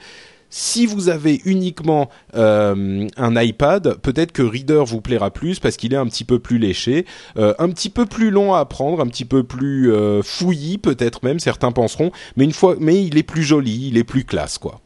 Si 0.51 0.87
vous 0.87 1.09
avez 1.09 1.41
uniquement 1.45 2.09
euh, 2.35 3.07
un 3.17 3.43
iPad, 3.43 3.97
peut-être 4.01 4.33
que 4.33 4.43
Reader 4.43 4.85
vous 4.87 5.01
plaira 5.01 5.31
plus 5.31 5.59
parce 5.59 5.77
qu'il 5.77 5.93
est 5.93 5.99
un 5.99 6.07
petit 6.07 6.25
peu 6.25 6.39
plus 6.39 6.59
léché, 6.59 7.05
euh, 7.37 7.55
un 7.59 7.69
petit 7.69 7.91
peu 7.91 8.07
plus 8.07 8.31
long 8.31 8.55
à 8.55 8.61
apprendre, 8.61 9.01
un 9.01 9.07
petit 9.07 9.27
peu 9.27 9.43
plus 9.43 9.93
euh, 9.93 10.23
fouillis 10.23 10.79
peut-être 10.79 11.23
même, 11.23 11.39
certains 11.39 11.73
penseront, 11.73 12.13
mais 12.37 12.45
une 12.45 12.53
fois, 12.53 12.77
mais 12.81 13.05
il 13.05 13.19
est 13.19 13.23
plus 13.23 13.43
joli, 13.43 13.89
il 13.89 13.99
est 13.99 14.05
plus 14.05 14.25
classe 14.25 14.59
quoi. 14.59 14.81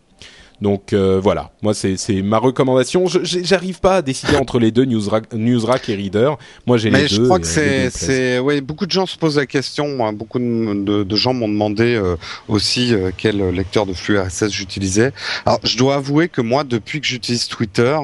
Donc 0.62 0.92
euh, 0.92 1.18
voilà, 1.20 1.50
moi 1.60 1.74
c'est 1.74 1.96
ma 2.22 2.38
recommandation. 2.38 3.06
J'arrive 3.08 3.80
pas 3.80 3.96
à 3.96 4.02
décider 4.02 4.36
entre 4.36 4.60
les 4.60 4.70
deux 4.70 4.84
Newsrack, 4.84 5.34
Newsrack 5.34 5.88
et 5.88 5.96
Reader. 5.96 6.34
Moi 6.68 6.78
j'ai 6.78 6.88
les 6.88 6.98
deux. 6.98 7.02
Mais 7.02 7.08
je 7.08 7.22
crois 7.22 7.40
que 7.40 7.48
c'est 7.48 7.90
c'est 7.90 8.38
ouais 8.38 8.60
beaucoup 8.60 8.86
de 8.86 8.92
gens 8.92 9.04
se 9.04 9.18
posent 9.18 9.38
la 9.38 9.46
question. 9.46 10.12
beaucoup 10.12 10.38
de, 10.38 11.02
de, 11.02 11.16
gens 11.16 11.34
m'ont 11.34 11.48
demandé 11.48 11.96
euh, 11.96 12.14
aussi 12.46 12.94
euh, 12.94 13.10
quel 13.16 13.44
lecteur 13.50 13.86
de 13.86 13.92
flux 13.92 14.20
RSS 14.20 14.50
j'utilisais. 14.50 15.10
Alors 15.46 15.58
je 15.64 15.76
dois 15.76 15.96
avouer 15.96 16.28
que 16.28 16.40
moi 16.40 16.62
depuis 16.62 17.00
que 17.00 17.08
j'utilise 17.08 17.48
Twitter, 17.48 17.98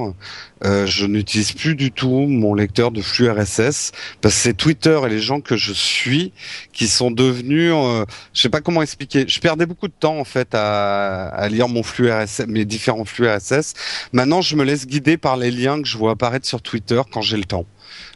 euh, 0.64 0.86
je 0.86 1.06
n'utilise 1.06 1.52
plus 1.52 1.74
du 1.74 1.92
tout 1.92 2.26
mon 2.26 2.54
lecteur 2.54 2.90
de 2.90 3.00
flux 3.00 3.30
RSS 3.30 3.92
parce 4.20 4.34
que 4.34 4.40
c'est 4.40 4.54
Twitter 4.54 4.98
et 5.04 5.08
les 5.08 5.20
gens 5.20 5.40
que 5.40 5.56
je 5.56 5.72
suis 5.72 6.32
qui 6.72 6.88
sont 6.88 7.10
devenus, 7.10 7.72
euh, 7.74 8.04
je 8.34 8.40
sais 8.40 8.48
pas 8.48 8.60
comment 8.60 8.82
expliquer. 8.82 9.24
Je 9.28 9.40
perdais 9.40 9.66
beaucoup 9.66 9.88
de 9.88 9.92
temps 9.98 10.18
en 10.18 10.24
fait 10.24 10.54
à, 10.54 11.28
à, 11.28 11.48
lire 11.48 11.68
mon 11.68 11.82
flux 11.82 12.10
RSS, 12.10 12.46
mes 12.48 12.64
différents 12.64 13.04
flux 13.04 13.28
RSS. 13.28 13.74
Maintenant, 14.12 14.40
je 14.40 14.56
me 14.56 14.64
laisse 14.64 14.86
guider 14.86 15.16
par 15.16 15.36
les 15.36 15.50
liens 15.50 15.80
que 15.80 15.88
je 15.88 15.96
vois 15.96 16.12
apparaître 16.12 16.46
sur 16.46 16.62
Twitter 16.62 17.00
quand 17.12 17.22
j'ai 17.22 17.36
le 17.36 17.44
temps. 17.44 17.66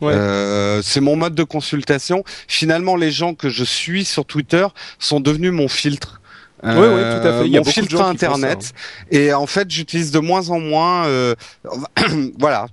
Ouais. 0.00 0.12
Euh, 0.14 0.82
c'est 0.82 1.00
mon 1.00 1.16
mode 1.16 1.34
de 1.34 1.44
consultation. 1.44 2.24
Finalement, 2.48 2.96
les 2.96 3.10
gens 3.10 3.34
que 3.34 3.48
je 3.48 3.64
suis 3.64 4.04
sur 4.04 4.24
Twitter 4.24 4.66
sont 4.98 5.20
devenus 5.20 5.52
mon 5.52 5.68
filtre. 5.68 6.21
Oui, 6.62 6.70
oui, 6.72 6.76
tout 6.76 7.26
à 7.26 7.38
fait. 7.38 7.46
Il 7.46 7.52
y 7.52 7.56
a 7.56 7.60
mon 7.60 7.64
filtre 7.64 8.00
internet. 8.00 8.62
Ça, 8.62 8.70
hein. 8.70 9.06
Et 9.10 9.32
en 9.34 9.46
fait, 9.46 9.70
j'utilise 9.70 10.10
de 10.10 10.18
moins 10.18 10.50
en 10.50 10.60
moins. 10.60 11.06
Euh, 11.06 11.34
voilà. 12.38 12.66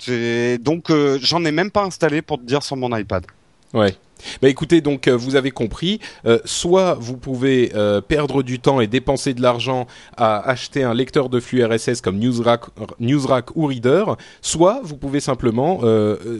Donc, 0.59 0.89
euh, 0.89 1.17
j'en 1.21 1.43
ai 1.45 1.51
même 1.51 1.71
pas 1.71 1.83
installé 1.83 2.21
pour 2.21 2.37
te 2.37 2.43
dire 2.43 2.63
sur 2.63 2.75
mon 2.75 2.95
iPad. 2.95 3.25
Ouais. 3.73 3.95
Bah 4.41 4.49
écoutez, 4.49 4.81
donc 4.81 5.07
euh, 5.07 5.15
vous 5.15 5.35
avez 5.35 5.51
compris, 5.51 5.99
euh, 6.25 6.39
soit 6.45 6.95
vous 6.95 7.17
pouvez 7.17 7.71
euh, 7.75 8.01
perdre 8.01 8.43
du 8.43 8.59
temps 8.59 8.81
et 8.81 8.87
dépenser 8.87 9.33
de 9.33 9.41
l'argent 9.41 9.87
à 10.17 10.39
acheter 10.39 10.83
un 10.83 10.93
lecteur 10.93 11.29
de 11.29 11.39
flux 11.39 11.63
RSS 11.63 12.01
comme 12.01 12.17
Newsrack, 12.17 12.65
Newsrack 12.99 13.55
ou 13.55 13.65
Reader, 13.67 14.15
soit 14.41 14.81
vous 14.83 14.97
pouvez 14.97 15.19
simplement 15.19 15.81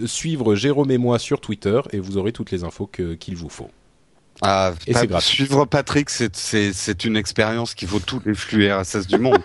suivre 0.05 0.55
Jérôme 0.55 0.91
et 0.91 0.97
moi 0.97 1.19
sur 1.19 1.39
Twitter 1.39 1.79
et 1.91 1.99
vous 1.99 2.17
aurez 2.17 2.31
toutes 2.31 2.51
les 2.51 2.63
infos 2.63 2.87
qu'il 2.87 3.35
vous 3.35 3.49
faut. 3.49 3.69
Ah, 4.41 4.73
et. 4.87 4.93
Suivre 5.19 5.65
Patrick, 5.65 6.09
c'est 6.09 7.05
une 7.05 7.17
expérience 7.17 7.73
qui 7.73 7.85
vaut 7.85 7.99
tous 7.99 8.21
les 8.25 8.33
flux 8.33 8.71
RSS 8.71 9.07
du 9.07 9.17
monde. 9.17 9.41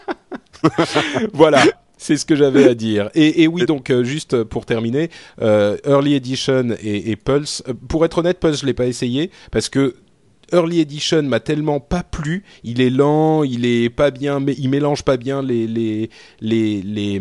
voilà. 1.33 1.63
C'est 1.97 2.17
ce 2.17 2.27
que 2.27 2.37
j'avais 2.37 2.69
à 2.69 2.75
dire. 2.75 3.09
Et, 3.15 3.43
et 3.43 3.49
oui, 3.49 3.65
donc 3.65 3.89
euh, 3.89 4.05
juste 4.05 4.45
pour 4.45 4.67
terminer, 4.67 5.11
euh, 5.41 5.79
Early 5.87 6.15
Edition 6.15 6.77
et, 6.83 7.11
et 7.11 7.17
Pulse. 7.17 7.63
Euh, 7.67 7.73
pour 7.89 8.05
être 8.05 8.19
honnête, 8.19 8.41
Pulse, 8.41 8.61
je 8.61 8.67
l'ai 8.67 8.75
pas 8.75 8.87
essayé 8.87 9.31
parce 9.51 9.71
que 9.71 9.95
Early 10.55 10.81
Edition 10.81 11.23
m'a 11.23 11.41
tellement 11.41 11.81
pas 11.81 12.03
plu. 12.03 12.45
Il 12.63 12.81
est 12.81 12.91
lent, 12.91 13.43
il 13.43 13.67
est 13.67 13.91
pas 13.91 14.11
bien, 14.11 14.39
mais 14.41 14.55
il 14.59 14.71
mélange 14.71 15.03
pas 15.03 15.17
bien 15.17 15.43
les 15.43 15.67
les 16.41 17.21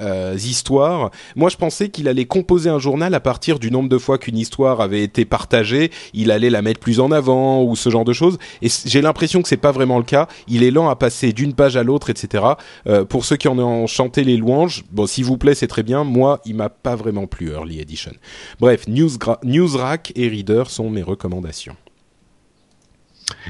euh, 0.00 0.36
histoires. 0.36 1.10
Moi, 1.36 1.50
je 1.50 1.56
pensais 1.56 1.88
qu'il 1.88 2.08
allait 2.08 2.24
composer 2.24 2.70
un 2.70 2.78
journal 2.78 3.14
à 3.14 3.20
partir 3.20 3.58
du 3.58 3.70
nombre 3.70 3.88
de 3.88 3.98
fois 3.98 4.18
qu'une 4.18 4.38
histoire 4.38 4.80
avait 4.80 5.02
été 5.02 5.24
partagée. 5.24 5.90
Il 6.14 6.30
allait 6.30 6.50
la 6.50 6.62
mettre 6.62 6.80
plus 6.80 7.00
en 7.00 7.10
avant 7.10 7.62
ou 7.62 7.74
ce 7.76 7.90
genre 7.90 8.04
de 8.04 8.12
choses. 8.12 8.38
Et 8.62 8.68
j'ai 8.86 9.02
l'impression 9.02 9.42
que 9.42 9.48
c'est 9.48 9.56
pas 9.56 9.72
vraiment 9.72 9.98
le 9.98 10.04
cas. 10.04 10.28
Il 10.46 10.62
est 10.62 10.70
lent 10.70 10.88
à 10.88 10.96
passer 10.96 11.32
d'une 11.32 11.54
page 11.54 11.76
à 11.76 11.82
l'autre, 11.82 12.10
etc. 12.10 12.44
Euh, 12.86 13.04
pour 13.04 13.24
ceux 13.24 13.36
qui 13.36 13.48
en 13.48 13.58
ont 13.58 13.86
chanté 13.86 14.24
les 14.24 14.36
louanges, 14.36 14.84
bon, 14.92 15.06
s'il 15.06 15.24
vous 15.24 15.38
plaît, 15.38 15.54
c'est 15.54 15.66
très 15.66 15.82
bien. 15.82 16.04
Moi, 16.04 16.40
il 16.44 16.54
m'a 16.54 16.68
pas 16.68 16.96
vraiment 16.96 17.26
plu 17.26 17.50
Early 17.50 17.80
Edition. 17.80 18.12
Bref, 18.60 18.86
Newsrack 18.88 20.12
et 20.14 20.28
Reader 20.28 20.64
sont 20.68 20.90
mes 20.90 21.02
recommandations. 21.02 21.76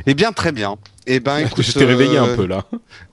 Eh 0.06 0.14
bien, 0.14 0.32
très 0.32 0.52
bien. 0.52 0.76
Eh 1.10 1.20
ben, 1.20 1.38
écoute, 1.46 1.64
je 1.64 1.72
t'ai 1.72 1.86
réveillé 1.86 2.18
un 2.18 2.28
euh, 2.28 2.36
peu 2.36 2.46
là. 2.46 2.64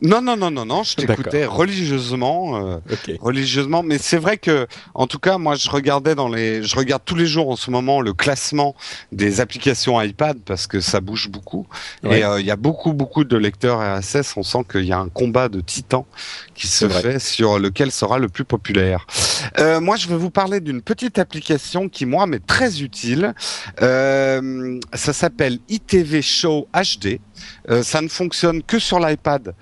Non, 0.01 0.21
non, 0.21 0.35
non, 0.35 0.51
non, 0.51 0.65
non, 0.65 0.83
je 0.83 0.95
t'écoutais 0.95 1.45
religieusement, 1.45 2.57
euh, 2.57 2.77
religieusement. 3.21 3.83
Mais 3.83 3.97
c'est 3.97 4.17
vrai 4.17 4.37
que, 4.37 4.67
en 4.93 5.07
tout 5.07 5.17
cas, 5.17 5.37
moi, 5.37 5.55
je 5.55 5.69
regardais 5.69 6.13
dans 6.13 6.27
les, 6.27 6.61
je 6.61 6.75
regarde 6.75 7.03
tous 7.05 7.15
les 7.15 7.25
jours 7.25 7.49
en 7.49 7.55
ce 7.55 7.71
moment 7.71 8.01
le 8.01 8.13
classement 8.13 8.75
des 9.13 9.39
applications 9.39 9.99
iPad 10.01 10.37
parce 10.45 10.67
que 10.67 10.81
ça 10.81 10.99
bouge 10.99 11.29
beaucoup. 11.29 11.67
Et 12.03 12.25
euh, 12.25 12.41
il 12.41 12.45
y 12.45 12.51
a 12.51 12.57
beaucoup, 12.57 12.91
beaucoup 12.91 13.23
de 13.23 13.37
lecteurs 13.37 13.79
RSS. 13.79 14.35
On 14.35 14.43
sent 14.43 14.65
qu'il 14.69 14.85
y 14.85 14.91
a 14.91 14.99
un 14.99 15.07
combat 15.07 15.47
de 15.47 15.61
titans 15.61 16.05
qui 16.53 16.67
se 16.67 16.89
fait 16.89 17.19
sur 17.19 17.59
lequel 17.59 17.91
sera 17.91 18.19
le 18.19 18.27
plus 18.27 18.45
populaire. 18.45 19.07
moi, 19.81 19.95
je 19.95 20.09
vais 20.09 20.17
vous 20.17 20.31
parler 20.31 20.59
d'une 20.59 20.81
petite 20.81 21.17
application 21.17 21.87
qui, 21.87 22.05
moi, 22.05 22.27
m'est 22.27 22.45
très 22.45 22.81
utile. 22.81 23.33
ça 23.79 25.13
s'appelle 25.13 25.59
ITV 25.69 26.21
Show 26.21 26.67
HD. 26.73 27.19
Euh, 27.69 27.83
ça 27.83 28.01
ne 28.01 28.07
fonctionne 28.07 28.63
que 28.63 28.79
sur 28.79 28.99
l'iPad 28.99 29.55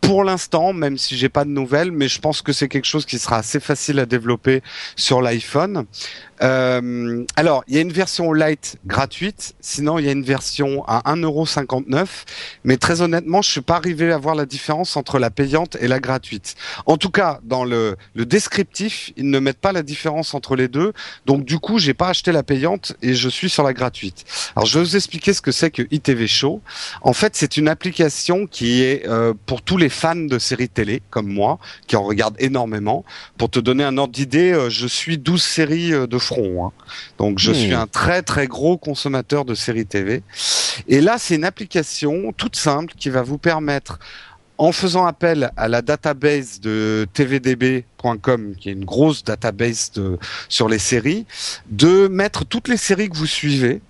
pour 0.00 0.24
l'instant, 0.24 0.72
même 0.72 0.98
si 0.98 1.16
j'ai 1.16 1.28
pas 1.28 1.44
de 1.44 1.50
nouvelles, 1.50 1.92
mais 1.92 2.08
je 2.08 2.20
pense 2.20 2.42
que 2.42 2.52
c'est 2.52 2.68
quelque 2.68 2.86
chose 2.86 3.06
qui 3.06 3.18
sera 3.18 3.36
assez 3.36 3.60
facile 3.60 3.98
à 3.98 4.06
développer 4.06 4.62
sur 4.96 5.20
l'iPhone. 5.20 5.84
Euh, 6.42 7.24
alors, 7.36 7.64
il 7.68 7.74
y 7.74 7.78
a 7.78 7.80
une 7.80 7.92
version 7.92 8.32
light 8.32 8.76
gratuite, 8.86 9.54
sinon 9.60 9.98
il 9.98 10.06
y 10.06 10.08
a 10.08 10.12
une 10.12 10.22
version 10.22 10.84
à 10.86 11.14
1,59€, 11.14 12.06
mais 12.64 12.76
très 12.76 13.02
honnêtement, 13.02 13.42
je 13.42 13.50
suis 13.50 13.60
pas 13.60 13.76
arrivé 13.76 14.10
à 14.12 14.18
voir 14.18 14.34
la 14.34 14.46
différence 14.46 14.96
entre 14.96 15.18
la 15.18 15.30
payante 15.30 15.76
et 15.80 15.88
la 15.88 16.00
gratuite. 16.00 16.56
En 16.86 16.96
tout 16.96 17.10
cas, 17.10 17.40
dans 17.44 17.64
le, 17.64 17.96
le 18.14 18.24
descriptif, 18.24 19.12
ils 19.16 19.28
ne 19.28 19.38
mettent 19.38 19.60
pas 19.60 19.72
la 19.72 19.82
différence 19.82 20.34
entre 20.34 20.56
les 20.56 20.68
deux, 20.68 20.92
donc 21.26 21.44
du 21.44 21.58
coup, 21.58 21.78
j'ai 21.78 21.94
pas 21.94 22.08
acheté 22.08 22.32
la 22.32 22.42
payante 22.42 22.94
et 23.02 23.14
je 23.14 23.28
suis 23.28 23.50
sur 23.50 23.62
la 23.62 23.72
gratuite. 23.72 24.24
Alors, 24.56 24.66
je 24.66 24.78
vais 24.78 24.84
vous 24.84 24.96
expliquer 24.96 25.32
ce 25.32 25.42
que 25.42 25.52
c'est 25.52 25.70
que 25.70 25.82
ITV 25.90 26.26
Show. 26.26 26.62
En 27.02 27.12
fait, 27.12 27.36
c'est 27.36 27.56
une 27.56 27.68
application 27.68 28.46
qui 28.46 28.82
est 28.82 29.06
euh, 29.06 29.34
pour 29.46 29.62
tous 29.62 29.76
les 29.76 29.88
fans 29.88 30.16
de 30.16 30.38
séries 30.38 30.68
télé, 30.68 31.02
comme 31.10 31.28
moi, 31.28 31.58
qui 31.86 31.96
en 31.96 32.02
regardent 32.02 32.36
énormément. 32.38 33.04
Pour 33.36 33.50
te 33.50 33.58
donner 33.58 33.84
un 33.84 33.98
ordre 33.98 34.12
d'idée, 34.12 34.52
euh, 34.52 34.70
je 34.70 34.86
suis 34.86 35.18
12 35.18 35.42
séries 35.42 35.92
euh, 35.92 36.06
Hein. 36.38 36.72
Donc 37.18 37.38
je 37.38 37.52
suis 37.52 37.72
hmm. 37.72 37.80
un 37.80 37.86
très 37.86 38.22
très 38.22 38.46
gros 38.46 38.76
consommateur 38.76 39.44
de 39.44 39.54
séries 39.54 39.86
TV. 39.86 40.22
Et 40.88 41.00
là, 41.00 41.16
c'est 41.18 41.34
une 41.34 41.44
application 41.44 42.32
toute 42.36 42.56
simple 42.56 42.94
qui 42.96 43.10
va 43.10 43.22
vous 43.22 43.38
permettre 43.38 43.98
en 44.58 44.72
faisant 44.72 45.06
appel 45.06 45.50
à 45.56 45.68
la 45.68 45.80
database 45.80 46.60
de 46.60 47.06
tvdb.com, 47.14 48.54
qui 48.58 48.68
est 48.68 48.72
une 48.72 48.84
grosse 48.84 49.24
database 49.24 49.92
sur 50.50 50.68
les 50.68 50.78
séries, 50.78 51.24
de 51.70 52.08
mettre 52.08 52.44
toutes 52.44 52.68
les 52.68 52.76
séries 52.76 53.08
que 53.08 53.16
vous 53.16 53.26
suivez 53.26 53.80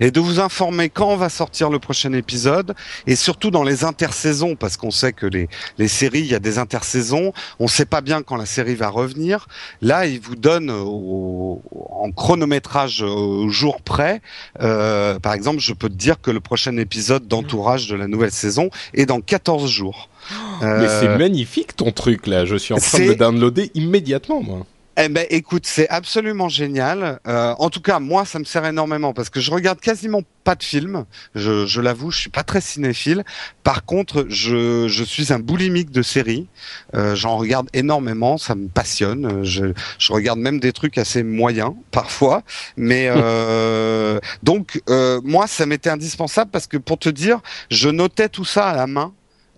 et 0.00 0.10
de 0.10 0.20
vous 0.20 0.40
informer 0.40 0.88
quand 0.88 1.16
va 1.16 1.28
sortir 1.28 1.70
le 1.70 1.78
prochain 1.78 2.12
épisode 2.12 2.74
et 3.06 3.16
surtout 3.16 3.50
dans 3.50 3.62
les 3.62 3.84
intersaisons 3.84 4.56
parce 4.56 4.76
qu'on 4.76 4.90
sait 4.90 5.12
que 5.12 5.26
les, 5.26 5.48
les 5.78 5.88
séries 5.88 6.20
il 6.20 6.26
y 6.26 6.34
a 6.34 6.38
des 6.38 6.58
intersaisons. 6.58 7.32
On 7.58 7.64
ne 7.64 7.68
sait 7.68 7.86
pas 7.86 8.00
bien 8.00 8.22
quand 8.22 8.36
la 8.36 8.46
série 8.46 8.74
va 8.74 8.88
revenir. 8.88 9.48
Là 9.82 10.06
il 10.06 10.20
vous 10.20 10.36
donne 10.36 10.70
au, 10.70 11.62
en 11.90 12.10
chronométrage 12.12 13.02
au 13.02 13.48
jour 13.48 13.82
près 13.82 14.20
euh, 14.60 15.18
par 15.18 15.34
exemple 15.34 15.60
je 15.60 15.72
peux 15.72 15.88
te 15.88 15.94
dire 15.94 16.20
que 16.20 16.30
le 16.30 16.40
prochain 16.40 16.76
épisode 16.76 17.26
d'entourage 17.26 17.88
de 17.88 17.96
la 17.96 18.06
nouvelle 18.06 18.32
saison 18.32 18.70
est 18.94 19.06
dans 19.06 19.20
14 19.20 19.70
jours. 19.70 20.08
Mais 20.60 20.88
c'est 20.88 21.08
euh, 21.08 21.18
magnifique 21.18 21.76
ton 21.76 21.92
truc 21.92 22.26
là. 22.26 22.44
Je 22.44 22.56
suis 22.56 22.74
en 22.74 22.78
train 22.78 22.98
de 22.98 23.04
le 23.04 23.14
downloader 23.14 23.70
immédiatement 23.74 24.42
moi 24.42 24.66
Eh 24.98 25.10
ben, 25.10 25.26
écoute, 25.28 25.66
c'est 25.66 25.88
absolument 25.90 26.48
génial. 26.48 27.20
Euh, 27.26 27.54
en 27.58 27.68
tout 27.68 27.82
cas, 27.82 27.98
moi, 28.00 28.24
ça 28.24 28.38
me 28.38 28.44
sert 28.44 28.64
énormément 28.64 29.12
parce 29.12 29.28
que 29.28 29.40
je 29.40 29.50
regarde 29.50 29.78
quasiment 29.78 30.22
pas 30.42 30.54
de 30.54 30.62
films. 30.62 31.04
Je, 31.34 31.66
je 31.66 31.82
l'avoue, 31.82 32.10
je 32.10 32.18
suis 32.18 32.30
pas 32.30 32.42
très 32.42 32.62
cinéphile. 32.62 33.22
Par 33.62 33.84
contre, 33.84 34.24
je, 34.30 34.88
je 34.88 35.04
suis 35.04 35.34
un 35.34 35.38
boulimique 35.38 35.90
de 35.90 36.00
séries. 36.00 36.46
Euh, 36.94 37.14
J'en 37.14 37.36
regarde 37.36 37.68
énormément, 37.74 38.38
ça 38.38 38.54
me 38.54 38.68
passionne. 38.68 39.44
Je, 39.44 39.74
je 39.98 40.12
regarde 40.14 40.38
même 40.38 40.60
des 40.60 40.72
trucs 40.72 40.96
assez 40.96 41.22
moyens 41.22 41.74
parfois. 41.90 42.42
Mais 42.78 43.08
euh, 43.14 44.18
donc, 44.42 44.80
euh, 44.88 45.20
moi, 45.24 45.46
ça 45.46 45.66
m'était 45.66 45.90
indispensable 45.90 46.50
parce 46.50 46.66
que 46.66 46.78
pour 46.78 46.98
te 46.98 47.10
dire, 47.10 47.40
je 47.70 47.90
notais 47.90 48.30
tout 48.30 48.46
ça 48.46 48.68
à 48.68 48.74
la 48.74 48.86
main 48.86 49.12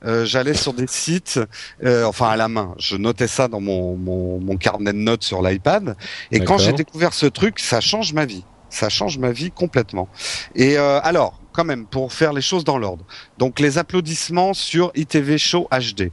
euh, 0.04 0.24
j'allais 0.24 0.54
sur 0.54 0.72
des 0.72 0.86
sites, 0.86 1.40
euh, 1.84 2.04
enfin 2.04 2.28
à 2.28 2.36
la 2.36 2.48
main. 2.48 2.74
Je 2.78 2.96
notais 2.96 3.26
ça 3.28 3.48
dans 3.48 3.60
mon, 3.60 3.96
mon, 3.96 4.40
mon 4.40 4.56
carnet 4.56 4.92
de 4.92 4.98
notes 4.98 5.24
sur 5.24 5.42
l'iPad. 5.42 5.96
Et 6.30 6.40
quand 6.40 6.58
j'ai 6.58 6.72
découvert 6.72 7.12
ce 7.12 7.26
truc, 7.26 7.58
ça 7.58 7.80
change 7.80 8.12
ma 8.12 8.24
vie. 8.24 8.44
Ça 8.70 8.88
change 8.88 9.18
ma 9.18 9.32
vie 9.32 9.50
complètement. 9.50 10.08
Et 10.54 10.76
euh, 10.78 11.00
alors, 11.02 11.40
quand 11.58 11.64
même, 11.64 11.86
pour 11.86 12.12
faire 12.12 12.32
les 12.32 12.40
choses 12.40 12.62
dans 12.62 12.78
l'ordre. 12.78 13.04
Donc 13.36 13.58
les 13.58 13.78
applaudissements 13.78 14.54
sur 14.54 14.92
ITV 14.94 15.38
Show 15.38 15.68
HD. 15.72 16.12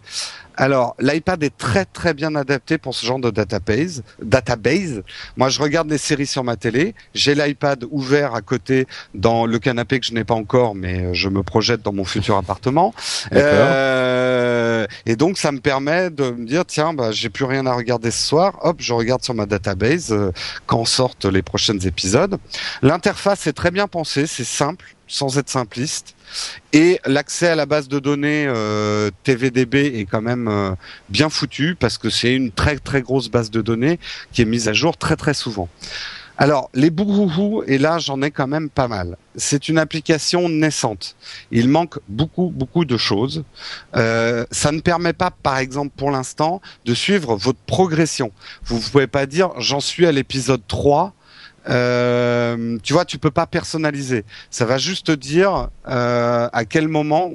Alors, 0.58 0.96
l'iPad 1.00 1.44
est 1.44 1.56
très 1.56 1.86
très 1.86 2.14
bien 2.16 2.34
adapté 2.36 2.78
pour 2.80 2.96
ce 2.96 3.06
genre 3.06 3.20
de 3.20 3.30
database. 3.30 4.04
Database. 4.22 5.04
Moi, 5.38 5.50
je 5.50 5.62
regarde 5.62 5.88
des 5.88 5.98
séries 5.98 6.26
sur 6.26 6.44
ma 6.44 6.56
télé. 6.56 6.96
J'ai 7.14 7.36
l'iPad 7.36 7.86
ouvert 7.92 8.34
à 8.34 8.42
côté 8.42 8.88
dans 9.14 9.46
le 9.46 9.60
canapé 9.60 10.00
que 10.00 10.06
je 10.06 10.14
n'ai 10.14 10.24
pas 10.24 10.34
encore, 10.34 10.74
mais 10.74 11.14
je 11.14 11.30
me 11.30 11.44
projette 11.44 11.82
dans 11.84 11.94
mon 11.94 12.06
futur 12.06 12.38
appartement. 12.38 12.94
Euh, 13.34 14.25
et 15.06 15.16
donc, 15.16 15.38
ça 15.38 15.52
me 15.52 15.60
permet 15.60 16.10
de 16.10 16.32
me 16.32 16.46
dire, 16.46 16.66
tiens, 16.66 16.94
bah, 16.94 17.12
j'ai 17.12 17.30
plus 17.30 17.46
rien 17.46 17.66
à 17.66 17.74
regarder 17.74 18.12
ce 18.12 18.28
soir. 18.28 18.58
Hop, 18.62 18.78
je 18.80 18.94
regarde 18.94 19.24
sur 19.24 19.34
ma 19.34 19.46
database 19.46 20.12
euh, 20.12 20.32
quand 20.66 20.86
sortent 20.86 21.26
les 21.26 21.42
prochains 21.42 21.80
épisodes. 21.80 22.38
L'interface 22.82 23.48
est 23.48 23.54
très 23.54 23.72
bien 23.72 23.88
pensée, 23.88 24.28
c'est 24.28 24.44
simple 24.44 24.96
sans 25.08 25.38
être 25.38 25.50
simpliste. 25.50 26.16
Et 26.74 27.00
l'accès 27.06 27.48
à 27.48 27.56
la 27.56 27.66
base 27.66 27.88
de 27.88 28.00
données 28.00 28.46
euh, 28.48 29.12
TVDB 29.24 30.00
est 30.00 30.06
quand 30.06 30.22
même 30.22 30.48
euh, 30.48 30.72
bien 31.10 31.30
foutu 31.30 31.76
parce 31.80 31.98
que 31.98 32.10
c'est 32.10 32.34
une 32.34 32.52
très 32.52 32.78
très 32.78 33.02
grosse 33.02 33.30
base 33.30 33.52
de 33.52 33.62
données 33.62 34.00
qui 34.32 34.42
est 34.42 34.46
mise 34.46 34.68
à 34.68 34.74
jour 34.74 34.98
très 34.98 35.16
très 35.16 35.34
souvent. 35.34 35.70
Alors, 36.38 36.70
les 36.74 36.90
bouhouhou, 36.90 37.64
et 37.66 37.78
là 37.78 37.98
j'en 37.98 38.22
ai 38.22 38.30
quand 38.30 38.48
même 38.48 38.70
pas 38.70 38.90
mal. 38.90 39.18
C'est 39.38 39.70
une 39.70 39.78
application 39.78 40.50
naissante. 40.50 41.16
Il 41.52 41.70
manque 41.70 42.00
beaucoup, 42.10 42.52
beaucoup 42.54 42.84
de 42.84 42.98
choses. 42.98 43.44
Euh, 43.96 44.46
ça 44.52 44.74
ne 44.74 44.82
permet 44.82 45.14
pas, 45.14 45.32
par 45.32 45.58
exemple, 45.60 45.94
pour 45.96 46.12
l'instant, 46.12 46.62
de 46.84 46.94
suivre 46.94 47.36
votre 47.36 47.60
progression. 47.60 48.32
Vous 48.66 48.78
ne 48.78 48.82
pouvez 48.82 49.08
pas 49.08 49.26
dire 49.26 49.52
j'en 49.60 49.80
suis 49.80 50.06
à 50.06 50.12
l'épisode 50.12 50.62
3, 50.68 51.14
euh, 51.70 52.78
tu 52.84 52.92
vois, 52.92 53.06
tu 53.06 53.18
peux 53.18 53.32
pas 53.32 53.48
personnaliser. 53.48 54.26
Ça 54.50 54.66
va 54.66 54.78
juste 54.78 55.12
dire 55.12 55.70
euh, 55.88 56.50
à 56.52 56.66
quel 56.66 56.90
moment 56.90 57.32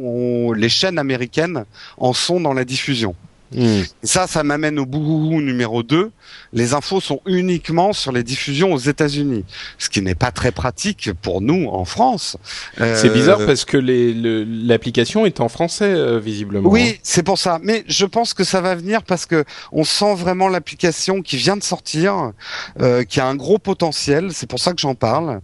les 0.52 0.68
chaînes 0.68 0.98
américaines 0.98 1.64
en 1.96 2.12
sont 2.12 2.38
dans 2.40 2.52
la 2.52 2.64
diffusion. 2.66 3.14
Et 3.54 3.82
ça, 4.02 4.26
ça 4.26 4.42
m'amène 4.42 4.78
au 4.78 4.86
bouhouhou 4.86 5.40
numéro 5.40 5.82
2. 5.82 6.10
Les 6.52 6.74
infos 6.74 7.00
sont 7.00 7.20
uniquement 7.26 7.92
sur 7.92 8.12
les 8.12 8.22
diffusions 8.22 8.72
aux 8.72 8.78
États-Unis, 8.78 9.44
ce 9.78 9.88
qui 9.88 10.02
n'est 10.02 10.14
pas 10.14 10.30
très 10.30 10.52
pratique 10.52 11.10
pour 11.22 11.40
nous 11.40 11.68
en 11.68 11.84
France. 11.84 12.36
Euh, 12.80 12.96
c'est 12.96 13.10
bizarre 13.10 13.44
parce 13.46 13.64
que 13.64 13.76
l'application 13.76 15.26
est 15.26 15.40
en 15.40 15.48
français 15.48 15.92
euh, 15.92 16.18
visiblement. 16.18 16.68
Oui, 16.68 16.98
c'est 17.02 17.22
pour 17.22 17.38
ça. 17.38 17.58
Mais 17.62 17.84
je 17.88 18.06
pense 18.06 18.34
que 18.34 18.44
ça 18.44 18.60
va 18.60 18.74
venir 18.74 19.02
parce 19.02 19.26
que 19.26 19.44
on 19.72 19.84
sent 19.84 20.14
vraiment 20.14 20.48
l'application 20.48 21.22
qui 21.22 21.36
vient 21.36 21.56
de 21.56 21.62
sortir, 21.62 22.32
euh, 22.80 23.04
qui 23.04 23.20
a 23.20 23.26
un 23.26 23.34
gros 23.34 23.58
potentiel. 23.58 24.30
C'est 24.32 24.48
pour 24.48 24.60
ça 24.60 24.72
que 24.72 24.80
j'en 24.80 24.94
parle. 24.94 25.40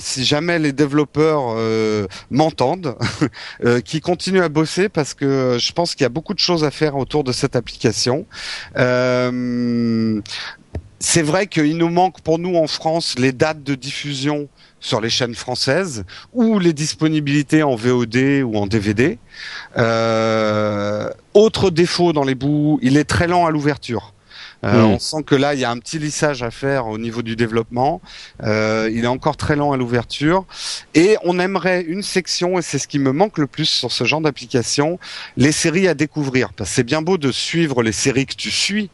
Si 0.00 0.24
jamais 0.24 0.58
les 0.58 0.72
développeurs 0.72 1.56
m'entendent, 2.30 2.96
qui 3.84 4.00
continuent 4.00 4.42
à 4.42 4.48
bosser 4.48 4.88
parce 4.88 5.14
que 5.14 5.56
je 5.58 5.72
pense 5.72 5.94
qu'il 5.94 6.02
y 6.02 6.06
a 6.06 6.10
beaucoup 6.10 6.34
de 6.34 6.38
choses 6.38 6.64
à 6.64 6.70
faire 6.70 6.96
autour 6.96 7.23
de 7.24 7.32
cette 7.32 7.56
application. 7.56 8.26
Euh, 8.76 10.20
c'est 11.00 11.22
vrai 11.22 11.46
qu'il 11.46 11.76
nous 11.76 11.90
manque 11.90 12.22
pour 12.22 12.38
nous 12.38 12.56
en 12.56 12.66
France 12.66 13.18
les 13.18 13.32
dates 13.32 13.62
de 13.62 13.74
diffusion 13.74 14.48
sur 14.80 15.02
les 15.02 15.10
chaînes 15.10 15.34
françaises 15.34 16.04
ou 16.32 16.58
les 16.58 16.72
disponibilités 16.72 17.62
en 17.62 17.74
VOD 17.74 18.42
ou 18.44 18.56
en 18.56 18.66
DVD. 18.66 19.18
Euh, 19.76 21.10
autre 21.34 21.70
défaut 21.70 22.14
dans 22.14 22.24
les 22.24 22.34
bouts, 22.34 22.78
il 22.80 22.96
est 22.96 23.04
très 23.04 23.26
lent 23.26 23.44
à 23.44 23.50
l'ouverture. 23.50 24.13
Euh, 24.64 24.82
mmh. 24.82 24.84
On 24.86 24.98
sent 24.98 25.22
que 25.24 25.34
là, 25.34 25.54
il 25.54 25.60
y 25.60 25.64
a 25.64 25.70
un 25.70 25.78
petit 25.78 25.98
lissage 25.98 26.42
à 26.42 26.50
faire 26.50 26.86
au 26.86 26.98
niveau 26.98 27.22
du 27.22 27.36
développement. 27.36 28.00
Euh, 28.42 28.90
il 28.92 29.04
est 29.04 29.08
encore 29.08 29.36
très 29.36 29.56
lent 29.56 29.72
à 29.72 29.76
l'ouverture. 29.76 30.46
Et 30.94 31.16
on 31.22 31.38
aimerait 31.38 31.82
une 31.82 32.02
section, 32.02 32.58
et 32.58 32.62
c'est 32.62 32.78
ce 32.78 32.88
qui 32.88 32.98
me 32.98 33.12
manque 33.12 33.38
le 33.38 33.46
plus 33.46 33.66
sur 33.66 33.92
ce 33.92 34.04
genre 34.04 34.20
d'application, 34.20 34.98
les 35.36 35.52
séries 35.52 35.88
à 35.88 35.94
découvrir. 35.94 36.52
Parce 36.52 36.70
que 36.70 36.76
c'est 36.76 36.84
bien 36.84 37.02
beau 37.02 37.18
de 37.18 37.30
suivre 37.30 37.82
les 37.82 37.92
séries 37.92 38.26
que 38.26 38.34
tu 38.34 38.50
suis, 38.50 38.90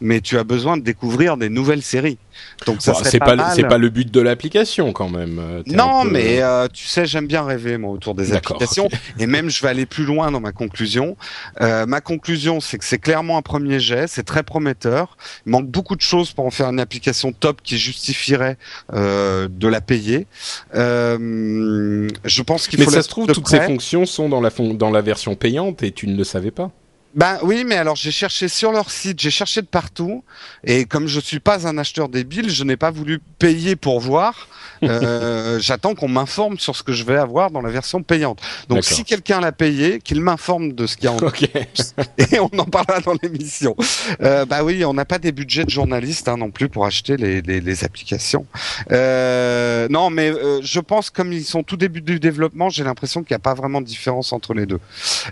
mais 0.00 0.20
tu 0.20 0.38
as 0.38 0.44
besoin 0.44 0.76
de 0.76 0.82
découvrir 0.82 1.36
des 1.36 1.48
nouvelles 1.48 1.82
séries. 1.82 2.18
Donc 2.66 2.82
ça 2.82 2.94
c'est 3.04 3.18
pas, 3.18 3.54
c'est 3.54 3.64
pas 3.64 3.78
le 3.78 3.88
but 3.88 4.10
de 4.10 4.20
l'application 4.20 4.92
quand 4.92 5.08
même. 5.08 5.38
Euh, 5.38 5.62
non, 5.66 6.04
mais 6.04 6.42
euh, 6.42 6.68
tu 6.72 6.86
sais, 6.86 7.06
j'aime 7.06 7.26
bien 7.26 7.44
rêver 7.44 7.78
moi 7.78 7.90
autour 7.90 8.14
des 8.14 8.32
applications 8.32 8.88
et 9.18 9.26
même 9.26 9.50
je 9.50 9.62
vais 9.62 9.68
aller 9.68 9.86
plus 9.86 10.04
loin 10.04 10.30
dans 10.30 10.40
ma 10.40 10.52
conclusion. 10.52 11.16
Euh, 11.60 11.86
ma 11.86 12.00
conclusion, 12.00 12.60
c'est 12.60 12.78
que 12.78 12.84
c'est 12.84 12.98
clairement 12.98 13.36
un 13.36 13.42
premier 13.42 13.80
jet, 13.80 14.06
c'est 14.08 14.24
très 14.24 14.42
prometteur. 14.42 15.16
Il 15.46 15.52
manque 15.52 15.68
beaucoup 15.68 15.96
de 15.96 16.00
choses 16.00 16.32
pour 16.32 16.46
en 16.46 16.50
faire 16.50 16.68
une 16.68 16.80
application 16.80 17.32
top 17.32 17.60
qui 17.62 17.78
justifierait 17.78 18.56
de 18.92 19.68
la 19.68 19.80
payer. 19.80 20.26
je 20.74 22.42
pense 22.42 22.68
qu'il 22.68 22.82
faut. 22.82 22.90
Mais 22.90 22.96
ça 22.96 23.02
se 23.02 23.08
trouve, 23.08 23.26
toutes 23.26 23.48
ces 23.48 23.60
fonctions 23.60 24.06
sont 24.06 24.28
dans 24.28 24.40
la 24.40 24.50
dans 24.74 24.90
la 24.90 25.00
version 25.00 25.34
payante 25.34 25.82
et 25.82 25.92
tu 25.92 26.06
ne 26.06 26.16
le 26.16 26.24
savais 26.24 26.50
pas. 26.50 26.70
Ben 27.14 27.38
oui, 27.42 27.64
mais 27.66 27.76
alors 27.76 27.96
j'ai 27.96 28.12
cherché 28.12 28.46
sur 28.46 28.70
leur 28.70 28.90
site, 28.90 29.20
j'ai 29.20 29.30
cherché 29.30 29.62
de 29.62 29.66
partout, 29.66 30.22
et 30.62 30.84
comme 30.84 31.08
je 31.08 31.18
suis 31.18 31.40
pas 31.40 31.66
un 31.66 31.76
acheteur 31.76 32.08
débile, 32.08 32.50
je 32.50 32.62
n'ai 32.62 32.76
pas 32.76 32.90
voulu 32.90 33.20
payer 33.38 33.76
pour 33.76 34.00
voir. 34.00 34.48
Euh, 34.82 35.60
J'attends 35.60 35.94
qu'on 35.94 36.08
m'informe 36.08 36.58
sur 36.58 36.74
ce 36.74 36.82
que 36.82 36.94
je 36.94 37.04
vais 37.04 37.18
avoir 37.18 37.50
dans 37.50 37.60
la 37.60 37.68
version 37.68 38.02
payante. 38.02 38.40
Donc 38.70 38.82
si 38.82 39.04
quelqu'un 39.04 39.38
l'a 39.38 39.52
payé, 39.52 39.98
qu'il 39.98 40.22
m'informe 40.22 40.72
de 40.72 40.86
ce 40.86 40.96
qu'il 40.96 41.04
y 41.04 41.08
a 41.08 41.12
en 41.12 41.18
okay. 41.22 41.68
et 42.32 42.40
on 42.40 42.48
en 42.58 42.64
parlera 42.64 43.00
dans 43.00 43.14
l'émission. 43.22 43.76
Euh, 44.22 44.46
bah 44.46 44.64
oui, 44.64 44.82
on 44.86 44.94
n'a 44.94 45.04
pas 45.04 45.18
des 45.18 45.32
budgets 45.32 45.64
de 45.64 45.70
journalistes 45.70 46.28
hein, 46.28 46.38
non 46.38 46.50
plus 46.50 46.70
pour 46.70 46.86
acheter 46.86 47.18
les, 47.18 47.42
les, 47.42 47.60
les 47.60 47.84
applications. 47.84 48.46
Euh, 48.90 49.86
non, 49.90 50.08
mais 50.08 50.30
euh, 50.30 50.60
je 50.62 50.80
pense 50.80 51.10
comme 51.10 51.34
ils 51.34 51.44
sont 51.44 51.62
tout 51.62 51.76
début 51.76 52.00
du 52.00 52.18
développement, 52.18 52.70
j'ai 52.70 52.84
l'impression 52.84 53.22
qu'il 53.22 53.34
n'y 53.34 53.40
a 53.40 53.40
pas 53.40 53.54
vraiment 53.54 53.82
de 53.82 53.86
différence 53.86 54.32
entre 54.32 54.54
les 54.54 54.64
deux. 54.64 54.80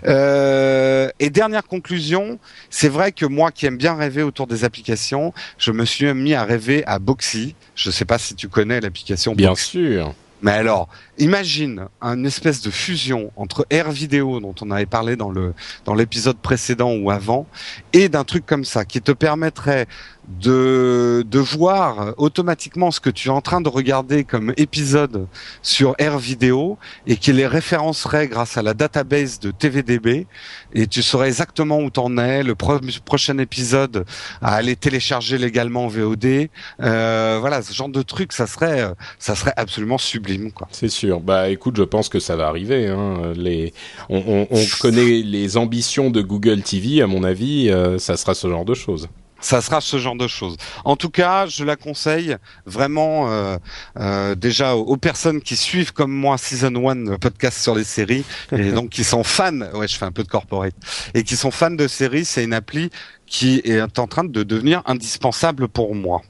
Euh, 0.05 1.09
et 1.19 1.31
dernière 1.31 1.63
conclusion, 1.69 2.39
c'est 2.69 2.89
vrai 2.89 3.11
que 3.11 3.25
moi 3.25 3.51
qui 3.51 3.65
aime 3.65 3.77
bien 3.77 3.95
rêver 3.95 4.23
autour 4.23 4.47
des 4.47 4.63
applications, 4.65 5.33
je 5.57 5.71
me 5.71 5.85
suis 5.85 6.13
mis 6.13 6.33
à 6.33 6.43
rêver 6.43 6.83
à 6.85 6.99
Boxy. 6.99 7.55
Je 7.75 7.89
ne 7.89 7.93
sais 7.93 8.05
pas 8.05 8.17
si 8.17 8.35
tu 8.35 8.49
connais 8.49 8.81
l'application. 8.81 9.35
Bien 9.35 9.55
sûr. 9.55 10.13
Mais 10.41 10.51
alors, 10.51 10.87
imagine 11.17 11.87
une 12.01 12.25
espèce 12.25 12.61
de 12.61 12.71
fusion 12.71 13.31
entre 13.35 13.65
Air 13.69 13.91
Vidéo 13.91 14.39
dont 14.39 14.55
on 14.61 14.71
avait 14.71 14.85
parlé 14.85 15.17
dans 15.17 15.29
le 15.29 15.53
dans 15.83 15.93
l'épisode 15.93 16.37
précédent 16.37 16.93
ou 16.93 17.11
avant 17.11 17.45
et 17.91 18.07
d'un 18.07 18.23
truc 18.23 18.45
comme 18.45 18.63
ça 18.63 18.85
qui 18.85 19.01
te 19.01 19.11
permettrait 19.11 19.85
de, 20.29 21.25
de 21.27 21.39
voir 21.39 22.13
automatiquement 22.17 22.91
ce 22.91 22.99
que 22.99 23.09
tu 23.09 23.29
es 23.29 23.31
en 23.31 23.41
train 23.41 23.61
de 23.61 23.69
regarder 23.69 24.23
comme 24.23 24.53
épisode 24.57 25.27
sur 25.61 25.95
Air 25.97 26.19
Vidéo 26.19 26.77
et 27.07 27.17
qui 27.17 27.33
les 27.33 27.47
référencerait 27.47 28.27
grâce 28.27 28.57
à 28.57 28.61
la 28.61 28.73
database 28.73 29.39
de 29.39 29.51
TVDB 29.51 30.27
et 30.73 30.87
tu 30.87 31.01
saurais 31.01 31.27
exactement 31.27 31.79
où 31.79 31.89
t'en 31.89 32.17
es, 32.17 32.43
le 32.43 32.55
prochain 32.55 33.37
épisode 33.39 34.05
à 34.41 34.55
aller 34.55 34.75
télécharger 34.75 35.37
légalement 35.37 35.85
en 35.85 35.87
VOD. 35.87 36.49
Euh, 36.81 37.37
voilà, 37.39 37.61
ce 37.61 37.73
genre 37.73 37.89
de 37.89 38.01
truc, 38.01 38.33
ça 38.33 38.45
serait, 38.45 38.87
ça 39.17 39.35
serait 39.35 39.53
absolument 39.57 39.97
sublime, 39.97 40.51
quoi. 40.51 40.67
C'est 40.71 40.89
sûr. 40.89 41.21
Bah, 41.21 41.49
écoute, 41.49 41.77
je 41.77 41.83
pense 41.83 42.09
que 42.09 42.19
ça 42.19 42.35
va 42.35 42.47
arriver. 42.47 42.87
Hein. 42.87 43.33
Les, 43.35 43.73
on, 44.09 44.23
on, 44.27 44.47
on 44.51 44.65
connaît 44.79 45.21
les 45.21 45.57
ambitions 45.57 46.11
de 46.11 46.21
Google 46.21 46.61
TV, 46.61 47.01
à 47.01 47.07
mon 47.07 47.23
avis, 47.23 47.69
euh, 47.69 47.97
ça 47.97 48.17
sera 48.17 48.33
ce 48.35 48.47
genre 48.47 48.65
de 48.65 48.73
choses 48.73 49.09
ça 49.41 49.61
sera 49.61 49.81
ce 49.81 49.97
genre 49.97 50.15
de 50.15 50.27
choses. 50.27 50.57
En 50.85 50.95
tout 50.95 51.09
cas, 51.09 51.45
je 51.45 51.63
la 51.63 51.75
conseille 51.75 52.35
vraiment 52.65 53.31
euh, 53.31 53.57
euh, 53.99 54.35
déjà 54.35 54.75
aux, 54.75 54.97
personnes 54.97 55.41
qui 55.41 55.55
suivent 55.55 55.93
comme 55.93 56.11
moi 56.11 56.37
Season 56.37 56.73
1, 56.75 56.95
le 56.95 57.17
podcast 57.17 57.61
sur 57.61 57.75
les 57.75 57.83
séries, 57.83 58.25
et 58.51 58.71
donc 58.71 58.89
qui 58.89 59.03
sont 59.03 59.23
fans, 59.23 59.61
ouais 59.73 59.87
je 59.87 59.97
fais 59.97 60.05
un 60.05 60.11
peu 60.11 60.23
de 60.23 60.27
corporate, 60.27 60.75
et 61.13 61.23
qui 61.23 61.35
sont 61.35 61.51
fans 61.51 61.71
de 61.71 61.87
séries, 61.87 62.25
c'est 62.25 62.43
une 62.43 62.53
appli 62.53 62.89
qui 63.25 63.61
est 63.63 63.99
en 63.99 64.07
train 64.07 64.23
de 64.23 64.43
devenir 64.43 64.81
indispensable 64.85 65.67
pour 65.67 65.95
moi. 65.95 66.21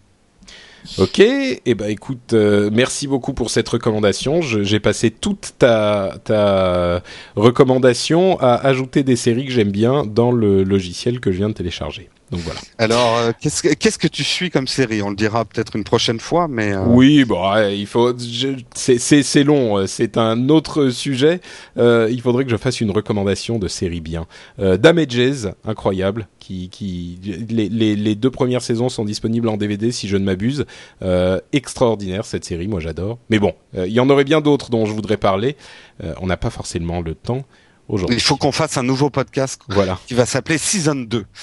Ok, 0.98 1.20
et 1.20 1.62
eh 1.66 1.76
ben 1.76 1.90
écoute, 1.90 2.34
euh, 2.34 2.70
merci 2.72 3.08
beaucoup 3.08 3.34
pour 3.34 3.50
cette 3.50 3.68
recommandation. 3.68 4.42
J'ai 4.42 4.80
passé 4.80 5.12
toute 5.12 5.54
ta, 5.58 6.16
ta 6.24 7.04
recommandation 7.36 8.40
à 8.40 8.56
ajouter 8.56 9.04
des 9.04 9.16
séries 9.16 9.46
que 9.46 9.52
j'aime 9.52 9.72
bien 9.72 10.06
dans 10.06 10.32
le 10.32 10.64
logiciel 10.64 11.20
que 11.20 11.32
je 11.32 11.38
viens 11.38 11.50
de 11.50 11.54
télécharger. 11.54 12.10
Donc 12.32 12.42
voilà. 12.42 12.60
Alors, 12.78 13.18
euh, 13.18 13.32
qu'est-ce 13.42 13.64
que 13.64 13.74
qu'est-ce 13.74 13.98
que 13.98 14.08
tu 14.08 14.24
suis 14.24 14.50
comme 14.52 14.68
série? 14.68 15.02
On 15.02 15.10
le 15.10 15.16
dira 15.16 15.46
peut-être 15.46 15.76
une 15.76 15.84
prochaine 15.84 16.20
fois, 16.20 16.48
mais 16.48 16.74
euh, 16.74 16.84
Oui, 16.86 17.26
bon, 17.26 17.52
ouais, 17.54 17.78
il 17.78 17.88
faut. 17.88 18.14
je- 18.18 18.50
C'est 18.76 19.00
c'est 19.00 19.24
c'est 19.24 19.44
long. 19.44 19.78
euh, 19.80 19.88
C'est 19.88 20.18
un 20.18 20.50
autre 20.50 20.90
sujet. 20.90 21.42
Euh, 21.78 22.08
il 22.12 22.22
faudrait 22.22 22.46
que 22.46 22.52
je 22.52 22.58
fasse 22.58 22.82
une 22.82 22.92
recommandation 22.92 23.58
de 23.58 23.68
série 23.68 24.02
bien. 24.02 24.28
Euh, 24.60 24.78
Damages, 24.78 25.48
incroyable. 25.66 26.28
Qui 26.40 26.70
qui 26.70 27.20
les, 27.50 27.68
les 27.70 27.96
les 27.96 28.16
deux 28.16 28.32
premières 28.32 28.62
saisons 28.62 28.90
sont 28.90 29.06
disponibles 29.06 29.50
en 29.50 29.58
DVD 29.58 29.92
si 29.92 30.08
je 30.08 30.18
ne 30.18 30.24
m'abuse. 30.24 30.66
Euh, 31.02 31.40
extraordinaire 31.54 32.26
cette 32.26 32.46
série, 32.46 32.68
moi 32.68 32.80
j'adore. 32.80 33.18
Mais 33.30 33.40
bon, 33.40 33.54
euh, 33.78 33.88
il 33.88 33.94
y 33.94 34.00
en 34.00 34.10
aurait 34.10 34.24
bien 34.24 34.42
d'autres 34.42 34.70
dont 34.70 34.86
je 34.86 34.94
voudrais 34.94 35.18
parler. 35.18 35.56
Euh, 36.04 36.14
on 36.22 36.28
n'a 36.28 36.38
pas 36.38 36.50
forcément 36.50 37.02
le 37.02 37.14
temps 37.16 37.44
aujourd'hui. 37.90 38.16
il 38.18 38.22
faut 38.22 38.38
qu'on 38.38 38.52
fasse 38.54 38.78
un 38.78 38.84
nouveau 38.84 39.10
podcast 39.10 39.62
Voilà. 39.68 40.00
qui 40.08 40.14
va 40.14 40.26
s'appeler 40.26 40.58
Season 40.58 40.96
2. 40.96 41.26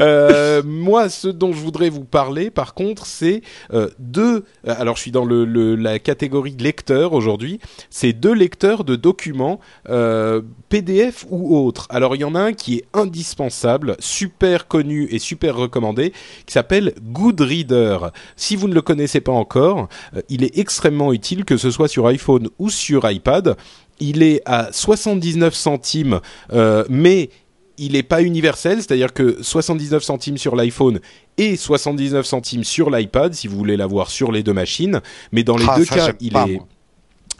Euh, 0.00 0.62
moi, 0.64 1.08
ce 1.08 1.26
dont 1.28 1.52
je 1.52 1.58
voudrais 1.58 1.88
vous 1.90 2.04
parler, 2.04 2.50
par 2.50 2.74
contre, 2.74 3.06
c'est 3.06 3.42
euh, 3.72 3.88
deux. 3.98 4.44
euh, 4.68 4.74
Alors, 4.78 4.96
je 4.96 5.02
suis 5.02 5.10
dans 5.10 5.24
le, 5.24 5.44
le- 5.44 5.74
la 5.74 5.98
catégorie 5.98 6.56
lecteur 6.58 7.12
aujourd'hui. 7.12 7.58
C'est 7.90 8.12
deux 8.12 8.32
lecteurs 8.32 8.84
de 8.84 8.94
documents 8.94 9.58
euh, 9.88 10.42
PDF 10.68 11.26
ou 11.30 11.56
autres. 11.58 11.86
Alors, 11.90 12.14
il 12.14 12.20
y 12.20 12.24
en 12.24 12.34
a 12.36 12.40
un 12.40 12.52
qui 12.52 12.76
est 12.76 12.84
indispensable, 12.94 13.96
super 13.98 14.68
connu 14.68 15.08
et 15.10 15.18
super 15.18 15.56
recommandé, 15.56 16.12
qui 16.46 16.52
s'appelle 16.52 16.94
Goodreader. 17.02 17.98
Si 18.36 18.54
vous 18.56 18.68
ne 18.68 18.74
le 18.74 18.82
connaissez 18.82 19.20
pas 19.20 19.32
encore, 19.32 19.88
il 20.28 20.44
est 20.44 20.56
extrêmement 20.58 21.12
utile, 21.12 21.44
que 21.44 21.56
ce 21.56 21.70
soit 21.70 21.88
sur 21.88 22.06
iPhone 22.06 22.48
ou 22.58 22.70
sur 22.70 22.81
iPad. 22.90 23.56
Il 24.00 24.22
est 24.22 24.42
à 24.46 24.68
79 24.72 25.54
centimes, 25.54 26.20
euh, 26.52 26.84
mais 26.88 27.30
il 27.78 27.92
n'est 27.92 28.02
pas 28.02 28.22
universel, 28.22 28.78
c'est-à-dire 28.78 29.12
que 29.12 29.38
79 29.42 30.02
centimes 30.02 30.38
sur 30.38 30.56
l'iPhone 30.56 31.00
et 31.38 31.56
79 31.56 32.26
centimes 32.26 32.64
sur 32.64 32.90
l'iPad, 32.90 33.32
si 33.34 33.46
vous 33.48 33.56
voulez 33.56 33.76
l'avoir 33.76 34.10
sur 34.10 34.32
les 34.32 34.42
deux 34.42 34.52
machines. 34.52 35.00
Mais 35.32 35.42
dans 35.44 35.56
les 35.56 35.64
Ah, 35.68 35.76
deux 35.78 35.84
ça, 35.84 35.94
cas, 35.94 36.12
il 36.20 36.32
pas, 36.32 36.46
est. 36.48 36.54
moi. 36.54 36.66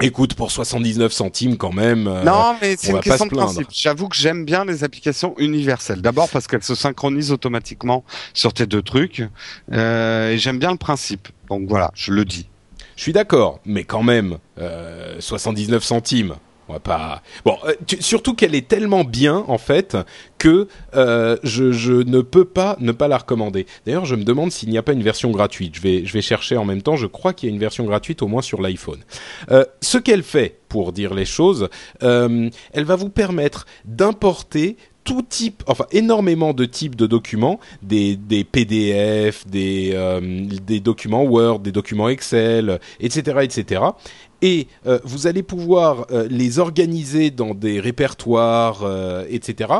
Écoute, 0.01 0.34
pour 0.34 0.51
79 0.51 1.12
centimes 1.12 1.57
quand 1.57 1.72
même. 1.72 2.09
euh, 2.09 2.24
non, 2.24 2.57
mais 2.61 2.76
c'est 2.78 2.90
une 2.93 3.01
question 3.01 3.26
de 3.26 3.30
principe. 3.30 3.68
J'avoue 3.70 4.09
que 4.09 4.16
j'aime 4.16 4.45
bien 4.45 4.64
les 4.64 4.82
applications 4.84 5.34
universelles. 5.38 6.01
D'abord 6.01 6.28
parce 6.28 6.47
qu'elles 6.49 6.62
se 6.64 6.74
synchronisent 6.74 7.30
automatiquement 7.30 8.03
sur 8.34 8.53
tes 8.53 8.66
deux 8.66 8.82
trucs, 8.82 9.22
euh, 9.72 10.32
et 10.32 10.38
j'aime 10.38 10.59
bien 10.59 10.72
le 10.72 10.78
principe. 10.78 11.28
Donc 11.49 11.68
voilà, 11.68 11.93
je 11.95 12.11
le 12.12 12.24
dis. 12.24 12.49
Je 13.03 13.07
suis 13.07 13.12
d'accord, 13.12 13.59
mais 13.64 13.82
quand 13.82 14.05
même, 14.05 14.38
euh, 14.61 15.16
79 15.18 15.82
centimes. 15.82 16.36
On 16.69 16.75
va 16.75 16.81
pas. 16.81 17.23
Bon, 17.45 17.57
euh, 17.65 17.75
surtout 18.01 18.35
qu'elle 18.35 18.55
est 18.55 18.69
tellement 18.69 19.05
bien 19.05 19.45
en 19.49 19.59
fait 19.59 19.97
que 20.39 20.69
euh, 20.95 21.37
je, 21.43 21.73
je 21.73 21.93
ne 21.93 22.21
peux 22.21 22.45
pas 22.45 22.77
ne 22.79 22.93
pas 22.93 23.09
la 23.09 23.19
recommander. 23.19 23.67
D'ailleurs, 23.85 24.05
je 24.05 24.15
me 24.15 24.25
demande 24.25 24.53
s'il 24.53 24.71
n'y 24.71 24.79
a 24.79 24.83
pas 24.83 24.93
une 24.93 25.03
version 25.03 25.31
gratuite. 25.31 25.75
Je 25.77 25.81
vais 25.81 26.07
je 26.07 26.13
vais 26.13 26.23
chercher 26.23 26.57
en 26.57 26.65
même 26.65 26.83
temps. 26.83 26.97
Je 26.97 27.07
crois 27.07 27.33
qu'il 27.33 27.49
y 27.49 27.53
a 27.53 27.55
une 27.55 27.61
version 27.61 27.85
gratuite 27.85 28.23
au 28.23 28.29
moins 28.29 28.43
sur 28.43 28.63
l'iPhone. 28.63 29.01
Euh, 29.51 29.65
ce 29.81 29.99
qu'elle 29.99 30.23
fait, 30.23 30.61
pour 30.69 30.93
dire 30.93 31.15
les 31.15 31.25
choses, 31.25 31.69
elle 32.01 32.51
va 32.85 32.97
vous 32.97 33.11
permettre 33.11 33.67
d'importer 33.85 34.77
tout 35.05 35.23
type, 35.23 35.65
enfin 35.67 35.85
énormément 35.91 36.55
de 36.55 36.65
types 36.65 36.95
de 36.95 37.07
documents, 37.07 37.59
des, 37.83 38.15
des 38.17 38.45
PDF, 38.45 39.47
des, 39.49 39.99
des 40.65 40.81
documents 40.81 41.25
Word, 41.25 41.59
des 41.59 41.73
documents 41.73 42.09
Excel, 42.09 42.79
etc., 43.01 43.39
etc. 43.43 43.83
Et 44.43 44.66
euh, 44.86 44.99
vous 45.05 45.28
allez 45.28 45.45
pouvoir 45.45 46.07
euh, 46.11 46.26
les 46.28 46.59
organiser 46.59 47.30
dans 47.30 47.55
des 47.55 47.78
répertoires, 47.80 48.84
etc. 49.28 49.72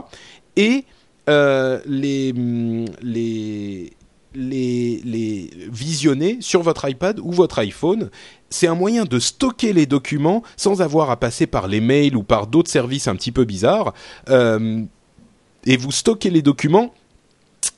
Et 0.57 0.85
euh, 1.29 1.81
les, 1.85 2.33
hum, 2.33 2.85
les, 3.03 3.93
les, 4.35 5.01
les 5.05 5.51
visionner 5.71 6.39
sur 6.41 6.63
votre 6.63 6.89
iPad 6.89 7.19
ou 7.21 7.33
votre 7.33 7.59
iPhone. 7.59 8.09
C'est 8.51 8.69
un 8.69 8.77
moyen 8.77 9.05
de 9.05 9.19
stocker 9.19 9.73
les 9.73 9.87
documents 9.87 10.43
sans 10.57 10.81
avoir 10.81 11.11
à 11.11 11.17
passer 11.19 11.47
par 11.47 11.67
les 11.67 11.81
mails 11.81 12.17
ou 12.17 12.23
par 12.23 12.47
d'autres 12.47 12.71
services 12.71 13.09
un 13.09 13.17
petit 13.17 13.33
peu 13.33 13.45
bizarres. 13.45 13.95
Et 14.29 15.77
vous 15.77 15.93
stockez 15.93 16.31
les 16.31 16.43
documents 16.43 16.93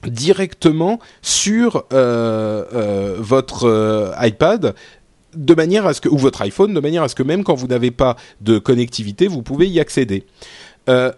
directement 0.02 0.98
sur 1.22 1.84
votre 3.20 4.14
iPad 4.20 4.74
de 5.36 5.54
manière 5.54 5.86
à 5.86 5.94
ce 5.94 6.00
que 6.00 6.08
ou 6.08 6.16
votre 6.16 6.42
iPhone 6.42 6.74
de 6.74 6.80
manière 6.80 7.02
à 7.02 7.08
ce 7.08 7.14
que 7.14 7.22
même 7.22 7.44
quand 7.44 7.54
vous 7.54 7.66
n'avez 7.66 7.90
pas 7.90 8.16
de 8.40 8.58
connectivité 8.58 9.26
vous 9.26 9.42
pouvez 9.42 9.68
y 9.68 9.80
accéder. 9.80 10.24
Euh, 10.88 11.12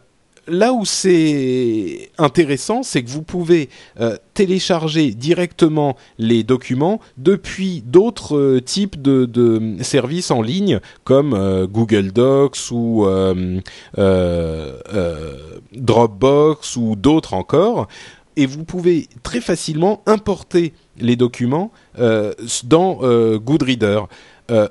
là 0.48 0.72
où 0.72 0.84
c'est 0.84 2.10
intéressant, 2.18 2.84
c'est 2.84 3.02
que 3.02 3.10
vous 3.10 3.22
pouvez 3.22 3.68
euh, 4.00 4.16
télécharger 4.34 5.10
directement 5.10 5.96
les 6.18 6.44
documents 6.44 7.00
depuis 7.16 7.82
d'autres 7.84 8.36
euh, 8.36 8.60
types 8.60 9.00
de, 9.02 9.76
services 9.82 10.30
en 10.30 10.42
ligne 10.42 10.80
comme 11.02 11.66
Google 11.66 12.12
Docs 12.12 12.70
ou 12.70 13.06
Dropbox 15.72 16.76
ou 16.76 16.94
d'autres 16.96 17.34
encore. 17.34 17.88
Et 18.37 18.47
vous 18.47 18.64
pouvez 18.64 19.09
très 19.22 19.41
facilement 19.41 20.03
importer 20.07 20.74
les 20.99 21.16
documents 21.16 21.72
euh, 21.99 22.32
dans 22.64 22.99
euh, 23.03 23.39
Goodreader. 23.39 24.03
Euh, 24.51 24.68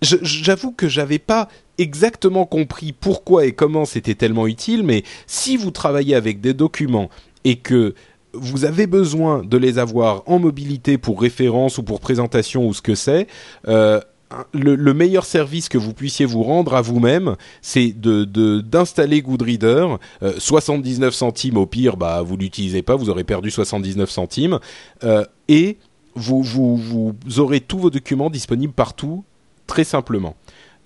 J'avoue 0.00 0.70
que 0.70 0.86
j'avais 0.88 1.18
pas 1.18 1.48
exactement 1.76 2.46
compris 2.46 2.92
pourquoi 2.92 3.46
et 3.46 3.52
comment 3.52 3.84
c'était 3.84 4.14
tellement 4.14 4.46
utile, 4.46 4.84
mais 4.84 5.02
si 5.26 5.56
vous 5.56 5.72
travaillez 5.72 6.14
avec 6.14 6.40
des 6.40 6.54
documents 6.54 7.10
et 7.42 7.56
que 7.56 7.94
vous 8.32 8.64
avez 8.64 8.86
besoin 8.86 9.42
de 9.42 9.56
les 9.56 9.80
avoir 9.80 10.22
en 10.26 10.38
mobilité 10.38 10.98
pour 10.98 11.20
référence 11.20 11.78
ou 11.78 11.82
pour 11.82 11.98
présentation 11.98 12.68
ou 12.68 12.74
ce 12.74 12.80
que 12.80 12.94
c'est, 12.94 13.26
le, 14.52 14.74
le 14.74 14.94
meilleur 14.94 15.24
service 15.24 15.68
que 15.68 15.78
vous 15.78 15.94
puissiez 15.94 16.26
vous 16.26 16.42
rendre 16.42 16.74
à 16.74 16.82
vous-même, 16.82 17.36
c'est 17.62 17.92
de 17.92 18.24
d'installer 18.60 19.22
Goodreader. 19.22 19.86
Euh, 20.22 20.34
79 20.38 21.14
centimes 21.14 21.56
au 21.56 21.66
pire, 21.66 21.96
bah 21.96 22.22
vous 22.22 22.36
l'utilisez 22.36 22.82
pas, 22.82 22.96
vous 22.96 23.10
aurez 23.10 23.24
perdu 23.24 23.50
79 23.50 24.10
centimes, 24.10 24.58
Euh, 25.04 25.24
et 25.48 25.78
vous 26.14 26.42
vous 26.42 27.14
aurez 27.38 27.60
tous 27.60 27.78
vos 27.78 27.90
documents 27.90 28.30
disponibles 28.30 28.72
partout 28.72 29.24
très 29.68 29.84
simplement. 29.84 30.34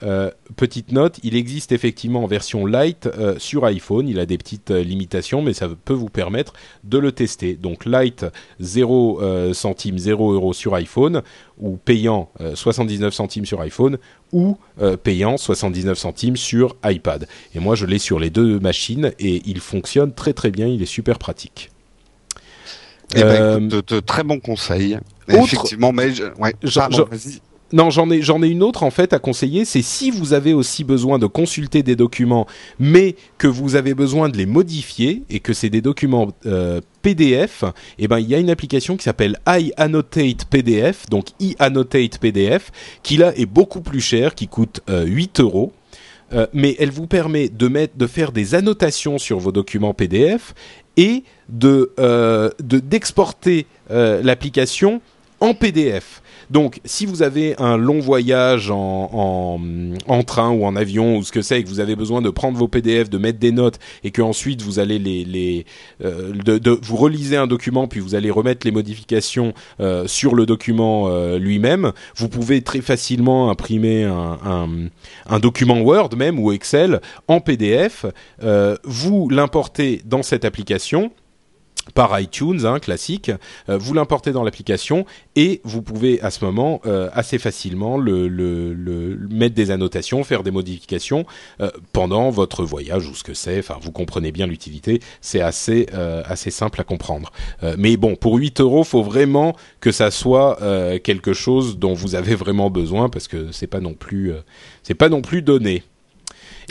Euh, 0.03 0.31
petite 0.57 0.91
note, 0.91 1.21
il 1.23 1.37
existe 1.37 1.71
effectivement 1.73 2.25
en 2.25 2.27
version 2.27 2.67
light 2.67 3.07
euh, 3.07 3.39
sur 3.39 3.65
iPhone. 3.65 4.09
Il 4.09 4.19
a 4.19 4.27
des 4.27 4.37
petites 4.37 4.71
euh, 4.73 4.83
limitations, 4.83 5.43
mais 5.43 5.53
ça 5.53 5.69
peut 5.69 5.93
vous 5.95 6.09
permettre 6.09 6.55
de 6.83 6.99
le 6.99 7.13
tester. 7.13 7.55
Donc 7.55 7.85
light 7.85 8.27
0 8.61 9.21
euh, 9.23 9.55
centimes, 9.55 9.99
0 9.99 10.33
euros 10.33 10.53
sur 10.53 10.75
iPhone, 10.75 11.23
ou 11.59 11.77
payant 11.77 12.31
euh, 12.41 12.55
79 12.57 13.15
centimes 13.15 13.47
sur 13.47 13.61
iPhone, 13.61 13.99
ou 14.33 14.57
payant 15.05 15.37
79 15.37 15.97
centimes 15.99 16.37
sur 16.37 16.75
iPad. 16.85 17.29
Et 17.55 17.61
moi, 17.61 17.75
je 17.77 17.85
l'ai 17.87 17.99
sur 17.99 18.19
les 18.19 18.31
deux 18.31 18.59
machines 18.59 19.13
et 19.19 19.43
il 19.45 19.61
fonctionne 19.61 20.13
très 20.13 20.33
très 20.33 20.51
bien. 20.51 20.67
Il 20.67 20.83
est 20.83 20.87
super 20.87 21.19
pratique. 21.19 21.71
Eh 23.15 23.21
ben, 23.23 23.59
écoute, 23.67 23.69
de, 23.89 23.95
de 23.97 24.01
très 24.01 24.25
bons 24.25 24.41
conseils. 24.41 24.99
autre- 25.29 25.45
Effectivement, 25.45 25.93
mais 25.93 26.15
je- 26.15 26.25
ouais, 26.39 26.55
Je- 26.63 26.79
pardon, 26.81 27.07
je- 27.11 27.17
vas-y. 27.17 27.41
Non, 27.73 27.89
j'en 27.91 28.11
ai, 28.11 28.21
j'en 28.21 28.43
ai 28.43 28.49
une 28.49 28.63
autre 28.63 28.83
en 28.83 28.91
fait 28.91 29.13
à 29.15 29.19
conseiller. 29.19 29.65
C'est 29.65 29.81
si 29.83 30.11
vous 30.11 30.35
avez 30.35 30.53
aussi 30.53 30.85
besoin 30.85 31.19
de 31.19 31.27
consulter 31.27 31.83
des 31.83 31.97
documents, 31.97 32.47
mais 32.79 33.17
que 33.39 33.47
vous 33.47 33.77
avez 33.77 33.95
besoin 33.95 34.29
de 34.29 34.37
les 34.37 34.45
modifier 34.47 35.23
et 35.31 35.41
que 35.41 35.53
c'est 35.55 35.71
des 35.71 35.81
documents 35.81 36.29
euh, 36.45 36.81
PDF, 37.01 37.65
eh 37.99 38.09
ben 38.09 38.19
il 38.19 38.29
y 38.29 38.35
a 38.35 38.39
une 38.39 38.51
application 38.51 38.97
qui 38.97 39.05
s'appelle 39.05 39.39
iAnnotate 39.47 40.45
PDF, 40.51 41.07
donc 41.09 41.27
iAnnotate 41.41 42.19
PDF, 42.19 42.71
qui 43.03 43.17
là 43.17 43.33
est 43.37 43.47
beaucoup 43.47 43.81
plus 43.81 44.01
cher, 44.01 44.35
qui 44.35 44.49
coûte 44.49 44.81
euh, 44.91 45.05
8 45.05 45.41
euros. 45.41 45.73
Euh, 46.35 46.47
mais 46.55 46.77
elle 46.79 46.91
vous 46.91 47.07
permet 47.07 47.49
de 47.51 47.69
mettre, 47.69 47.97
de 47.99 48.07
faire 48.07 48.33
des 48.33 48.55
annotations 48.55 49.19
sur 49.19 49.39
vos 49.39 49.53
documents 49.53 49.93
PDF 49.93 50.55
et 50.97 51.25
de 51.51 51.93
euh, 51.99 52.49
de- 52.63 52.79
d'exporter 52.79 53.67
l'application 53.91 55.01
en 55.41 55.53
PDF. 55.55 56.22
Donc, 56.53 56.81
si 56.85 57.07
vous 57.07 57.23
avez 57.23 57.55
un 57.59 57.79
long 57.79 57.99
voyage 57.99 58.71
en, 58.71 59.59
train 60.27 60.51
ou 60.51 60.67
en 60.67 60.77
avion 60.77 61.17
ou 61.17 61.23
ce 61.23 61.33
que 61.33 61.41
c'est, 61.41 61.61
et 61.61 61.65
que 61.65 61.69
vous 61.69 61.81
avez 61.81 61.97
besoin 61.97 62.21
de 62.21 62.29
prendre 62.29 62.59
vos 62.59 62.69
PDF, 62.69 63.09
de 63.09 63.17
mettre 63.17 63.39
des 63.39 63.53
notes, 63.53 63.79
et 64.05 64.11
que 64.11 64.21
ensuite 64.21 64.61
vous 64.61 64.79
allez 64.79 64.99
les, 64.99 65.65
euh, 66.05 66.35
vous 66.83 66.97
relisez 66.97 67.39
un 67.39 67.47
document, 67.47 67.89
puis 67.89 68.01
vous 68.01 68.15
allez 68.15 68.31
remettre 68.31 68.67
les 68.67 68.71
modifications 68.71 69.55
euh, 69.81 70.07
sur 70.07 70.35
le 70.35 70.45
document 70.45 71.09
euh, 71.09 71.39
lui-même, 71.39 71.93
vous 72.17 72.29
pouvez 72.29 72.61
très 72.61 72.83
facilement 72.83 73.51
imprimer 73.51 74.05
un, 74.05 75.39
document 75.41 75.81
Word 75.81 76.11
même 76.19 76.39
ou 76.39 76.53
Excel 76.53 77.01
en 77.29 77.41
PDF, 77.41 78.05
vous 78.85 79.31
l'importez 79.31 80.03
dans 80.05 80.23
cette 80.23 80.45
application 80.45 81.11
par 81.95 82.19
iTunes, 82.19 82.65
hein, 82.65 82.79
classique. 82.79 83.31
Euh, 83.69 83.77
vous 83.77 83.95
l'importez 83.95 84.33
dans 84.33 84.45
l'application 84.45 85.05
et 85.37 85.61
vous 85.65 85.83
pouvez 85.83 86.21
à 86.21 86.31
ce 86.31 86.45
moment 86.45 86.81
euh, 86.87 87.11
assez 87.13 87.39
facilement 87.39 87.99
le, 87.99 88.29
mettre 89.31 89.55
des 89.55 89.71
annotations, 89.71 90.25
faire 90.25 90.43
des 90.43 90.51
modifications 90.51 91.27
euh, 91.61 91.71
pendant 91.93 92.31
votre 92.31 92.65
voyage 92.65 93.09
ou 93.09 93.15
ce 93.15 93.25
que 93.25 93.35
c'est. 93.35 93.59
Enfin, 93.59 93.79
vous 93.81 93.93
comprenez 93.93 94.33
bien 94.33 94.47
l'utilité. 94.47 95.01
C'est 95.21 95.41
assez 95.41 95.87
assez 96.25 96.51
simple 96.51 96.81
à 96.81 96.85
comprendre. 96.85 97.31
mais 97.77 97.97
bon, 97.97 98.17
pour 98.17 98.37
8 98.37 98.61
euros, 98.61 98.85
faut 98.85 99.03
vraiment 99.03 99.57
que 99.81 99.93
ça 99.93 100.11
soit 100.11 100.59
quelque 101.03 101.33
chose 101.33 101.79
dont 101.79 101.95
vous 101.95 102.15
avez 102.15 102.35
vraiment 102.35 102.71
besoin 102.71 103.09
parce 103.09 103.29
que 103.29 103.53
c'est 103.53 103.67
pas 103.67 103.81
non 103.81 103.95
plus 103.95 104.33
c'est 104.83 104.95
pas 104.95 105.09
non 105.09 105.23
plus 105.23 105.43
donné. 105.43 105.83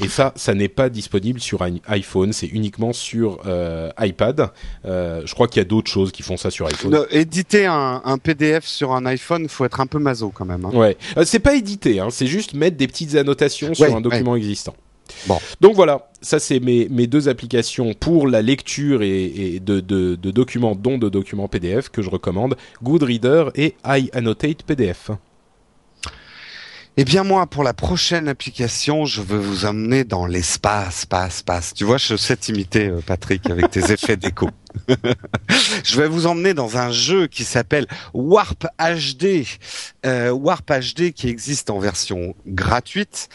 Et 0.02 0.08
ça, 0.08 0.34
ça 0.36 0.54
n'est 0.54 0.70
pas 0.70 0.90
disponible 0.90 1.40
sur 1.40 1.62
iPhone, 1.88 2.34
c'est 2.34 2.48
uniquement 2.48 2.94
sur 2.94 3.42
euh, 3.46 3.90
iPad. 4.00 4.52
Euh, 4.86 5.22
je 5.26 5.34
crois 5.34 5.48
qu'il 5.48 5.60
y 5.60 5.66
a 5.66 5.68
d'autres 5.68 5.92
choses 5.92 6.12
qui 6.12 6.24
font 6.24 6.38
ça 6.38 6.52
sur 6.52 6.68
iPhone. 6.68 7.06
éditer 7.10 7.66
un, 7.66 8.02
un, 8.06 8.18
PDF 8.18 8.66
sur 8.66 8.94
un 8.94 9.06
iPhone, 9.06 9.48
faut 9.48 9.66
être 9.66 9.80
un 9.80 9.88
peu 9.88 10.00
maso 10.00 10.32
quand 10.34 10.46
même. 10.46 10.66
Hein. 10.66 10.72
Ouais, 10.74 10.98
euh, 11.18 11.24
c'est 11.26 11.40
pas 11.40 11.56
éditer, 11.56 12.00
hein, 12.00 12.08
c'est 12.10 12.28
juste 12.28 12.54
mettre 12.54 12.78
des 12.78 12.88
petites 12.88 13.16
annotations 13.16 13.74
sur 13.74 13.96
un 13.96 14.02
document 14.02 14.36
existant. 14.36 14.76
Bon. 15.28 15.38
Donc 15.60 15.76
voilà, 15.76 16.10
ça 16.22 16.40
c'est 16.40 16.60
mes, 16.60 16.88
mes 16.90 17.06
deux 17.06 17.28
applications 17.28 17.94
pour 17.94 18.28
la 18.28 18.42
lecture 18.42 19.02
et, 19.02 19.26
et 19.26 19.60
de, 19.60 19.80
de, 19.80 20.16
de, 20.16 20.32
documents, 20.32 20.76
dont 20.76 20.98
de 20.98 21.10
documents 21.10 21.48
PDF 21.48 21.90
que 21.90 22.02
je 22.02 22.10
recommande, 22.10 22.56
Goodreader 22.82 23.46
et 23.56 23.76
iAnnotate 23.86 24.64
PDF. 24.64 25.12
Eh 26.98 27.06
bien 27.06 27.24
moi, 27.24 27.48
pour 27.48 27.64
la 27.64 27.74
prochaine 27.74 28.28
application, 28.28 29.06
je 29.06 29.22
veux 29.22 29.40
vous 29.40 29.66
emmener 29.66 30.04
dans 30.04 30.26
l'espace, 30.26 31.00
espace, 31.00 31.36
espace. 31.38 31.74
Tu 31.74 31.86
vois, 31.86 31.98
je 31.98 32.18
sais 32.18 32.36
t'imiter, 32.36 32.90
euh, 32.90 33.00
Patrick, 33.06 33.50
avec 33.50 33.72
tes 33.72 33.80
effets 33.94 34.18
d'écho. 34.18 34.50
je 35.84 36.00
vais 36.00 36.08
vous 36.08 36.28
emmener 36.28 36.54
dans 36.54 36.78
un 36.78 36.92
jeu 36.92 37.28
qui 37.28 37.44
s'appelle 37.44 37.88
Warp 38.14 38.68
HD. 38.80 39.46
Euh, 40.06 40.32
Warp 40.32 40.72
HD 40.72 41.12
qui 41.12 41.30
existe 41.30 41.70
en 41.70 41.80
version 41.80 42.36
gratuite. 42.48 43.30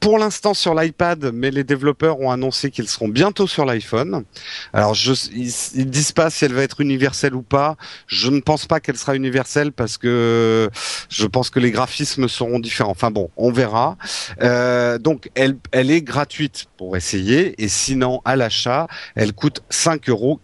Pour 0.00 0.18
l'instant 0.18 0.52
sur 0.52 0.74
l'iPad, 0.74 1.30
mais 1.32 1.52
les 1.52 1.62
développeurs 1.62 2.18
ont 2.18 2.32
annoncé 2.32 2.72
qu'ils 2.72 2.88
seront 2.88 3.06
bientôt 3.06 3.46
sur 3.46 3.64
l'iPhone. 3.64 4.24
Alors 4.72 4.96
ils, 5.32 5.52
ils, 5.74 5.90
disent 5.90 6.10
pas 6.10 6.28
si 6.28 6.44
elle 6.44 6.54
va 6.54 6.62
être 6.62 6.80
universelle 6.80 7.36
ou 7.36 7.42
pas. 7.42 7.76
Je 8.08 8.28
ne 8.28 8.40
pense 8.40 8.66
pas 8.66 8.80
qu'elle 8.80 8.96
sera 8.96 9.14
universelle 9.14 9.70
parce 9.70 9.98
que 9.98 10.68
je 11.08 11.26
pense 11.26 11.50
que 11.50 11.60
les 11.60 11.70
graphismes 11.70 12.26
seront 12.26 12.58
différents. 12.58 12.90
Enfin 12.90 13.12
bon, 13.12 13.30
on 13.36 13.52
verra. 13.52 13.96
Euh, 14.40 14.98
donc 14.98 15.30
elle, 15.36 15.56
est 15.72 16.02
gratuite 16.02 16.66
pour 16.76 16.96
essayer 16.96 17.62
et 17.62 17.68
sinon 17.68 18.22
à 18.24 18.34
l'achat, 18.34 18.88
elle 19.14 19.32
coûte 19.32 19.62
5,99 19.70 20.10
euros. 20.10 20.40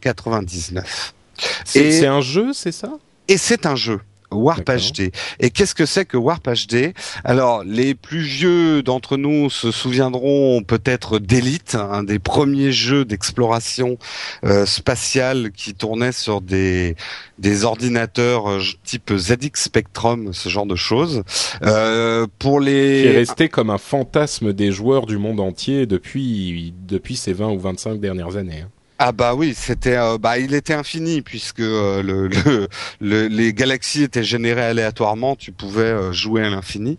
C'est 1.64 2.06
un 2.06 2.20
jeu, 2.20 2.52
c'est 2.52 2.72
ça? 2.72 2.98
Et 3.28 3.36
c'est 3.36 3.66
un 3.66 3.76
jeu. 3.76 4.00
Warp 4.30 4.64
HD. 4.68 5.10
Et 5.40 5.50
qu'est-ce 5.50 5.74
que 5.74 5.86
c'est 5.86 6.04
que 6.04 6.16
Warp 6.16 6.48
HD 6.48 6.92
Alors, 7.24 7.64
les 7.64 7.94
plus 7.94 8.20
vieux 8.20 8.82
d'entre 8.82 9.16
nous 9.16 9.48
se 9.50 9.70
souviendront 9.70 10.62
peut-être 10.62 11.18
d'Elite, 11.18 11.74
un 11.74 12.02
des 12.02 12.18
premiers 12.18 12.72
jeux 12.72 13.04
d'exploration 13.04 13.98
euh, 14.44 14.66
spatiale 14.66 15.50
qui 15.52 15.74
tournait 15.74 16.12
sur 16.12 16.40
des 16.40 16.96
des 17.38 17.64
ordinateurs 17.64 18.50
euh, 18.50 18.60
type 18.84 19.12
ZX 19.16 19.50
Spectrum, 19.54 20.32
ce 20.32 20.48
genre 20.48 20.66
de 20.66 20.76
choses. 20.76 21.22
Euh, 21.62 22.26
pour 22.38 22.60
les 22.60 23.02
qui 23.02 23.08
est 23.08 23.16
resté 23.16 23.48
comme 23.48 23.70
un 23.70 23.78
fantasme 23.78 24.52
des 24.52 24.72
joueurs 24.72 25.06
du 25.06 25.18
monde 25.18 25.40
entier 25.40 25.86
depuis 25.86 26.74
depuis 26.86 27.16
ces 27.16 27.32
20 27.32 27.50
ou 27.50 27.58
25 27.58 28.00
dernières 28.00 28.36
années. 28.36 28.62
Hein. 28.64 28.70
Ah 29.00 29.12
bah 29.12 29.34
oui, 29.36 29.54
c'était 29.56 29.96
euh, 29.96 30.18
bah 30.18 30.38
il 30.38 30.54
était 30.54 30.74
infini 30.74 31.22
puisque 31.22 31.60
euh, 31.60 32.02
le, 32.02 32.28
le, 33.00 33.28
les 33.28 33.54
galaxies 33.54 34.02
étaient 34.02 34.24
générées 34.24 34.64
aléatoirement, 34.64 35.36
tu 35.36 35.52
pouvais 35.52 35.82
euh, 35.82 36.12
jouer 36.12 36.42
à 36.44 36.50
l'infini. 36.50 36.98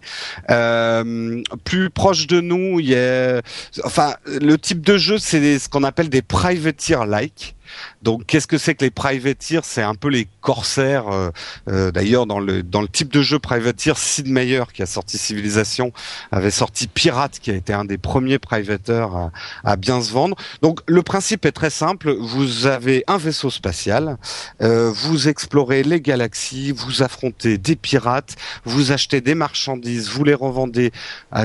plus 1.65 1.89
proche 1.89 2.25
de 2.27 2.39
nous, 2.39 2.79
il 2.79 2.87
y 2.87 2.95
a 2.95 3.41
enfin 3.83 4.15
le 4.25 4.57
type 4.57 4.79
de 4.81 4.97
jeu 4.97 5.17
c'est 5.17 5.59
ce 5.59 5.67
qu'on 5.67 5.83
appelle 5.83 6.09
des 6.09 6.21
privateer 6.21 7.05
like. 7.05 7.55
Donc, 8.01 8.25
qu'est-ce 8.25 8.47
que 8.47 8.57
c'est 8.57 8.75
que 8.75 8.83
les 8.83 8.91
privateers? 8.91 9.61
C'est 9.63 9.81
un 9.81 9.95
peu 9.95 10.09
les 10.09 10.27
corsaires. 10.41 11.09
Euh, 11.09 11.29
euh, 11.67 11.91
d'ailleurs, 11.91 12.25
dans 12.25 12.39
le 12.39 12.63
dans 12.63 12.81
le 12.81 12.87
type 12.87 13.11
de 13.11 13.21
jeu 13.21 13.39
privateer, 13.39 13.97
Sid 13.97 14.27
Meier, 14.27 14.63
qui 14.73 14.81
a 14.81 14.85
sorti 14.85 15.17
Civilisation, 15.17 15.91
avait 16.31 16.51
sorti 16.51 16.87
Pirate, 16.87 17.39
qui 17.39 17.51
a 17.51 17.55
été 17.55 17.73
un 17.73 17.85
des 17.85 17.97
premiers 17.97 18.39
privateers 18.39 19.09
à, 19.13 19.31
à 19.63 19.75
bien 19.75 20.01
se 20.01 20.11
vendre. 20.11 20.37
Donc, 20.61 20.79
le 20.87 21.01
principe 21.03 21.45
est 21.45 21.51
très 21.51 21.69
simple. 21.69 22.15
Vous 22.19 22.67
avez 22.67 23.03
un 23.07 23.17
vaisseau 23.17 23.49
spatial, 23.49 24.17
euh, 24.61 24.91
vous 24.91 25.27
explorez 25.27 25.83
les 25.83 26.01
galaxies, 26.01 26.71
vous 26.71 27.03
affrontez 27.03 27.57
des 27.57 27.75
pirates, 27.75 28.35
vous 28.63 28.91
achetez 28.91 29.21
des 29.21 29.35
marchandises, 29.35 30.09
vous 30.09 30.23
les 30.23 30.33
revendez 30.33 30.91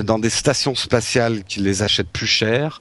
dans 0.04 0.18
des 0.18 0.30
stations 0.30 0.74
spatiales 0.74 1.44
qui 1.44 1.60
les 1.60 1.82
achètent 1.82 2.08
plus 2.08 2.26
cher. 2.26 2.80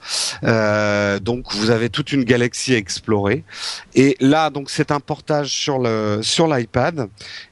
donc, 1.22 1.54
vous 1.54 1.70
avez 1.70 1.90
toute 1.90 2.12
une 2.12 2.24
galaxie 2.24 2.74
à 2.76 2.78
explorer. 2.78 3.33
Et 3.96 4.16
là, 4.20 4.50
donc, 4.50 4.70
c'est 4.70 4.92
un 4.92 5.00
portage 5.00 5.50
sur 5.50 5.80
le 5.80 6.20
sur 6.22 6.48
l'iPad. 6.48 7.10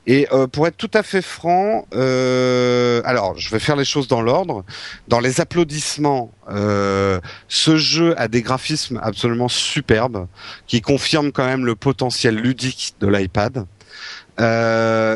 Et 0.07 0.27
euh, 0.31 0.47
pour 0.47 0.67
être 0.67 0.77
tout 0.77 0.91
à 0.93 1.03
fait 1.03 1.21
franc, 1.21 1.87
euh, 1.93 3.01
alors 3.05 3.37
je 3.37 3.49
vais 3.49 3.59
faire 3.59 3.75
les 3.75 3.85
choses 3.85 4.07
dans 4.07 4.21
l'ordre. 4.21 4.63
Dans 5.07 5.19
les 5.19 5.41
applaudissements, 5.41 6.31
euh, 6.49 7.19
ce 7.47 7.77
jeu 7.77 8.19
a 8.19 8.27
des 8.27 8.41
graphismes 8.41 8.99
absolument 9.03 9.47
superbes 9.47 10.27
qui 10.67 10.81
confirment 10.81 11.31
quand 11.31 11.45
même 11.45 11.65
le 11.65 11.75
potentiel 11.75 12.35
ludique 12.35 12.95
de 12.99 13.07
l'iPad. 13.07 13.65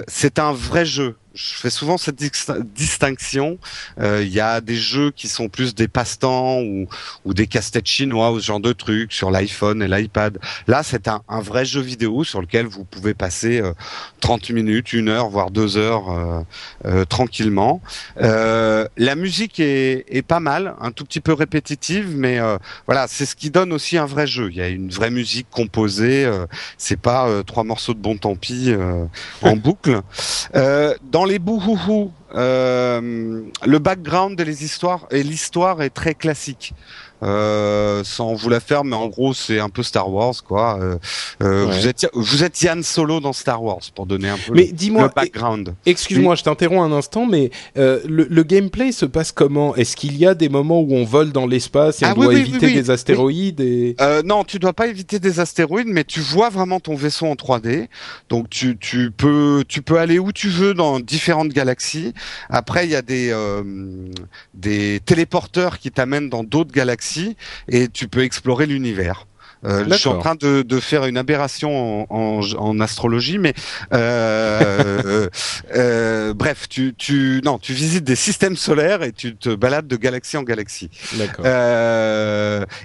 C'est 0.07 0.37
un 0.37 0.53
vrai 0.53 0.85
jeu 0.85 1.15
je 1.35 1.53
fais 1.55 1.69
souvent 1.69 1.97
cette 1.97 2.15
distinction. 2.15 3.59
Euh, 3.99 4.23
il 4.23 4.33
y 4.33 4.39
a 4.39 4.61
des 4.61 4.75
jeux 4.75 5.11
qui 5.11 5.27
sont 5.27 5.49
plus 5.49 5.75
des 5.75 5.87
passe-temps 5.87 6.61
ou, 6.61 6.87
ou 7.25 7.33
des 7.33 7.47
casse-têtes 7.47 7.87
chinois 7.87 8.31
ou 8.31 8.39
ce 8.39 8.45
genre 8.45 8.59
de 8.59 8.73
trucs 8.73 9.11
sur 9.11 9.31
l'iPhone 9.31 9.83
et 9.83 9.87
l'iPad. 9.87 10.39
Là, 10.67 10.81
c'est 10.83 11.07
un, 11.07 11.21
un, 11.27 11.41
vrai 11.41 11.65
jeu 11.65 11.81
vidéo 11.81 12.23
sur 12.23 12.41
lequel 12.41 12.65
vous 12.65 12.85
pouvez 12.85 13.13
passer 13.13 13.61
euh, 13.61 13.73
30 14.21 14.49
minutes, 14.51 14.93
une 14.93 15.09
heure, 15.09 15.29
voire 15.29 15.51
deux 15.51 15.77
heures 15.77 16.09
euh, 16.09 16.41
euh 16.85 17.05
tranquillement. 17.05 17.81
Euh, 18.21 18.87
la 18.97 19.15
musique 19.15 19.59
est, 19.59 20.05
est, 20.07 20.21
pas 20.21 20.39
mal, 20.39 20.75
un 20.79 20.91
tout 20.91 21.03
petit 21.03 21.19
peu 21.19 21.33
répétitive, 21.33 22.15
mais 22.15 22.39
voilà, 22.85 23.07
c'est 23.07 23.25
ce 23.25 23.35
qui 23.35 23.49
donne 23.49 23.73
aussi 23.73 23.97
un 23.97 24.05
vrai 24.05 24.25
jeu. 24.25 24.49
Il 24.49 24.57
y 24.57 24.61
a 24.61 24.67
une 24.67 24.89
vraie 24.89 25.11
musique 25.11 25.47
composée. 25.51 26.29
c'est 26.77 26.99
pas 26.99 27.43
trois 27.43 27.63
morceaux 27.63 27.93
de 27.93 27.99
bon 27.99 28.17
tant 28.17 28.35
pis 28.35 28.73
en 29.41 29.55
boucle. 29.55 30.01
dans 30.53 31.24
les 31.25 31.39
bouhouhou, 31.39 32.11
euh, 32.35 33.41
le 33.65 33.79
background 33.79 34.39
et 34.39 34.45
les 34.45 34.63
histoires 34.63 35.07
et 35.11 35.23
l'histoire 35.23 35.81
est 35.81 35.89
très 35.89 36.13
classique. 36.13 36.73
Euh, 37.25 38.03
sans 38.03 38.35
vous 38.35 38.49
la 38.49 38.59
faire, 38.59 38.83
mais 38.83 38.95
en 38.95 39.07
gros 39.07 39.33
c'est 39.33 39.59
un 39.59 39.69
peu 39.69 39.81
Star 39.81 40.11
Wars 40.11 40.35
quoi. 40.47 40.77
Euh, 40.79 40.97
euh 41.41 41.65
Vous 41.65 41.87
êtes 41.87 42.07
vous 42.13 42.43
êtes 42.43 42.61
Yann 42.61 42.83
Solo 42.83 43.19
dans 43.19 43.33
Star 43.33 43.63
Wars 43.63 43.81
pour 43.95 44.05
donner 44.05 44.29
un 44.29 44.37
peu 44.37 44.53
mais 44.53 44.71
le, 44.71 45.01
le 45.01 45.09
background. 45.13 45.73
Excuse-moi, 45.85 46.35
je 46.35 46.43
t'interromps 46.43 46.91
un 46.91 46.95
instant, 46.95 47.25
mais 47.25 47.49
euh, 47.77 47.99
le, 48.07 48.27
le, 48.29 48.43
gameplay 48.43 48.91
se 48.91 49.05
passe 49.05 49.31
comment? 49.31 49.75
Est-ce 49.75 49.95
qu'il 49.95 50.17
y 50.17 50.27
a 50.27 50.35
des 50.35 50.49
moments 50.49 50.81
où 50.81 50.93
on 50.93 51.03
vole 51.03 51.31
dans 51.31 51.47
l'espace 51.47 52.01
et 52.01 52.05
on 52.05 52.09
ah 52.09 52.13
doit 52.13 52.33
éviter 52.33 52.71
des 52.71 52.91
astéroïdes 52.91 53.59
et... 53.59 53.95
Euh, 54.01 54.21
Non, 54.23 54.43
tu 54.43 54.59
dois 54.59 54.73
pas 54.73 54.87
éviter 54.87 55.19
des 55.19 55.39
astéroïdes, 55.39 55.87
mais 55.87 56.03
tu 56.03 56.19
vois 56.19 56.49
vraiment 56.49 56.79
ton 56.79 56.95
vaisseau 56.95 57.25
en 57.25 57.33
3D. 57.33 57.87
Donc 58.29 58.49
tu 58.49 58.77
tu 58.77 59.09
peux 59.11 59.63
tu 59.67 59.81
peux 59.81 59.97
aller 59.97 60.19
où 60.19 60.31
tu 60.31 60.49
veux 60.49 60.73
dans 60.73 60.99
différentes 60.99 61.49
galaxies. 61.49 62.13
Après 62.49 62.85
il 62.85 62.91
y 62.91 62.95
a 62.95 63.01
des 63.01 63.35
des 64.53 64.99
téléporteurs 65.05 65.79
qui 65.79 65.91
t'amènent 65.91 66.29
dans 66.29 66.43
d'autres 66.43 66.71
galaxies 66.71 67.14
et 67.69 67.87
tu 67.87 68.07
peux 68.07 68.23
explorer 68.23 68.65
l'univers. 68.65 69.25
Euh, 69.65 69.85
je 69.89 69.95
suis 69.95 70.09
en 70.09 70.19
train 70.19 70.35
de, 70.35 70.61
de 70.61 70.79
faire 70.79 71.05
une 71.05 71.17
aberration 71.17 72.05
en, 72.13 72.41
en, 72.41 72.79
astrologie, 72.79 73.39
mais 73.39 73.53
euh, 73.93 75.27
euh, 75.75 76.33
bref, 76.33 76.69
tu, 76.69 76.93
tu 76.95 77.41
non, 77.43 77.57
tu 77.57 77.73
visites 77.73 78.03
des 78.03 78.15
systèmes 78.15 78.55
solaires 78.55 79.01
et 79.01 79.11
tu 79.11 79.35
te 79.35 79.53
balades 79.55 79.87
de 79.87 79.95
galaxie 79.95 80.37
en 80.37 80.43
galaxie. 80.43 80.89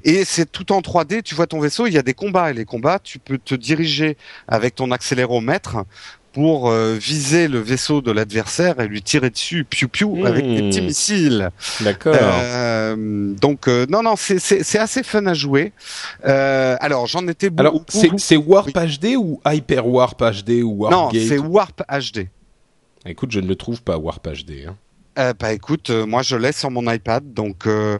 Et 0.04 0.24
c'est 0.24 0.50
tout 0.50 0.72
en 0.72 0.80
3D. 0.80 1.22
Tu 1.22 1.34
vois 1.34 1.46
ton 1.46 1.60
vaisseau, 1.60 1.86
il 1.86 1.92
y 1.92 1.98
a 1.98 2.02
des 2.02 2.14
combats 2.14 2.50
et 2.50 2.54
les 2.54 2.64
combats, 2.64 2.98
tu 2.98 3.18
peux 3.18 3.38
te 3.38 3.54
diriger 3.54 4.16
avec 4.48 4.74
ton 4.74 4.90
accéléromètre 4.90 5.84
pour 6.32 6.70
euh, 6.70 6.94
viser 6.94 7.48
le 7.48 7.58
vaisseau 7.58 8.00
de 8.00 8.10
l'adversaire 8.10 8.80
et 8.80 8.86
lui 8.86 9.02
tirer 9.02 9.30
dessus 9.30 9.64
piou 9.64 9.88
piou 9.88 10.26
avec 10.26 10.46
des 10.46 10.62
petits 10.68 10.80
hmm. 10.80 10.86
missiles. 10.86 11.50
D'accord. 11.80 12.16
Euh, 12.16 13.34
donc 13.40 13.68
euh, 13.68 13.86
non 13.88 14.02
non 14.02 14.14
c'est 14.16 14.38
c'est 14.38 14.78
assez 14.78 15.02
fun 15.02 15.26
à 15.26 15.34
jouer. 15.34 15.72
Alors 16.22 17.06
j'en 17.06 17.26
étais 17.28 17.50
beaucoup. 17.50 17.84
Alors 17.88 18.18
c'est 18.18 18.36
Warp 18.36 18.70
HD 18.72 19.16
ou 19.16 19.40
Hyper 19.46 19.86
Warp 19.86 20.22
HD 20.22 20.62
ou 20.62 20.82
Warp 20.82 20.92
Non 20.92 21.10
c'est 21.12 21.38
Warp 21.38 21.82
HD. 21.88 22.28
Écoute 23.06 23.30
je 23.32 23.40
ne 23.40 23.46
le 23.46 23.56
trouve 23.56 23.82
pas 23.82 23.98
Warp 23.98 24.26
HD. 24.26 24.66
Hein. 24.68 24.76
Euh, 25.18 25.34
bah 25.38 25.52
écoute, 25.52 25.90
euh, 25.90 26.06
moi 26.06 26.22
je 26.22 26.36
l'ai 26.36 26.52
sur 26.52 26.70
mon 26.70 26.90
iPad, 26.90 27.34
donc 27.34 27.66
euh, 27.66 27.98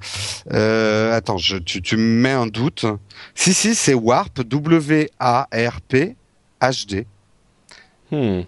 attends, 1.12 1.38
je, 1.38 1.56
tu, 1.56 1.82
tu 1.82 1.96
me 1.96 2.22
mets 2.22 2.30
un 2.30 2.46
doute. 2.46 2.86
Si 3.34 3.52
si, 3.52 3.74
c'est 3.74 3.94
Warp 3.94 4.40
W 4.40 5.10
A 5.18 5.48
R 5.52 5.80
P 5.80 6.16
H 6.60 6.86
D. 6.86 7.06
Hmm. 8.10 8.42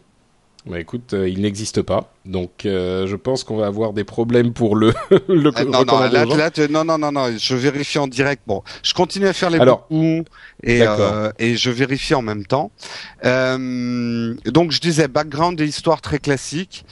Bah 0.64 0.78
écoute, 0.78 1.12
euh, 1.12 1.28
il 1.28 1.40
n'existe 1.40 1.82
pas, 1.82 2.12
donc 2.24 2.66
euh, 2.66 3.08
je 3.08 3.16
pense 3.16 3.42
qu'on 3.42 3.56
va 3.56 3.66
avoir 3.66 3.92
des 3.92 4.04
problèmes 4.04 4.52
pour 4.52 4.76
le 4.76 4.92
le 5.28 5.50
Ah, 5.56 5.64
non, 5.64 5.84
non, 5.84 5.98
là, 5.98 6.24
là, 6.24 6.50
non, 6.70 6.84
non, 6.84 6.98
non, 6.98 7.10
non, 7.10 7.36
je 7.36 7.56
vérifie 7.56 7.98
en 7.98 8.06
direct. 8.06 8.42
Bon, 8.46 8.62
je 8.84 8.94
continue 8.94 9.26
à 9.26 9.32
faire 9.32 9.50
les 9.50 9.58
Alors, 9.58 9.88
et, 9.90 10.82
euh, 10.82 11.32
et 11.40 11.56
je 11.56 11.68
vérifie 11.68 12.14
en 12.14 12.22
même 12.22 12.46
temps. 12.46 12.70
Euh, 13.24 14.34
donc, 14.44 14.70
je 14.70 14.80
disais 14.80 15.08
background 15.08 15.60
et 15.60 15.64
histoire 15.64 16.00
très 16.00 16.20
classique. 16.20 16.84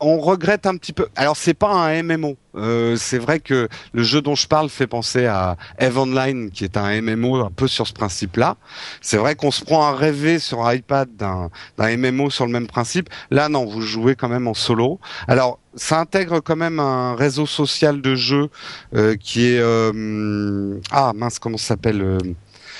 On 0.00 0.18
regrette 0.18 0.66
un 0.66 0.76
petit 0.76 0.92
peu. 0.92 1.08
Alors, 1.16 1.36
c'est 1.36 1.54
pas 1.54 1.72
un 1.72 2.02
MMO. 2.02 2.36
Euh, 2.56 2.96
c'est 2.96 3.18
vrai 3.18 3.40
que 3.40 3.68
le 3.92 4.02
jeu 4.02 4.20
dont 4.20 4.34
je 4.34 4.46
parle 4.46 4.68
fait 4.68 4.86
penser 4.86 5.26
à 5.26 5.56
Eve 5.78 5.98
Online, 5.98 6.50
qui 6.50 6.64
est 6.64 6.76
un 6.76 7.00
MMO 7.00 7.36
un 7.36 7.50
peu 7.50 7.66
sur 7.68 7.86
ce 7.86 7.92
principe-là. 7.92 8.56
C'est 9.00 9.16
vrai 9.16 9.34
qu'on 9.34 9.50
se 9.50 9.64
prend 9.64 9.86
à 9.86 9.94
rêver 9.94 10.38
sur 10.38 10.70
iPad 10.70 11.08
d'un 11.16 11.50
d'un 11.78 11.96
MMO 11.96 12.30
sur 12.30 12.46
le 12.46 12.52
même 12.52 12.66
principe. 12.66 13.08
Là, 13.30 13.48
non, 13.48 13.64
vous 13.64 13.80
jouez 13.80 14.16
quand 14.16 14.28
même 14.28 14.46
en 14.48 14.54
solo. 14.54 15.00
Alors, 15.28 15.58
ça 15.76 16.00
intègre 16.00 16.40
quand 16.40 16.56
même 16.56 16.80
un 16.80 17.14
réseau 17.14 17.46
social 17.46 18.00
de 18.00 18.14
jeux 18.14 18.48
euh, 18.94 19.14
qui 19.16 19.46
est 19.46 19.58
euh, 19.60 20.80
ah 20.90 21.12
mince 21.14 21.38
comment 21.38 21.58
ça 21.58 21.68
s'appelle 21.68 22.02
euh, 22.02 22.18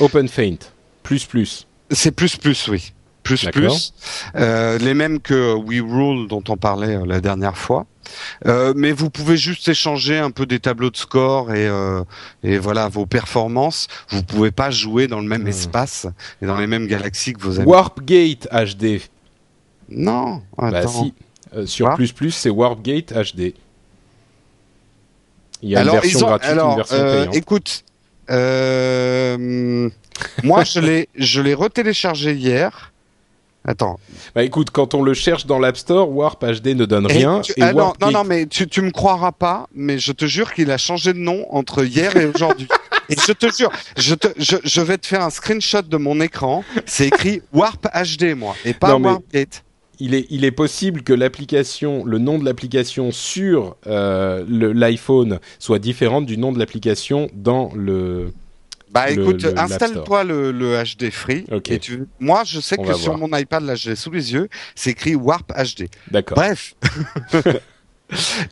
Open 0.01 0.29
Faint, 0.29 0.57
plus 1.03 1.25
plus. 1.25 1.67
c'est 1.91 2.11
plus 2.11 2.37
plus 2.37 2.69
oui 2.69 2.93
plus 3.27 3.45
plus 3.53 3.93
Euh, 4.37 4.79
les 4.79 4.95
mêmes 4.95 5.21
que 5.21 5.55
We 5.55 5.81
Rule 5.81 6.29
dont 6.29 6.43
on 6.49 6.57
parlait 6.57 6.97
euh, 6.97 7.05
la 7.07 7.21
dernière 7.21 7.57
fois 7.59 7.87
Euh, 8.47 8.73
mais 8.77 8.93
vous 8.93 9.11
pouvez 9.11 9.37
juste 9.37 9.67
échanger 9.69 10.17
un 10.19 10.31
peu 10.31 10.47
des 10.47 10.61
tableaux 10.61 10.91
de 10.91 10.97
score 10.97 11.53
et 11.53 11.67
euh, 11.67 12.05
et 12.45 12.57
voilà 12.59 12.89
vos 12.89 13.05
performances 13.07 13.89
vous 14.11 14.23
pouvez 14.23 14.53
pas 14.53 14.71
jouer 14.71 15.09
dans 15.09 15.21
le 15.21 15.27
même 15.29 15.43
Hmm. 15.45 15.49
espace 15.57 16.07
et 16.41 16.47
dans 16.47 16.57
les 16.57 16.69
mêmes 16.69 16.87
galaxies 16.87 17.33
que 17.35 17.43
vos 17.43 17.59
amis 17.61 17.69
Warpgate 17.69 18.47
HD. 18.53 19.01
non 19.89 20.43
Bah 20.71 20.79
attends 20.79 21.05
si, 21.05 21.15
Euh, 21.55 21.67
sur 21.67 21.93
plus 21.95 22.13
plus, 22.13 22.33
c'est 22.33 22.51
Warpgate 22.51 23.13
HD. 23.13 23.55
Il 25.63 25.71
y 25.71 25.77
a 25.77 25.81
alors, 25.81 25.95
une 25.97 26.01
version 26.03 26.21
ont, 26.21 26.27
gratuite, 26.27 26.51
alors, 26.53 26.71
une 26.71 26.77
version 26.77 27.07
payante. 27.07 27.35
écoute, 27.35 27.85
moi 30.43 30.65
je 30.65 30.81
l'ai, 30.81 31.09
je 31.15 31.41
l'ai 31.41 31.55
retéléchargé 31.55 32.35
hier. 32.35 32.93
Attends. 33.67 33.99
Bah 34.35 34.45
écoute, 34.45 34.71
quand 34.71 34.95
on 34.95 35.03
le 35.03 35.13
cherche 35.13 35.45
dans 35.47 35.59
l'App 35.59 35.77
Store, 35.77 36.09
Warp 36.09 36.43
HD 36.45 36.69
ne 36.69 36.85
donne 36.85 37.07
rien. 37.07 37.41
Et 37.41 37.43
tu- 37.43 37.53
et 37.57 37.63
ah 37.63 37.73
non, 37.73 37.93
non, 38.01 38.11
non, 38.13 38.25
mais 38.25 38.47
tu, 38.47 38.69
tu 38.69 38.81
me 38.81 38.91
croiras 38.93 39.33
pas, 39.33 39.67
mais 39.75 39.99
je 39.99 40.13
te 40.13 40.25
jure 40.25 40.55
qu'il 40.55 40.71
a 40.71 40.79
changé 40.79 41.13
de 41.13 41.19
nom 41.19 41.45
entre 41.53 41.85
hier 41.85 42.17
et 42.17 42.27
aujourd'hui. 42.27 42.69
et 43.09 43.17
je 43.27 43.33
te 43.33 43.47
jure, 43.53 43.71
je, 43.99 44.15
te, 44.15 44.29
je, 44.39 44.57
je 44.63 44.81
vais 44.81 44.99
te 44.99 45.07
faire 45.07 45.23
un 45.23 45.31
screenshot 45.31 45.83
de 45.83 45.97
mon 45.97 46.21
écran. 46.21 46.63
C'est 46.87 47.09
écrit 47.09 47.43
Warp 47.53 47.87
HD, 47.93 48.37
moi, 48.37 48.55
et 48.65 48.73
pas 48.73 48.91
Warpgate. 49.11 49.65
il 49.99 50.15
est, 50.15 50.27
il 50.31 50.45
est 50.45 50.53
possible 50.53 51.03
que 51.03 51.13
l'application, 51.13 52.05
le 52.05 52.19
nom 52.19 52.39
de 52.39 52.45
l'application 52.45 53.11
sur 53.11 53.77
euh, 53.89 54.45
l'iPhone 54.49 55.41
soit 55.59 55.79
différent 55.81 56.21
du 56.21 56.39
nom 56.39 56.53
de 56.53 56.59
l'application 56.61 57.29
dans 57.35 57.71
le. 57.75 58.33
Bah 58.97 59.11
le- 59.11 59.23
écoute, 59.23 59.47
installe-toi 59.57 60.25
le, 60.25 60.53
le 60.53 60.83
HD 60.83 61.11
Free. 61.11 61.45
Ok. 61.53 61.71
Et 61.71 61.79
tu, 61.79 62.05
moi, 62.21 62.43
je 62.45 62.61
sais 62.61 62.77
On 62.79 62.85
que 62.85 62.95
sur 62.95 63.17
voir. 63.17 63.29
mon 63.29 63.37
iPad, 63.37 63.63
là, 63.65 63.75
je 63.75 63.91
l'ai 63.91 63.97
sous 63.97 64.11
les 64.11 64.33
yeux, 64.33 64.49
c'est 64.75 64.91
écrit 64.91 65.15
Warp 65.15 65.53
HD. 65.53 65.89
D'accord. 66.11 66.37
Bref. 66.37 66.75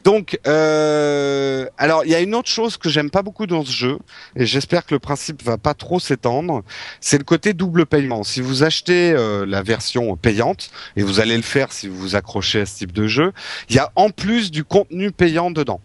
Donc, 0.03 0.37
euh, 0.49 1.67
alors 1.79 2.05
il 2.05 2.11
y 2.11 2.15
a 2.17 2.21
une 2.21 2.35
autre 2.35 2.49
chose 2.49 2.77
que 2.77 2.89
j'aime 2.89 3.09
pas 3.09 3.23
beaucoup 3.23 3.47
dans 3.47 3.65
ce 3.65 3.71
jeu, 3.71 3.99
et 4.35 4.47
j'espère 4.47 4.85
que 4.85 4.95
le 4.95 4.99
principe 4.99 5.45
va 5.45 5.59
pas 5.59 5.75
trop 5.75 6.01
s'étendre, 6.01 6.65
c'est 7.01 7.19
le 7.19 7.25
côté 7.25 7.53
double 7.53 7.87
paiement. 7.87 8.25
Si 8.25 8.41
vous 8.41 8.65
achetez 8.65 9.13
euh, 9.13 9.47
la 9.47 9.63
version 9.63 10.17
payante, 10.17 10.71
et 10.97 11.05
vous 11.05 11.21
allez 11.21 11.37
le 11.37 11.43
faire 11.45 11.71
si 11.73 11.87
vous 11.87 11.97
vous 11.97 12.17
accrochez 12.17 12.63
à 12.63 12.67
ce 12.67 12.79
type 12.79 12.91
de 12.93 13.07
jeu, 13.07 13.33
il 13.71 13.77
y 13.77 13.79
a 13.79 13.93
en 13.95 14.11
plus 14.11 14.51
du 14.51 14.65
contenu 14.65 15.13
payant 15.13 15.53
dedans. 15.53 15.81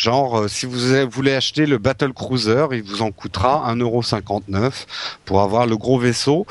Genre, 0.00 0.38
euh, 0.38 0.48
si 0.48 0.64
vous 0.64 0.78
voulez 1.10 1.34
acheter 1.34 1.66
le 1.66 1.76
Battle 1.76 2.14
Cruiser, 2.14 2.64
il 2.72 2.82
vous 2.82 3.02
en 3.02 3.10
coûtera 3.10 3.70
1,59€ 3.70 4.86
pour 5.26 5.42
avoir 5.42 5.66
le 5.66 5.76
gros 5.76 5.98
vaisseau. 5.98 6.46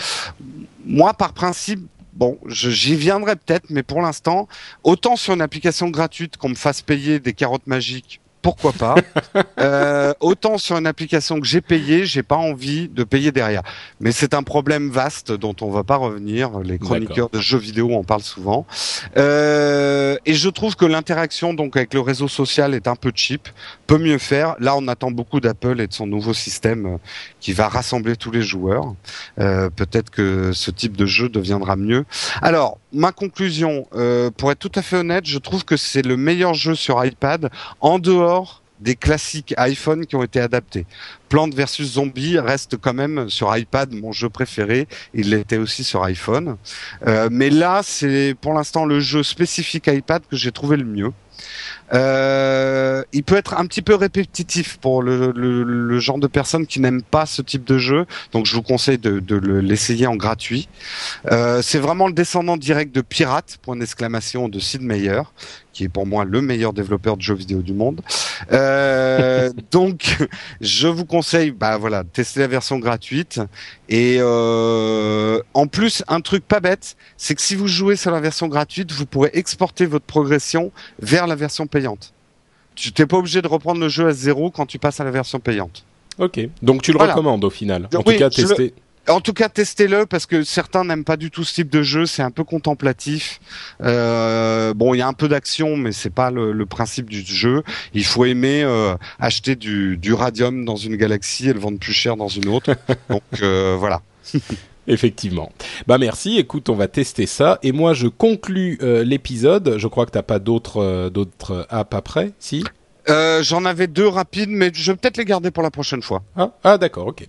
Moi, 0.86 1.16
par 1.16 1.34
principe, 1.34 1.80
bon, 2.14 2.38
j'y 2.46 2.96
viendrai 2.96 3.36
peut-être, 3.36 3.72
mais 3.72 3.82
pour 3.82 4.04
l'instant, 4.04 4.48
autant 4.84 5.16
sur 5.16 5.34
une 5.34 5.42
application 5.42 5.90
gratuite 5.90 6.38
qu'on 6.38 6.50
me 6.50 6.56
fasse 6.56 6.84
payer 6.84 7.20
des 7.20 7.34
carottes 7.34 7.66
magiques, 7.66 8.22
pourquoi 8.42 8.74
pas. 8.74 8.96
Euh, 9.60 10.14
autant 10.22 10.58
sur 10.58 10.78
une 10.78 10.88
application 10.88 11.40
que 11.40 11.46
j'ai 11.46 11.60
payée, 11.60 12.06
j'ai 12.06 12.24
pas 12.24 12.38
envie 12.38 12.88
de 12.88 13.04
payer 13.04 13.32
derrière. 13.32 13.62
Mais 14.00 14.12
c'est 14.12 14.34
un 14.34 14.44
problème 14.44 14.90
vaste 14.90 15.34
dont 15.34 15.56
on 15.62 15.70
va 15.70 15.84
pas 15.84 15.98
revenir. 15.98 16.60
Les 16.60 16.80
chroniqueurs 16.80 17.30
de 17.30 17.40
jeux 17.40 17.58
vidéo 17.58 17.94
en 17.94 18.04
parlent 18.04 18.22
souvent. 18.22 18.66
Euh, 19.18 20.18
et 20.26 20.34
je 20.34 20.50
trouve 20.50 20.76
que 20.76 20.86
l'interaction 20.86 21.54
donc 21.54 21.76
avec 21.76 21.94
le 21.94 22.00
réseau 22.00 22.28
social 22.28 22.74
est 22.74 22.88
un 22.88 22.96
peu 22.96 23.12
cheap, 23.14 23.50
peut 23.86 23.98
mieux 23.98 24.18
faire. 24.18 24.56
Là, 24.60 24.76
on 24.78 24.88
attend 24.88 25.12
beaucoup 25.12 25.42
d'Apple 25.42 25.82
et 25.82 25.88
de 25.88 25.94
son 25.94 26.08
nouveau 26.08 26.34
système 26.34 26.86
euh, 26.86 26.98
qui 27.42 27.52
va 27.52 27.68
rassembler 27.68 28.16
tous 28.16 28.32
les 28.32 28.42
joueurs. 28.42 28.94
Euh, 29.40 29.70
Peut-être 29.70 30.10
que 30.10 30.52
ce 30.54 30.72
type 30.72 30.96
de 30.96 31.06
jeu 31.06 31.30
deviendra 31.30 31.76
mieux. 31.76 32.06
Alors, 32.42 32.80
ma 32.94 33.12
conclusion, 33.12 33.86
pour 34.38 34.52
être 34.52 34.60
tout 34.60 34.72
à 34.76 34.82
fait 34.82 34.98
honnête, 34.98 35.26
je 35.26 35.38
trouve 35.38 35.64
que 35.64 35.78
c'est 35.78 36.02
le 36.02 36.18
meilleur 36.18 36.54
jeu 36.54 36.76
sur 36.76 37.04
iPad 37.04 37.50
en 37.82 38.00
dehors 38.00 38.29
des 38.80 38.96
classiques 38.96 39.54
iPhone 39.58 40.06
qui 40.06 40.16
ont 40.16 40.24
été 40.24 40.40
adaptés. 40.40 40.86
Plante 41.28 41.54
versus 41.54 41.94
Zombie 41.94 42.40
reste 42.40 42.78
quand 42.78 42.94
même 42.94 43.30
sur 43.30 43.56
iPad 43.56 43.94
mon 43.94 44.12
jeu 44.12 44.30
préféré. 44.30 44.88
Il 45.14 45.32
l'était 45.32 45.58
aussi 45.58 45.84
sur 45.84 46.04
iPhone. 46.04 46.56
Euh, 47.06 47.28
mais 47.32 47.50
là, 47.50 47.82
c'est 47.84 48.36
pour 48.40 48.54
l'instant 48.54 48.86
le 48.86 49.00
jeu 49.00 49.22
spécifique 49.24 49.88
iPad 49.88 50.22
que 50.30 50.38
j'ai 50.38 50.52
trouvé 50.52 50.78
le 50.78 50.86
mieux. 50.86 51.12
Euh, 51.94 53.04
il 53.14 53.24
peut 53.24 53.36
être 53.38 53.56
un 53.58 53.66
petit 53.66 53.82
peu 53.82 53.96
répétitif 53.96 54.78
pour 54.78 55.02
le, 55.02 56.00
genre 56.00 56.20
de 56.20 56.28
personnes 56.28 56.68
qui 56.68 56.80
n'aiment 56.80 57.02
pas 57.02 57.26
ce 57.26 57.42
type 57.42 57.64
de 57.64 57.78
jeu, 57.78 58.06
donc 58.32 58.46
je 58.46 58.54
vous 58.56 58.62
conseille 58.62 58.98
de, 58.98 59.20
de 59.20 59.36
le- 59.36 59.62
l'essayer 59.62 60.06
en 60.06 60.16
gratuit. 60.16 60.68
Euh, 61.32 61.62
c'est 61.62 61.80
vraiment 61.80 62.08
le 62.08 62.14
descendant 62.14 62.58
direct 62.58 62.94
de 62.94 63.02
Pirate, 63.02 63.58
point 63.62 63.76
d'exclamation, 63.76 64.50
de 64.50 64.60
Sid 64.60 64.82
Meier, 64.82 65.22
qui 65.74 65.84
est 65.84 65.90
pour 65.90 66.06
moi 66.08 66.26
le 66.26 66.42
meilleur 66.42 66.74
développeur 66.74 67.16
de 67.18 67.22
jeux 67.22 67.36
vidéo 67.36 67.62
du 67.62 67.74
monde. 67.74 68.02
Euh, 68.52 69.52
donc, 69.72 70.18
je 70.62 70.88
vous 70.88 71.06
conseille, 71.06 71.52
bah 71.52 71.78
voilà, 71.78 72.04
de 72.04 72.10
tester 72.10 72.40
la 72.40 72.48
version 72.48 72.80
gratuite. 72.80 73.40
Et 73.88 74.18
euh, 74.20 75.40
en 75.54 75.68
plus, 75.68 76.04
un 76.08 76.22
truc 76.22 76.48
pas 76.48 76.60
bête, 76.60 76.96
c'est 77.18 77.36
que 77.36 77.42
si 77.42 77.56
vous 77.56 77.68
jouez 77.68 77.96
sur 77.96 78.12
la 78.12 78.20
version 78.20 78.48
gratuite, 78.48 78.92
vous 78.92 79.06
pourrez 79.06 79.32
exporter 79.34 79.86
votre 79.86 80.06
progression 80.06 80.72
vers 81.02 81.28
la 81.28 81.36
version 81.36 81.68
payante. 81.68 82.14
Tu 82.76 82.92
t'es 82.92 83.06
pas 83.06 83.18
obligé 83.18 83.42
de 83.42 83.48
reprendre 83.48 83.80
le 83.82 83.90
jeu 83.90 84.08
à 84.08 84.12
zéro 84.14 84.52
quand 84.52 84.66
tu 84.66 84.80
passes 84.80 85.00
à 85.00 85.04
la 85.04 85.12
version 85.12 85.40
payante. 85.40 85.84
Ok. 86.18 86.40
Donc 86.62 86.82
tu 86.82 86.92
le 86.92 86.98
Voilà. 86.98 87.14
recommandes 87.14 87.44
au 87.44 87.50
final. 87.50 87.88
En 87.94 88.00
Oui, 88.06 88.14
tout 88.14 88.20
cas, 88.20 88.26
le- 88.26 88.30
tester. 88.32 88.74
En 89.10 89.22
tout 89.22 89.34
cas, 89.34 89.50
testez-le 89.50 90.06
parce 90.06 90.26
que 90.26 90.44
certains 90.44 90.84
n'aiment 90.84 91.04
pas 91.04 91.18
du 91.18 91.32
tout 91.32 91.44
ce 91.44 91.56
type 91.56 91.70
de 91.70 91.82
jeu. 91.82 92.06
C'est 92.06 92.22
un 92.22 92.30
peu 92.30 92.44
contemplatif. 92.44 93.40
Euh, 93.82 94.74
bon, 94.76 94.94
il 94.94 95.00
y 95.00 95.02
a 95.02 95.08
un 95.08 95.14
peu 95.14 95.28
d'action, 95.28 95.76
mais 95.78 95.92
c'est 95.92 96.12
pas 96.12 96.30
le, 96.30 96.52
le 96.52 96.66
principe 96.66 97.10
du 97.10 97.24
jeu. 97.26 97.64
Il 97.94 98.06
faut 98.06 98.26
aimer 98.26 98.64
euh, 98.64 98.96
acheter 99.20 99.56
du, 99.56 99.98
du 99.98 100.14
radium 100.14 100.64
dans 100.64 100.76
une 100.76 100.96
galaxie 100.96 101.50
et 101.50 101.54
le 101.54 101.60
vendre 101.60 101.80
plus 101.80 101.94
cher 101.94 102.18
dans 102.18 102.28
une 102.28 102.50
autre. 102.50 102.76
Donc 103.10 103.24
euh, 103.42 103.76
voilà. 103.80 104.02
Effectivement. 104.88 105.52
Bah 105.86 105.98
merci. 106.00 106.38
Écoute, 106.38 106.68
on 106.70 106.76
va 106.76 106.88
tester 106.88 107.28
ça. 107.28 107.60
Et 107.62 107.72
moi, 107.72 107.94
je 107.94 108.08
conclus 108.08 108.80
euh, 108.82 109.04
l'épisode. 109.04 109.76
Je 109.78 109.88
crois 109.88 110.06
que 110.08 110.12
t'as 110.12 110.24
pas 110.24 110.40
d'autres 110.40 110.82
euh, 110.82 111.10
d'autres 111.10 111.68
apps 111.70 111.96
après, 111.96 112.32
si? 112.40 112.64
Euh, 113.10 113.44
J'en 113.44 113.66
avais 113.66 113.88
deux 113.88 114.08
rapides, 114.08 114.50
mais 114.50 114.72
je 114.74 114.92
vais 114.92 114.98
peut-être 114.98 115.18
les 115.18 115.26
garder 115.26 115.52
pour 115.52 115.64
la 115.64 115.72
prochaine 115.72 116.02
fois. 116.02 116.22
Ah, 116.36 116.52
ah 116.64 116.78
d'accord, 116.78 117.08
ok. 117.08 117.26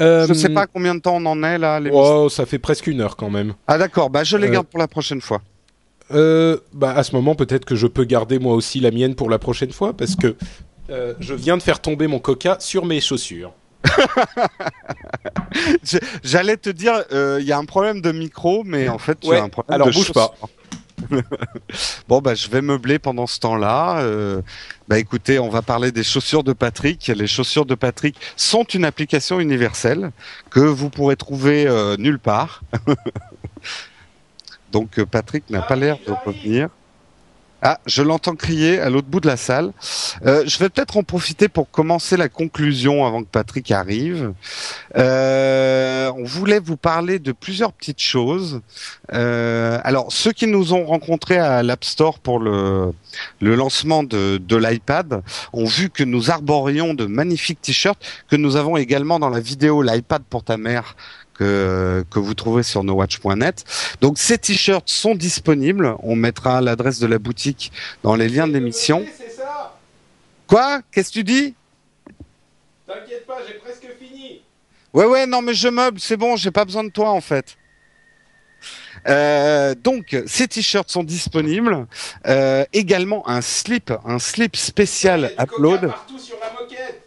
Euh, 0.00 0.26
Je 0.26 0.34
sais 0.34 0.48
pas 0.50 0.66
combien 0.66 0.94
de 0.94 1.00
temps 1.00 1.16
on 1.16 1.26
en 1.26 1.42
est 1.42 1.58
là. 1.58 1.80
les- 1.80 1.90
Oh, 1.92 2.28
ça 2.28 2.46
fait 2.46 2.58
presque 2.58 2.86
une 2.86 3.00
heure 3.00 3.16
quand 3.16 3.30
même. 3.30 3.54
Ah 3.66 3.78
d'accord, 3.78 4.10
bah 4.10 4.24
je 4.24 4.36
les 4.36 4.48
Euh, 4.48 4.52
garde 4.52 4.66
pour 4.66 4.78
la 4.78 4.88
prochaine 4.88 5.20
fois. 5.20 5.40
Bah 6.10 6.92
à 6.94 7.02
ce 7.02 7.14
moment, 7.16 7.34
peut-être 7.34 7.64
que 7.64 7.74
je 7.74 7.86
peux 7.86 8.04
garder 8.04 8.38
moi 8.38 8.54
aussi 8.54 8.78
la 8.80 8.90
mienne 8.90 9.14
pour 9.14 9.28
la 9.30 9.38
prochaine 9.38 9.72
fois 9.72 9.92
parce 9.92 10.14
que 10.16 10.36
je 10.88 11.34
viens 11.34 11.56
de 11.56 11.62
faire 11.62 11.80
tomber 11.80 12.06
mon 12.06 12.18
coca 12.20 12.56
sur 12.60 12.84
mes 12.84 13.00
chaussures. 13.00 13.52
J'allais 16.22 16.56
te 16.56 16.70
dire, 16.70 17.02
euh, 17.12 17.38
il 17.40 17.46
y 17.46 17.52
a 17.52 17.58
un 17.58 17.64
problème 17.64 18.00
de 18.00 18.12
micro, 18.12 18.62
mais 18.64 18.88
en 18.88 18.98
fait, 18.98 19.18
tu 19.20 19.28
Ouais, 19.28 19.38
as 19.38 19.42
un 19.44 19.48
problème 19.48 19.74
alors 19.74 19.88
de 19.88 19.92
bouge 19.92 20.12
pas. 20.12 20.34
bon, 22.08 22.20
bah, 22.20 22.34
je 22.34 22.48
vais 22.48 22.62
meubler 22.62 22.98
pendant 22.98 23.26
ce 23.26 23.38
temps-là. 23.40 24.00
Euh, 24.00 24.42
bah, 24.88 24.98
écoutez, 24.98 25.38
on 25.38 25.48
va 25.48 25.62
parler 25.62 25.92
des 25.92 26.04
chaussures 26.04 26.44
de 26.44 26.52
Patrick. 26.52 27.06
Les 27.08 27.26
chaussures 27.26 27.66
de 27.66 27.74
Patrick 27.74 28.16
sont 28.36 28.64
une 28.64 28.84
application 28.84 29.40
universelle 29.40 30.10
que 30.50 30.60
vous 30.60 30.90
pourrez 30.90 31.16
trouver 31.16 31.66
euh, 31.66 31.96
nulle 31.96 32.18
part. 32.18 32.62
Donc, 34.72 34.98
euh, 34.98 35.06
Patrick 35.06 35.48
n'a 35.50 35.62
pas 35.62 35.76
l'air 35.76 35.98
de 36.06 36.12
revenir. 36.24 36.68
Ah, 37.62 37.80
je 37.86 38.02
l'entends 38.02 38.36
crier 38.36 38.78
à 38.78 38.90
l'autre 38.90 39.08
bout 39.08 39.20
de 39.20 39.26
la 39.26 39.38
salle. 39.38 39.72
Euh, 40.26 40.44
je 40.46 40.58
vais 40.58 40.68
peut-être 40.68 40.98
en 40.98 41.02
profiter 41.02 41.48
pour 41.48 41.70
commencer 41.70 42.18
la 42.18 42.28
conclusion 42.28 43.06
avant 43.06 43.22
que 43.22 43.28
Patrick 43.28 43.70
arrive. 43.70 44.34
Euh, 44.96 46.12
on 46.16 46.24
voulait 46.24 46.60
vous 46.60 46.76
parler 46.76 47.18
de 47.18 47.32
plusieurs 47.32 47.72
petites 47.72 48.02
choses. 48.02 48.60
Euh, 49.14 49.80
alors, 49.84 50.12
ceux 50.12 50.32
qui 50.32 50.46
nous 50.46 50.74
ont 50.74 50.84
rencontrés 50.84 51.38
à 51.38 51.62
l'App 51.62 51.84
Store 51.84 52.18
pour 52.18 52.40
le, 52.40 52.92
le 53.40 53.54
lancement 53.54 54.02
de, 54.02 54.36
de 54.36 54.56
l'iPad 54.56 55.22
ont 55.54 55.64
vu 55.64 55.88
que 55.88 56.04
nous 56.04 56.30
arborions 56.30 56.92
de 56.92 57.06
magnifiques 57.06 57.62
t-shirts 57.62 57.98
que 58.28 58.36
nous 58.36 58.56
avons 58.56 58.76
également 58.76 59.18
dans 59.18 59.30
la 59.30 59.40
vidéo 59.40 59.80
l'iPad 59.80 60.22
pour 60.28 60.44
ta 60.44 60.58
mère 60.58 60.94
que, 61.36 62.04
que 62.10 62.18
vous 62.18 62.34
trouvez 62.34 62.62
sur 62.62 62.84
nowatch.net. 62.84 63.64
Donc 64.00 64.18
ces 64.18 64.38
t-shirts 64.38 64.88
sont 64.88 65.14
disponibles. 65.14 65.94
On 66.02 66.16
mettra 66.16 66.60
l'adresse 66.60 66.98
de 66.98 67.06
la 67.06 67.18
boutique 67.18 67.72
dans 68.02 68.14
les 68.14 68.28
liens 68.28 68.48
de 68.48 68.52
l'émission. 68.52 69.04
Quoi? 70.46 70.80
Qu'est-ce 70.90 71.08
que 71.08 71.14
tu 71.14 71.24
dis? 71.24 71.54
T'inquiète 72.86 73.26
pas, 73.26 73.38
j'ai 73.46 73.54
presque 73.54 73.86
fini. 73.98 74.42
Ouais 74.92 75.04
ouais 75.04 75.26
non 75.26 75.42
mais 75.42 75.54
je 75.54 75.68
meuble, 75.68 76.00
c'est 76.00 76.16
bon, 76.16 76.36
j'ai 76.36 76.50
pas 76.50 76.64
besoin 76.64 76.84
de 76.84 76.90
toi 76.90 77.10
en 77.10 77.20
fait. 77.20 77.56
Euh, 79.08 79.74
donc 79.74 80.16
ces 80.26 80.48
t-shirts 80.48 80.90
sont 80.90 81.04
disponibles. 81.04 81.86
Euh, 82.26 82.64
également 82.72 83.28
un 83.28 83.40
slip, 83.40 83.92
un 84.04 84.18
slip 84.18 84.56
spécial 84.56 85.32
upload. 85.38 85.88
partout 85.88 86.18
sur 86.18 86.36
la 86.40 86.52
moquette. 86.52 87.02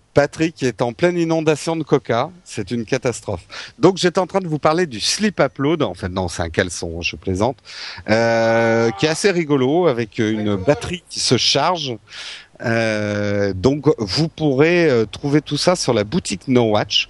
Patrick 0.14 0.62
est 0.62 0.80
en 0.80 0.92
pleine 0.92 1.18
inondation 1.18 1.76
de 1.76 1.82
coca, 1.82 2.30
c'est 2.44 2.70
une 2.70 2.84
catastrophe. 2.84 3.42
Donc 3.78 3.98
j'étais 3.98 4.20
en 4.20 4.26
train 4.26 4.40
de 4.40 4.46
vous 4.46 4.60
parler 4.60 4.86
du 4.86 5.00
slip 5.00 5.40
upload, 5.40 5.82
en 5.82 5.94
fait 5.94 6.08
non 6.08 6.28
c'est 6.28 6.42
un 6.42 6.50
caleçon, 6.50 7.02
je 7.02 7.16
plaisante, 7.16 7.58
euh, 8.08 8.90
qui 8.92 9.06
est 9.06 9.08
assez 9.08 9.30
rigolo 9.30 9.88
avec 9.88 10.18
une 10.18 10.56
batterie 10.56 11.02
qui 11.10 11.20
se 11.20 11.36
charge. 11.36 11.96
Euh, 12.60 13.52
donc 13.52 13.86
vous 13.98 14.28
pourrez 14.28 14.88
euh, 14.88 15.06
trouver 15.06 15.40
tout 15.42 15.56
ça 15.56 15.74
sur 15.74 15.92
la 15.92 16.04
boutique 16.04 16.46
No 16.46 16.70
Watch. 16.70 17.08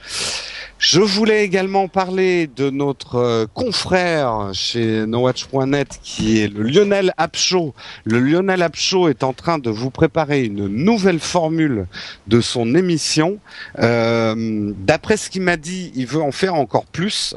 Je 0.78 1.00
voulais 1.00 1.44
également 1.44 1.88
parler 1.88 2.46
de 2.46 2.68
notre 2.68 3.16
euh, 3.16 3.46
confrère 3.54 4.50
chez 4.52 5.06
nowatch.net 5.06 5.98
qui 6.02 6.40
est 6.40 6.48
le 6.48 6.62
Lionel 6.62 7.14
Apcho. 7.16 7.74
Le 8.04 8.18
Lionel 8.18 8.60
Apcho 8.62 9.08
est 9.08 9.22
en 9.22 9.32
train 9.32 9.58
de 9.58 9.70
vous 9.70 9.90
préparer 9.90 10.44
une 10.44 10.66
nouvelle 10.66 11.20
formule 11.20 11.86
de 12.26 12.40
son 12.40 12.74
émission. 12.74 13.38
Euh, 13.78 14.72
D'après 14.78 15.16
ce 15.16 15.30
qu'il 15.30 15.42
m'a 15.42 15.56
dit, 15.56 15.92
il 15.94 16.06
veut 16.06 16.22
en 16.22 16.32
faire 16.32 16.54
encore 16.54 16.86
plus. 16.86 17.34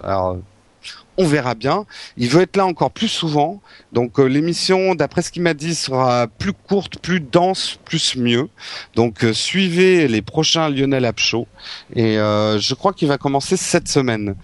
On 1.17 1.25
verra 1.25 1.55
bien. 1.55 1.85
Il 2.17 2.29
veut 2.29 2.41
être 2.43 2.55
là 2.57 2.65
encore 2.65 2.91
plus 2.91 3.07
souvent. 3.07 3.61
Donc 3.93 4.19
euh, 4.19 4.25
l'émission, 4.25 4.95
d'après 4.95 5.21
ce 5.21 5.31
qu'il 5.31 5.41
m'a 5.41 5.53
dit, 5.53 5.75
sera 5.75 6.27
plus 6.27 6.53
courte, 6.53 6.99
plus 6.99 7.19
dense, 7.19 7.79
plus 7.85 8.15
mieux. 8.15 8.49
Donc 8.95 9.23
euh, 9.23 9.33
suivez 9.33 10.07
les 10.07 10.21
prochains 10.21 10.69
Lionel 10.69 11.11
Show. 11.17 11.47
Et 11.95 12.17
euh, 12.19 12.59
je 12.59 12.73
crois 12.73 12.93
qu'il 12.93 13.07
va 13.07 13.17
commencer 13.17 13.57
cette 13.57 13.87
semaine. 13.87 14.35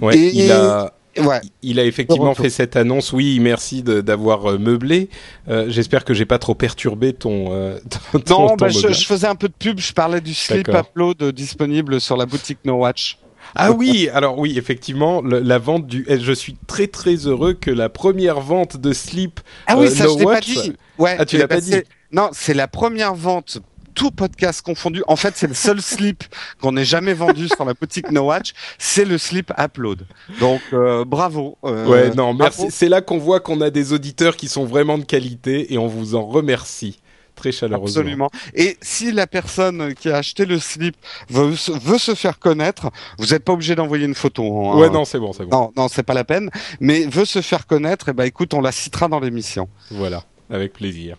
Ouais, 0.00 0.16
Et- 0.16 0.44
il 0.44 0.52
a. 0.52 0.92
Ouais. 1.16 1.40
Il 1.62 1.78
a 1.78 1.84
effectivement 1.84 2.34
fait 2.34 2.50
cette 2.50 2.74
annonce. 2.74 3.12
Oui, 3.12 3.38
merci 3.38 3.84
d'avoir 3.84 4.58
meublé. 4.58 5.08
Euh, 5.48 5.66
J'espère 5.68 6.04
que 6.04 6.12
j'ai 6.12 6.26
pas 6.26 6.40
trop 6.40 6.56
perturbé 6.56 7.12
ton. 7.12 7.52
euh, 7.52 7.78
ton- 8.12 8.18
ton 8.18 8.48
Non, 8.48 8.56
bah, 8.56 8.68
je, 8.68 8.88
faisais 9.04 9.28
un 9.28 9.36
peu 9.36 9.46
de 9.46 9.54
pub. 9.56 9.78
Je 9.78 9.92
parlais 9.92 10.20
du 10.20 10.34
slip 10.34 10.68
upload 10.68 11.22
disponible 11.30 12.00
sur 12.00 12.16
la 12.16 12.26
boutique 12.26 12.58
No 12.64 12.74
Watch. 12.78 13.18
Ah 13.56 13.72
oui, 13.72 14.08
alors 14.12 14.38
oui, 14.38 14.58
effectivement, 14.58 15.20
le- 15.22 15.40
la 15.40 15.58
vente 15.58 15.86
du. 15.86 16.04
eh, 16.08 16.18
Je 16.20 16.32
suis 16.32 16.56
très 16.66 16.86
très 16.88 17.14
heureux 17.26 17.52
que 17.54 17.70
la 17.70 17.88
première 17.88 18.40
vente 18.40 18.76
de 18.76 18.92
slip. 18.92 19.40
Ah 19.66 19.76
oui, 19.76 19.86
Euh, 19.86 19.90
ça 19.90 20.04
No 20.04 20.14
je 20.14 20.18
l'ai 20.18 20.24
pas 20.24 20.40
dit. 20.40 20.72
Ouais. 20.98 21.16
Ah, 21.18 21.24
tu 21.24 21.38
l'as 21.38 21.48
pas 21.48 21.60
dit. 21.60 21.74
Non, 22.12 22.30
c'est 22.32 22.54
la 22.54 22.68
première 22.68 23.14
vente. 23.14 23.58
Tout 23.94 24.10
podcast 24.10 24.60
confondu. 24.62 25.04
En 25.06 25.14
fait, 25.14 25.34
c'est 25.36 25.46
le 25.46 25.54
seul 25.54 25.80
slip 25.94 26.24
qu'on 26.60 26.76
ait 26.76 26.84
jamais 26.84 27.14
vendu 27.14 27.46
sur 27.46 27.64
la 27.64 27.74
boutique 27.74 28.10
No 28.10 28.22
Watch. 28.26 28.52
C'est 28.76 29.04
le 29.04 29.18
slip 29.18 29.52
Upload. 29.56 30.04
Donc, 30.40 30.60
euh, 30.72 31.04
bravo. 31.04 31.56
euh, 31.64 31.86
ouais, 31.86 32.10
non, 32.14 32.34
merci. 32.34 32.58
bravo. 32.58 32.70
C'est 32.72 32.88
là 32.88 33.02
qu'on 33.02 33.18
voit 33.18 33.38
qu'on 33.38 33.60
a 33.60 33.70
des 33.70 33.92
auditeurs 33.92 34.36
qui 34.36 34.48
sont 34.48 34.64
vraiment 34.64 34.98
de 34.98 35.04
qualité 35.04 35.72
et 35.72 35.78
on 35.78 35.86
vous 35.86 36.16
en 36.16 36.24
remercie 36.26 36.98
très 37.34 37.52
chaleureusement. 37.52 38.00
Absolument. 38.00 38.30
Et 38.54 38.76
si 38.80 39.12
la 39.12 39.26
personne 39.26 39.94
qui 39.94 40.08
a 40.10 40.16
acheté 40.16 40.44
le 40.46 40.58
slip 40.58 40.96
veut, 41.28 41.54
se- 41.56 41.72
veut 41.72 41.98
se 41.98 42.14
faire 42.14 42.38
connaître, 42.38 42.90
vous 43.18 43.26
n'êtes 43.26 43.44
pas 43.44 43.52
obligé 43.52 43.74
d'envoyer 43.74 44.04
une 44.06 44.14
photo. 44.14 44.44
hein. 44.70 44.76
Ouais, 44.78 44.90
non, 44.90 45.04
c'est 45.04 45.18
bon, 45.18 45.32
c'est 45.32 45.44
bon. 45.44 45.56
Non, 45.56 45.72
non, 45.76 45.88
c'est 45.88 46.02
pas 46.02 46.14
la 46.14 46.24
peine. 46.24 46.50
Mais 46.80 47.06
veut 47.06 47.24
se 47.24 47.40
faire 47.42 47.66
connaître, 47.66 48.08
et 48.08 48.12
ben 48.12 48.24
écoute, 48.24 48.54
on 48.54 48.60
la 48.60 48.72
citera 48.72 49.08
dans 49.08 49.20
l'émission. 49.20 49.68
Voilà, 49.90 50.24
avec 50.50 50.72
plaisir. 50.72 51.16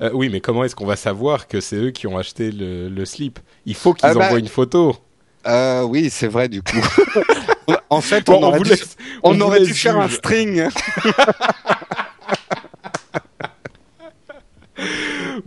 Euh, 0.00 0.10
oui, 0.14 0.28
mais 0.30 0.40
comment 0.40 0.62
est-ce 0.64 0.76
qu'on 0.76 0.86
va 0.86 0.94
savoir 0.96 1.48
que 1.48 1.60
c'est 1.60 1.76
eux 1.76 1.90
qui 1.90 2.06
ont 2.06 2.16
acheté 2.18 2.52
le, 2.52 2.88
le 2.88 3.04
slip? 3.04 3.40
Il 3.66 3.74
faut 3.74 3.94
qu'ils 3.94 4.08
Ah 4.08 4.14
bah, 4.14 4.26
envoient 4.26 4.38
une 4.38 4.46
photo. 4.48 4.96
Euh, 5.46 5.82
oui, 5.82 6.08
c'est 6.10 6.28
vrai 6.28 6.48
du 6.48 6.62
coup. 6.62 6.76
en 7.90 8.00
fait, 8.00 8.26
Bon, 8.26 8.38
on 8.38 8.42
aurait 8.44 8.58
vous 8.58 8.64
dû, 8.64 8.70
laisse- 8.70 8.96
on 9.22 9.34
vous 9.34 9.40
aurait 9.42 9.60
dû 9.64 9.74
faire 9.74 9.98
un 9.98 10.08
string. 10.08 10.68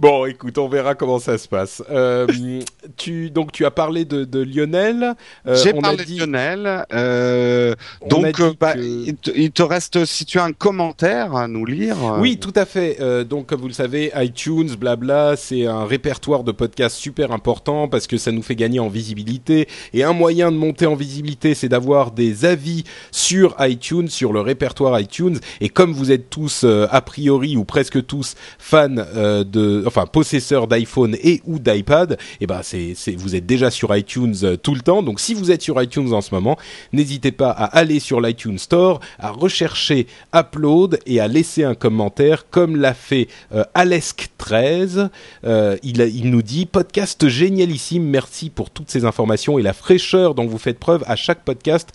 Bon, 0.02 0.26
écoute, 0.26 0.58
on 0.58 0.68
verra 0.68 0.96
comment 0.96 1.20
ça 1.20 1.38
se 1.38 1.48
passe. 1.48 1.84
Euh, 1.92 2.26
tu 2.98 3.30
donc 3.30 3.52
tu 3.52 3.66
as 3.66 3.70
parlé 3.72 4.04
de, 4.04 4.26
de 4.26 4.40
Lionel. 4.42 5.14
Euh, 5.46 5.56
J'ai 5.64 5.74
parlé 5.74 6.04
dit- 6.04 6.16
de 6.16 6.22
Lionel. 6.22 6.86
Euh, 6.92 7.76
donc, 8.10 8.42
bah, 8.60 8.74
que- 8.74 8.80
il, 8.80 9.16
te, 9.16 9.30
il 9.36 9.52
te 9.52 9.62
reste, 9.62 10.04
si 10.06 10.26
tu 10.26 10.40
as 10.40 10.44
un 10.44 10.54
commentaire 10.54 11.36
à 11.36 11.48
nous 11.48 11.68
lire. 11.68 11.98
euh, 12.04 12.20
Oui, 12.20 12.38
tout 12.38 12.52
à 12.56 12.66
fait. 12.66 12.98
Euh, 13.00 13.24
donc, 13.24 13.46
comme 13.46 13.62
vous 13.62 13.68
le 13.68 13.74
savez, 13.74 14.12
iTunes, 14.16 14.72
blabla, 14.76 15.36
c'est 15.38 15.68
un 15.68 15.86
répertoire 15.86 16.44
de 16.44 16.52
podcasts 16.52 16.98
super 16.98 17.32
important 17.32 17.88
parce 17.88 18.08
que 18.08 18.18
ça 18.18 18.32
nous 18.32 18.42
fait 18.42 18.56
gagner 18.56 18.80
en 18.80 18.90
visibilité. 18.90 19.68
Et 19.94 20.04
un 20.04 20.14
moyen 20.14 20.52
de 20.52 20.58
monter 20.58 20.88
en 20.88 20.96
visibilité, 20.96 21.54
c'est 21.54 21.70
d'avoir 21.70 22.10
des 22.10 22.46
avis 22.46 22.86
sur 23.12 23.56
iTunes, 23.60 24.08
sur 24.08 24.34
le 24.34 24.42
répertoire 24.42 25.00
iTunes. 25.00 25.38
Et 25.60 25.70
comme 25.70 25.94
vous 25.94 26.12
êtes 26.12 26.32
tous, 26.32 26.64
euh, 26.64 26.88
a 26.90 27.02
priori, 27.02 27.56
ou 27.56 27.66
presque 27.66 28.04
tous, 28.08 28.34
fans 28.58 28.88
euh, 28.98 29.44
de, 29.44 29.84
enfin, 29.92 30.06
possesseurs 30.06 30.68
d'iPhone 30.68 31.16
et 31.24 31.42
ou 31.46 31.60
d'iPad, 31.60 32.18
et 32.40 32.48
ben, 32.48 32.62
c'est, 32.64 32.96
vous 33.16 33.36
êtes 33.36 33.46
déjà 33.46 33.70
sur 33.72 33.96
iTunes 33.96 34.36
euh, 34.44 34.56
tout 34.58 34.74
le 34.76 34.82
temps. 34.82 35.04
Donc, 35.04 35.20
si 35.20 35.34
vous 35.34 35.52
êtes 35.52 35.62
sur 35.62 35.82
iTunes 35.82 36.14
en 36.14 36.22
ce 36.22 36.34
moment, 36.34 36.58
n'hésitez 36.94 37.32
pas 37.32 37.52
à 37.52 37.66
aller 37.66 38.00
sur 38.00 38.22
l'iTunes 38.22 38.58
Store, 38.58 39.00
à 39.20 39.32
rechercher 39.32 40.08
Upload 40.36 41.00
et 41.06 41.20
à 41.20 41.28
laisser 41.28 41.64
un 41.64 41.76
commentaire 41.76 42.50
comme 42.50 42.76
l'a 42.76 42.94
fait 42.94 43.28
euh, 43.54 43.64
Alesk13. 43.76 45.10
Euh, 45.46 45.78
il, 45.84 46.02
a- 46.02 46.06
il 46.08 46.30
nous 46.30 46.42
dit 46.42 46.66
podcast 46.66 47.28
génialissime, 47.28 48.04
merci 48.04 48.50
pour 48.50 48.70
toutes 48.70 48.90
ces 48.90 49.06
informations 49.06 49.60
et 49.60 49.62
la 49.62 49.74
fraîcheur 49.74 50.36
dont 50.36 50.46
vous 50.48 50.58
faites 50.58 50.80
preuve 50.80 51.04
à 51.08 51.16
chaque 51.16 51.44
podcast. 51.44 51.90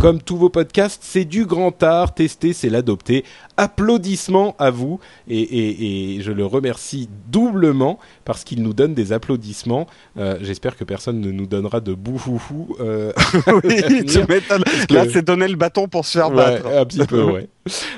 Comme 0.00 0.20
tous 0.20 0.36
vos 0.36 0.50
podcasts, 0.50 1.02
c'est 1.02 1.24
du 1.24 1.46
grand 1.46 1.82
art, 1.82 2.14
tester, 2.14 2.52
c'est 2.52 2.68
l'adopter. 2.68 3.24
Applaudissements 3.56 4.54
à 4.58 4.70
vous 4.70 5.00
et, 5.28 5.40
et- 5.40 6.16
et 6.16 6.20
je 6.22 6.32
le 6.32 6.44
remercie 6.46 7.08
doublement 7.30 7.98
parce 8.24 8.44
qu'il 8.44 8.62
nous 8.62 8.72
donne 8.74 8.94
des 8.94 9.12
applaudissements. 9.12 9.86
Euh, 10.18 10.36
J'espère 10.42 10.76
que 10.76 10.84
personne 10.84 11.20
ne 11.20 11.30
nous 11.30 11.46
donnera 11.46 11.80
de 11.80 11.94
bouhouhou. 11.94 12.76
Euh, 12.80 13.12
oui, 13.64 14.04
tu 14.06 14.18
m'étonnes. 14.28 14.64
Là, 14.90 15.04
c'est 15.10 15.24
donner 15.24 15.48
le 15.48 15.56
bâton 15.56 15.88
pour 15.88 16.04
se 16.04 16.18
faire 16.18 16.28
Ouais, 16.30 16.36
battre. 16.36 16.66
un 16.66 16.84
petit 16.84 17.04
peu, 17.06 17.22
ouais. 17.24 17.48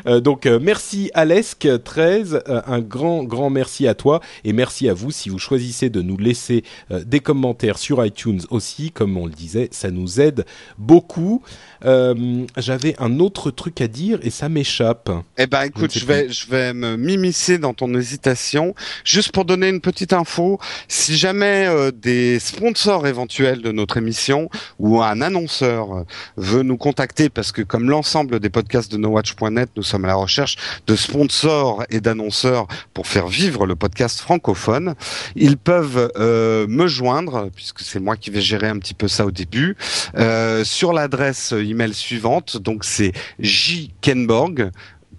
Euh, 0.06 0.20
donc 0.20 0.46
euh, 0.46 0.58
merci 0.60 1.10
Alesk 1.14 1.68
13, 1.82 2.42
euh, 2.48 2.60
un 2.66 2.80
grand 2.80 3.24
grand 3.24 3.50
merci 3.50 3.86
à 3.86 3.94
toi 3.94 4.20
et 4.44 4.52
merci 4.52 4.88
à 4.88 4.94
vous 4.94 5.10
si 5.10 5.28
vous 5.28 5.38
choisissez 5.38 5.90
de 5.90 6.02
nous 6.02 6.16
laisser 6.16 6.64
des 6.90 7.20
commentaires 7.20 7.78
sur 7.78 8.04
iTunes 8.04 8.40
aussi, 8.50 8.90
comme 8.90 9.16
on 9.16 9.26
le 9.26 9.32
disait, 9.32 9.68
ça 9.72 9.90
nous 9.90 10.20
aide 10.20 10.44
beaucoup. 10.78 11.42
J'avais 11.82 12.94
un 12.98 13.20
autre 13.20 13.50
truc 13.50 13.80
à 13.80 13.88
dire 13.88 14.18
et 14.22 14.30
ça 14.30 14.48
m'échappe. 14.48 15.10
Eh 15.36 15.46
ben, 15.46 15.62
écoute, 15.62 15.96
Je 15.96 16.04
vais, 16.04 16.28
je 16.28 16.48
vais 16.48 16.72
me 16.74 16.96
m'immiscer 16.96 17.58
dans 17.58 17.74
ton 17.74 17.94
hésitation. 17.94 18.74
Juste 19.04 19.32
pour 19.32 19.44
donner 19.44 19.68
une 19.68 19.80
petite 19.80 20.12
info, 20.12 20.58
si 20.88 21.16
jamais 21.16 21.68
des 21.92 22.38
sponsors 22.38 23.06
éventuels 23.06 23.62
de 23.62 23.72
notre 23.72 23.96
émission 23.96 24.50
ou 24.78 25.02
un 25.02 25.20
annonceur 25.20 26.04
veut 26.36 26.62
nous 26.62 26.76
contacter, 26.76 27.28
parce 27.28 27.52
que 27.52 27.62
comme 27.62 27.88
l'ensemble 27.88 28.40
des 28.40 28.50
podcasts 28.50 28.90
de 28.90 28.96
nowatch.net, 28.96 29.57
nous 29.76 29.82
sommes 29.82 30.04
à 30.04 30.09
la 30.09 30.14
recherche 30.14 30.56
de 30.86 30.96
sponsors 30.96 31.84
et 31.90 32.00
d'annonceurs 32.00 32.66
pour 32.94 33.06
faire 33.06 33.26
vivre 33.26 33.66
le 33.66 33.76
podcast 33.76 34.20
francophone, 34.20 34.94
ils 35.36 35.56
peuvent 35.56 36.11
euh, 36.16 36.66
me 36.68 36.86
joindre, 36.86 37.50
puisque 37.54 37.80
c'est 37.80 38.00
moi 38.00 38.16
qui 38.16 38.30
vais 38.30 38.40
gérer 38.40 38.68
un 38.68 38.78
petit 38.78 38.94
peu 38.94 39.09
ça 39.09 39.26
au 39.26 39.30
début, 39.30 39.76
euh, 40.16 40.64
sur 40.64 40.92
l'adresse 40.92 41.52
email 41.52 41.94
suivante. 41.94 42.56
Donc 42.56 42.84
c'est 42.84 43.12
J 43.38 43.92
Kenborg 44.00 44.70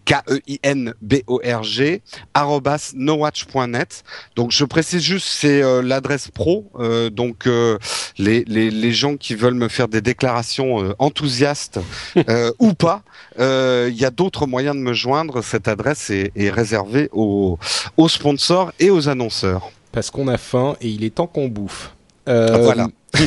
K-E-I-N-B-O-R-G, 0.06 2.02
arrobas 2.34 2.92
nowatch.net. 2.96 4.04
Donc 4.36 4.52
je 4.52 4.66
précise 4.66 5.02
juste, 5.02 5.28
c'est 5.28 5.62
euh, 5.62 5.82
l'adresse 5.82 6.30
pro. 6.30 6.70
Euh, 6.80 7.10
donc 7.10 7.48
euh, 7.48 7.78
les, 8.18 8.44
les, 8.46 8.70
les 8.70 8.92
gens 8.92 9.18
qui 9.18 9.36
veulent 9.36 9.54
me 9.54 9.68
faire 9.68 9.88
des 9.88 10.02
déclarations 10.02 10.94
enthousiastes 11.00 11.80
ou 12.60 12.74
pas, 12.74 13.04
il 13.38 13.96
y 13.96 14.06
a 14.06 14.12
d'autres 14.12 14.48
moyens 14.48 14.76
de 14.76 14.82
me 14.82 14.94
joindre. 14.94 15.44
Cette 15.44 15.68
adresse 15.68 16.10
est, 16.10 16.32
est 16.36 16.50
réservée 16.50 17.10
aux, 17.12 17.58
aux 17.98 18.10
sponsors 18.10 18.72
et 18.80 18.90
aux 18.90 19.10
annonceurs. 19.10 19.72
Parce 19.92 20.12
qu'on 20.12 20.28
a 20.28 20.38
faim 20.38 20.76
et 20.82 20.90
il 20.90 21.04
est 21.04 21.16
temps 21.16 21.28
qu'on 21.28 21.48
bouffe. 21.48 21.92
Ah, 22.28 22.58
voilà. 22.60 22.88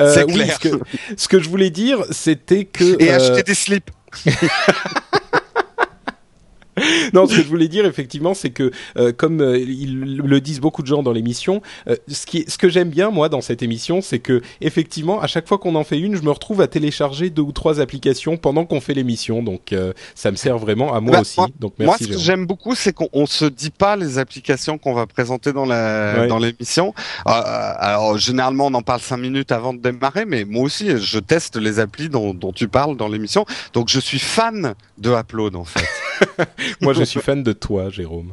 euh, 0.00 0.24
oui, 0.28 0.48
ce, 0.48 0.58
que, 0.58 0.80
ce 1.16 1.28
que 1.28 1.40
je 1.40 1.48
voulais 1.48 1.70
dire, 1.70 2.04
c'était 2.10 2.64
que 2.64 3.00
et 3.00 3.10
acheter 3.10 3.42
des 3.42 3.54
slips. 3.54 3.90
non, 7.12 7.26
ce 7.26 7.36
que 7.36 7.42
je 7.42 7.48
voulais 7.48 7.68
dire 7.68 7.84
effectivement, 7.86 8.34
c'est 8.34 8.50
que 8.50 8.70
euh, 8.96 9.12
comme 9.12 9.40
euh, 9.40 9.58
ils 9.58 10.16
le 10.16 10.40
disent 10.40 10.60
beaucoup 10.60 10.82
de 10.82 10.86
gens 10.86 11.02
dans 11.02 11.12
l'émission, 11.12 11.60
euh, 11.88 11.96
ce 12.08 12.24
qui, 12.26 12.44
ce 12.48 12.56
que 12.58 12.68
j'aime 12.68 12.88
bien 12.88 13.10
moi 13.10 13.28
dans 13.28 13.40
cette 13.42 13.62
émission, 13.62 14.00
c'est 14.00 14.18
que 14.20 14.40
effectivement, 14.60 15.20
à 15.20 15.26
chaque 15.26 15.46
fois 15.46 15.58
qu'on 15.58 15.74
en 15.74 15.84
fait 15.84 15.98
une, 15.98 16.16
je 16.16 16.22
me 16.22 16.30
retrouve 16.30 16.60
à 16.60 16.66
télécharger 16.68 17.28
deux 17.30 17.42
ou 17.42 17.52
trois 17.52 17.80
applications 17.80 18.36
pendant 18.36 18.64
qu'on 18.64 18.80
fait 18.80 18.94
l'émission. 18.94 19.42
Donc 19.42 19.74
ça 20.14 20.30
me 20.30 20.36
sert 20.36 20.58
vraiment 20.58 20.94
à 20.94 21.00
moi 21.00 21.12
Bah, 21.12 21.20
aussi. 21.20 21.38
moi- 21.40 21.48
donc 21.60 21.74
Moi, 21.78 21.86
merci. 21.88 22.04
ce 22.04 22.08
que 22.10 22.18
j'aime 22.18 22.46
beaucoup, 22.46 22.74
c'est 22.74 22.92
qu'on 22.92 23.08
on 23.12 23.26
se 23.26 23.44
dit 23.44 23.70
pas 23.70 23.96
les 23.96 24.18
applications 24.18 24.78
qu'on 24.78 24.94
va 24.94 25.06
présenter 25.06 25.52
dans 25.52 25.66
la 25.66 26.14
Ouais. 26.22 26.26
dans 26.28 26.38
l'émission. 26.38 26.94
Euh, 27.26 27.32
alors 27.78 28.16
généralement, 28.18 28.66
on 28.66 28.74
en 28.74 28.82
parle 28.82 29.00
cinq 29.00 29.18
minutes 29.18 29.52
avant 29.52 29.72
de 29.74 29.78
démarrer, 29.80 30.24
mais 30.24 30.44
moi 30.44 30.62
aussi, 30.64 30.96
je 30.98 31.18
teste 31.18 31.56
les 31.56 31.80
applis 31.80 32.08
dont, 32.08 32.32
dont 32.34 32.52
tu 32.52 32.68
parles 32.68 32.96
dans 32.96 33.08
l'émission. 33.08 33.44
Donc, 33.72 33.88
je 33.88 34.00
suis 34.00 34.18
fan 34.18 34.74
de 34.98 35.10
Upload 35.10 35.56
en 35.56 35.64
fait. 35.64 35.84
Moi, 36.80 36.92
je 36.94 37.02
suis 37.04 37.20
fan 37.20 37.42
de 37.42 37.52
toi, 37.52 37.90
Jérôme. 37.90 38.32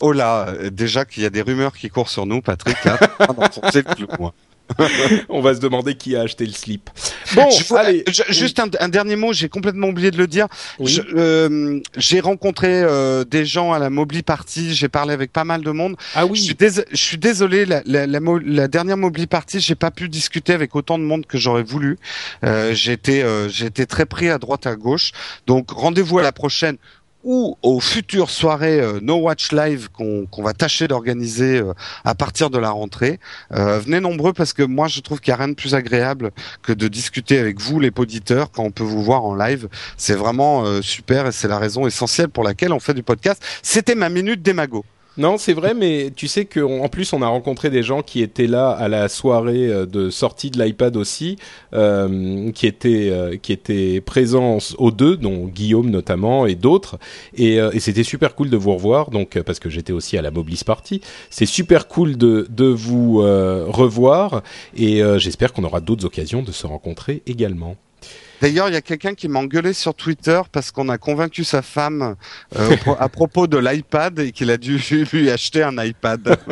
oh 0.00 0.12
là, 0.12 0.52
déjà 0.70 1.04
qu'il 1.04 1.22
y 1.22 1.26
a 1.26 1.30
des 1.30 1.42
rumeurs 1.42 1.74
qui 1.76 1.88
courent 1.88 2.08
sur 2.10 2.26
nous, 2.26 2.40
Patrick. 2.42 2.76
Le 2.84 4.06
moi. 4.18 4.34
On 5.28 5.42
va 5.42 5.54
se 5.54 5.60
demander 5.60 5.94
qui 5.94 6.16
a 6.16 6.22
acheté 6.22 6.46
le 6.46 6.52
slip. 6.52 6.88
Bon, 7.34 7.50
Je 7.50 7.74
allez. 7.74 8.02
je- 8.08 8.22
juste 8.32 8.58
un, 8.60 8.68
un 8.80 8.88
dernier 8.88 9.14
mot, 9.14 9.32
j'ai 9.34 9.50
complètement 9.50 9.88
oublié 9.88 10.10
de 10.10 10.16
le 10.16 10.26
dire. 10.26 10.46
Oui. 10.78 11.00
Euh, 11.14 11.80
J'ai 11.98 12.20
rencontré 12.20 12.82
euh, 12.82 13.24
des 13.24 13.44
gens 13.44 13.74
à 13.74 13.78
la 13.78 13.90
Mobli 13.90 14.22
Party, 14.22 14.74
j'ai 14.74 14.88
parlé 14.88 15.12
avec 15.12 15.32
pas 15.34 15.44
mal 15.44 15.60
de 15.62 15.70
monde. 15.70 15.96
Ah 16.14 16.24
Je 16.32 16.40
suis, 16.40 16.50
oui. 16.52 16.56
dés- 16.58 16.84
je 16.90 16.96
suis 16.96 17.18
désolé, 17.18 17.66
la, 17.66 17.82
la, 17.84 18.06
la, 18.06 18.20
mo- 18.20 18.38
la 18.38 18.66
dernière 18.66 18.96
Mobli 18.96 19.26
Party, 19.26 19.60
j'ai 19.60 19.74
pas 19.74 19.90
pu 19.90 20.08
discuter 20.08 20.54
avec 20.54 20.74
autant 20.74 20.98
de 20.98 21.04
monde 21.04 21.26
que 21.26 21.36
j'aurais 21.36 21.62
voulu. 21.62 21.98
Euh, 22.44 22.74
été, 22.74 23.22
euh, 23.22 23.48
très 23.86 24.06
pris 24.06 24.30
à 24.30 24.38
droite 24.38 24.66
à 24.66 24.76
gauche. 24.76 25.12
Donc 25.46 25.70
rendez-vous 25.72 26.18
à 26.20 26.22
la 26.22 26.32
prochaine 26.32 26.78
ou 27.24 27.56
aux 27.62 27.80
futures 27.80 28.30
soirées 28.30 28.80
euh, 28.80 29.00
No 29.02 29.16
Watch 29.16 29.50
Live 29.52 29.88
qu'on 29.90 30.42
va 30.42 30.52
tâcher 30.52 30.86
d'organiser 30.86 31.58
euh, 31.58 31.72
à 32.04 32.14
partir 32.14 32.50
de 32.50 32.58
la 32.58 32.70
rentrée. 32.70 33.18
Euh, 33.52 33.78
venez 33.78 34.00
nombreux 34.00 34.32
parce 34.32 34.52
que 34.52 34.62
moi 34.62 34.88
je 34.88 35.00
trouve 35.00 35.20
qu'il 35.20 35.32
n'y 35.32 35.34
a 35.34 35.38
rien 35.38 35.48
de 35.48 35.54
plus 35.54 35.74
agréable 35.74 36.30
que 36.62 36.72
de 36.72 36.86
discuter 36.88 37.38
avec 37.38 37.60
vous 37.60 37.80
les 37.80 37.90
auditeurs 37.96 38.50
quand 38.50 38.62
on 38.62 38.70
peut 38.70 38.84
vous 38.84 39.02
voir 39.02 39.24
en 39.24 39.34
live. 39.34 39.68
C'est 39.96 40.14
vraiment 40.14 40.64
euh, 40.64 40.82
super 40.82 41.26
et 41.26 41.32
c'est 41.32 41.48
la 41.48 41.58
raison 41.58 41.86
essentielle 41.86 42.28
pour 42.28 42.44
laquelle 42.44 42.72
on 42.72 42.80
fait 42.80 42.94
du 42.94 43.02
podcast. 43.02 43.42
C'était 43.62 43.94
ma 43.94 44.08
minute 44.08 44.42
démago. 44.42 44.84
Non, 45.16 45.38
c'est 45.38 45.52
vrai, 45.52 45.74
mais 45.74 46.10
tu 46.14 46.26
sais 46.26 46.44
qu'en 46.44 46.88
plus, 46.88 47.12
on 47.12 47.22
a 47.22 47.28
rencontré 47.28 47.70
des 47.70 47.84
gens 47.84 48.02
qui 48.02 48.20
étaient 48.20 48.48
là 48.48 48.70
à 48.70 48.88
la 48.88 49.08
soirée 49.08 49.68
euh, 49.68 49.86
de 49.86 50.10
sortie 50.10 50.50
de 50.50 50.60
l'iPad 50.60 50.96
aussi, 50.96 51.36
euh, 51.72 52.50
qui 52.50 52.66
étaient 52.66 53.10
euh, 53.10 53.36
qui 53.36 53.52
étaient 53.52 54.00
présents 54.00 54.58
aux 54.76 54.90
deux, 54.90 55.16
dont 55.16 55.46
Guillaume 55.46 55.88
notamment 55.88 56.46
et 56.46 56.56
d'autres, 56.56 56.98
et, 57.36 57.56
et 57.56 57.78
c'était 57.78 58.02
super 58.02 58.34
cool 58.34 58.50
de 58.50 58.56
vous 58.56 58.74
revoir. 58.74 59.10
Donc, 59.10 59.40
parce 59.42 59.60
que 59.60 59.70
j'étais 59.70 59.92
aussi 59.92 60.18
à 60.18 60.22
la 60.22 60.32
Moblis 60.32 60.62
Party, 60.66 61.00
c'est 61.30 61.46
super 61.46 61.86
cool 61.86 62.16
de 62.16 62.48
de 62.50 62.64
vous 62.64 63.18
revoir, 63.18 64.42
et 64.76 65.00
j'espère 65.18 65.52
qu'on 65.52 65.64
aura 65.64 65.80
d'autres 65.80 66.04
occasions 66.04 66.42
de 66.42 66.52
se 66.52 66.66
rencontrer 66.66 67.22
également. 67.26 67.76
D'ailleurs, 68.44 68.68
il 68.68 68.74
y 68.74 68.76
a 68.76 68.82
quelqu'un 68.82 69.14
qui 69.14 69.26
m'a 69.26 69.38
engueulé 69.38 69.72
sur 69.72 69.94
Twitter 69.94 70.38
parce 70.52 70.70
qu'on 70.70 70.90
a 70.90 70.98
convaincu 70.98 71.44
sa 71.44 71.62
femme 71.62 72.14
euh, 72.58 72.76
à 72.98 73.08
propos 73.08 73.46
de 73.46 73.56
l'iPad 73.56 74.18
et 74.18 74.32
qu'il 74.32 74.50
a 74.50 74.58
dû 74.58 74.76
lui 75.14 75.30
acheter 75.30 75.62
un 75.62 75.82
iPad. 75.82 76.36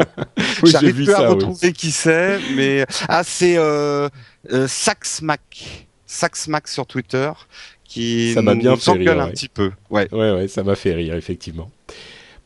Oui, 0.62 0.70
J'arrive 0.70 0.95
plus 0.95 1.11
à 1.11 1.16
ça, 1.16 1.22
oui. 1.22 1.28
retrouver 1.34 1.72
qui 1.72 1.90
c'est, 1.90 2.38
mais 2.55 2.86
ah 3.09 3.22
c'est 3.24 3.57
euh, 3.59 4.09
euh, 4.53 4.68
Saxmac, 4.68 5.86
Saxmac 6.07 6.68
sur 6.68 6.86
Twitter 6.86 7.30
qui 7.84 8.32
Ça 8.32 8.43
m'a 8.43 8.55
bien 8.55 8.76
fait 8.76 8.93
rire, 8.93 9.20
un 9.20 9.26
ouais. 9.26 9.32
petit 9.32 9.49
peu. 9.49 9.72
Ouais. 9.90 10.09
Ouais, 10.12 10.32
ouais, 10.32 10.49
ça 10.49 10.62
m'a 10.62 10.76
fait 10.76 10.95
rire, 10.95 11.14
effectivement. 11.16 11.70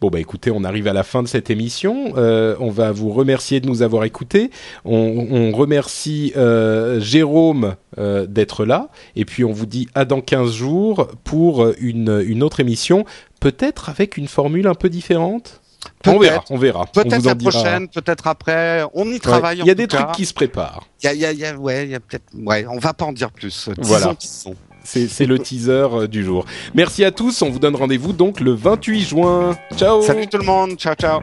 Bon, 0.01 0.11
bah 0.11 0.21
écoutez, 0.21 0.51
on 0.51 0.63
arrive 0.63 0.89
à 0.89 0.93
la 0.93 1.03
fin 1.03 1.23
de 1.23 1.29
cette 1.29 1.49
émission. 1.49 2.13
Euh, 2.19 2.55
on 2.61 2.71
va 2.71 2.93
vous 2.93 3.11
remercier 3.11 3.61
de 3.61 3.67
nous 3.67 3.81
avoir 3.81 4.05
écoutés. 4.05 4.51
On, 4.85 4.93
on 5.31 5.53
remercie 5.53 6.33
euh, 6.37 7.01
Jérôme 7.01 7.77
euh, 7.97 8.27
d'être 8.27 8.67
là. 8.67 8.91
Et 9.17 9.25
puis, 9.25 9.43
on 9.43 9.53
vous 9.53 9.65
dit 9.65 9.89
à 9.95 10.05
dans 10.05 10.21
15 10.21 10.53
jours 10.53 11.09
pour 11.25 11.67
une, 11.81 12.23
une 12.27 12.43
autre 12.43 12.61
émission, 12.61 13.07
peut-être 13.41 13.89
avec 13.89 14.19
une 14.19 14.29
formule 14.29 14.67
un 14.67 14.75
peu 14.75 14.91
différente? 14.91 15.63
On 16.07 16.19
verra, 16.19 16.45
on 16.51 16.59
verra. 16.59 16.87
Peut-être 16.87 17.25
la 17.25 17.35
dira. 17.35 17.51
prochaine, 17.51 17.89
peut-être 17.89 18.27
après. 18.27 18.83
On 18.93 19.07
y 19.11 19.19
travaille. 19.21 19.59
Il 19.61 19.67
y 19.67 19.71
a 19.71 19.73
en 19.73 19.77
des 19.77 19.87
tout 19.87 19.97
trucs 19.97 20.09
cas. 20.09 20.13
qui 20.13 20.27
se 20.27 20.35
préparent. 20.35 20.87
Il 21.03 21.07
y 21.07 21.09
a, 21.09 21.15
y 21.15 21.25
a, 21.25 21.33
il 21.33 21.39
y 21.39 21.47
a- 21.47 21.57
ouais, 21.57 21.85
il 21.85 21.91
y 21.91 21.95
a 21.95 22.01
peut-être. 22.01 22.25
Ouais, 22.35 22.67
on 22.69 22.79
va 22.79 22.93
pas 22.93 23.05
en 23.07 23.13
dire 23.13 23.31
plus. 23.31 23.69
Disons 23.79 23.83
Voilà 23.83 24.17
c'est 24.87 25.27
le 25.27 25.39
teaser 25.39 25.89
euh, 25.93 26.07
du 26.07 26.25
jour. 26.25 26.45
Merci 26.75 27.05
à 27.05 27.11
tous, 27.11 27.43
on 27.43 27.51
vous 27.51 27.59
donne 27.59 27.77
rendez-vous 27.77 28.13
donc 28.13 28.41
le 28.41 28.53
28 28.53 29.01
juin. 29.01 29.57
Ciao 29.77 30.03
Salut 30.03 30.27
tout 30.27 30.39
le 30.39 30.45
monde, 30.45 30.77
ciao 30.77 30.95
ciao 30.95 31.21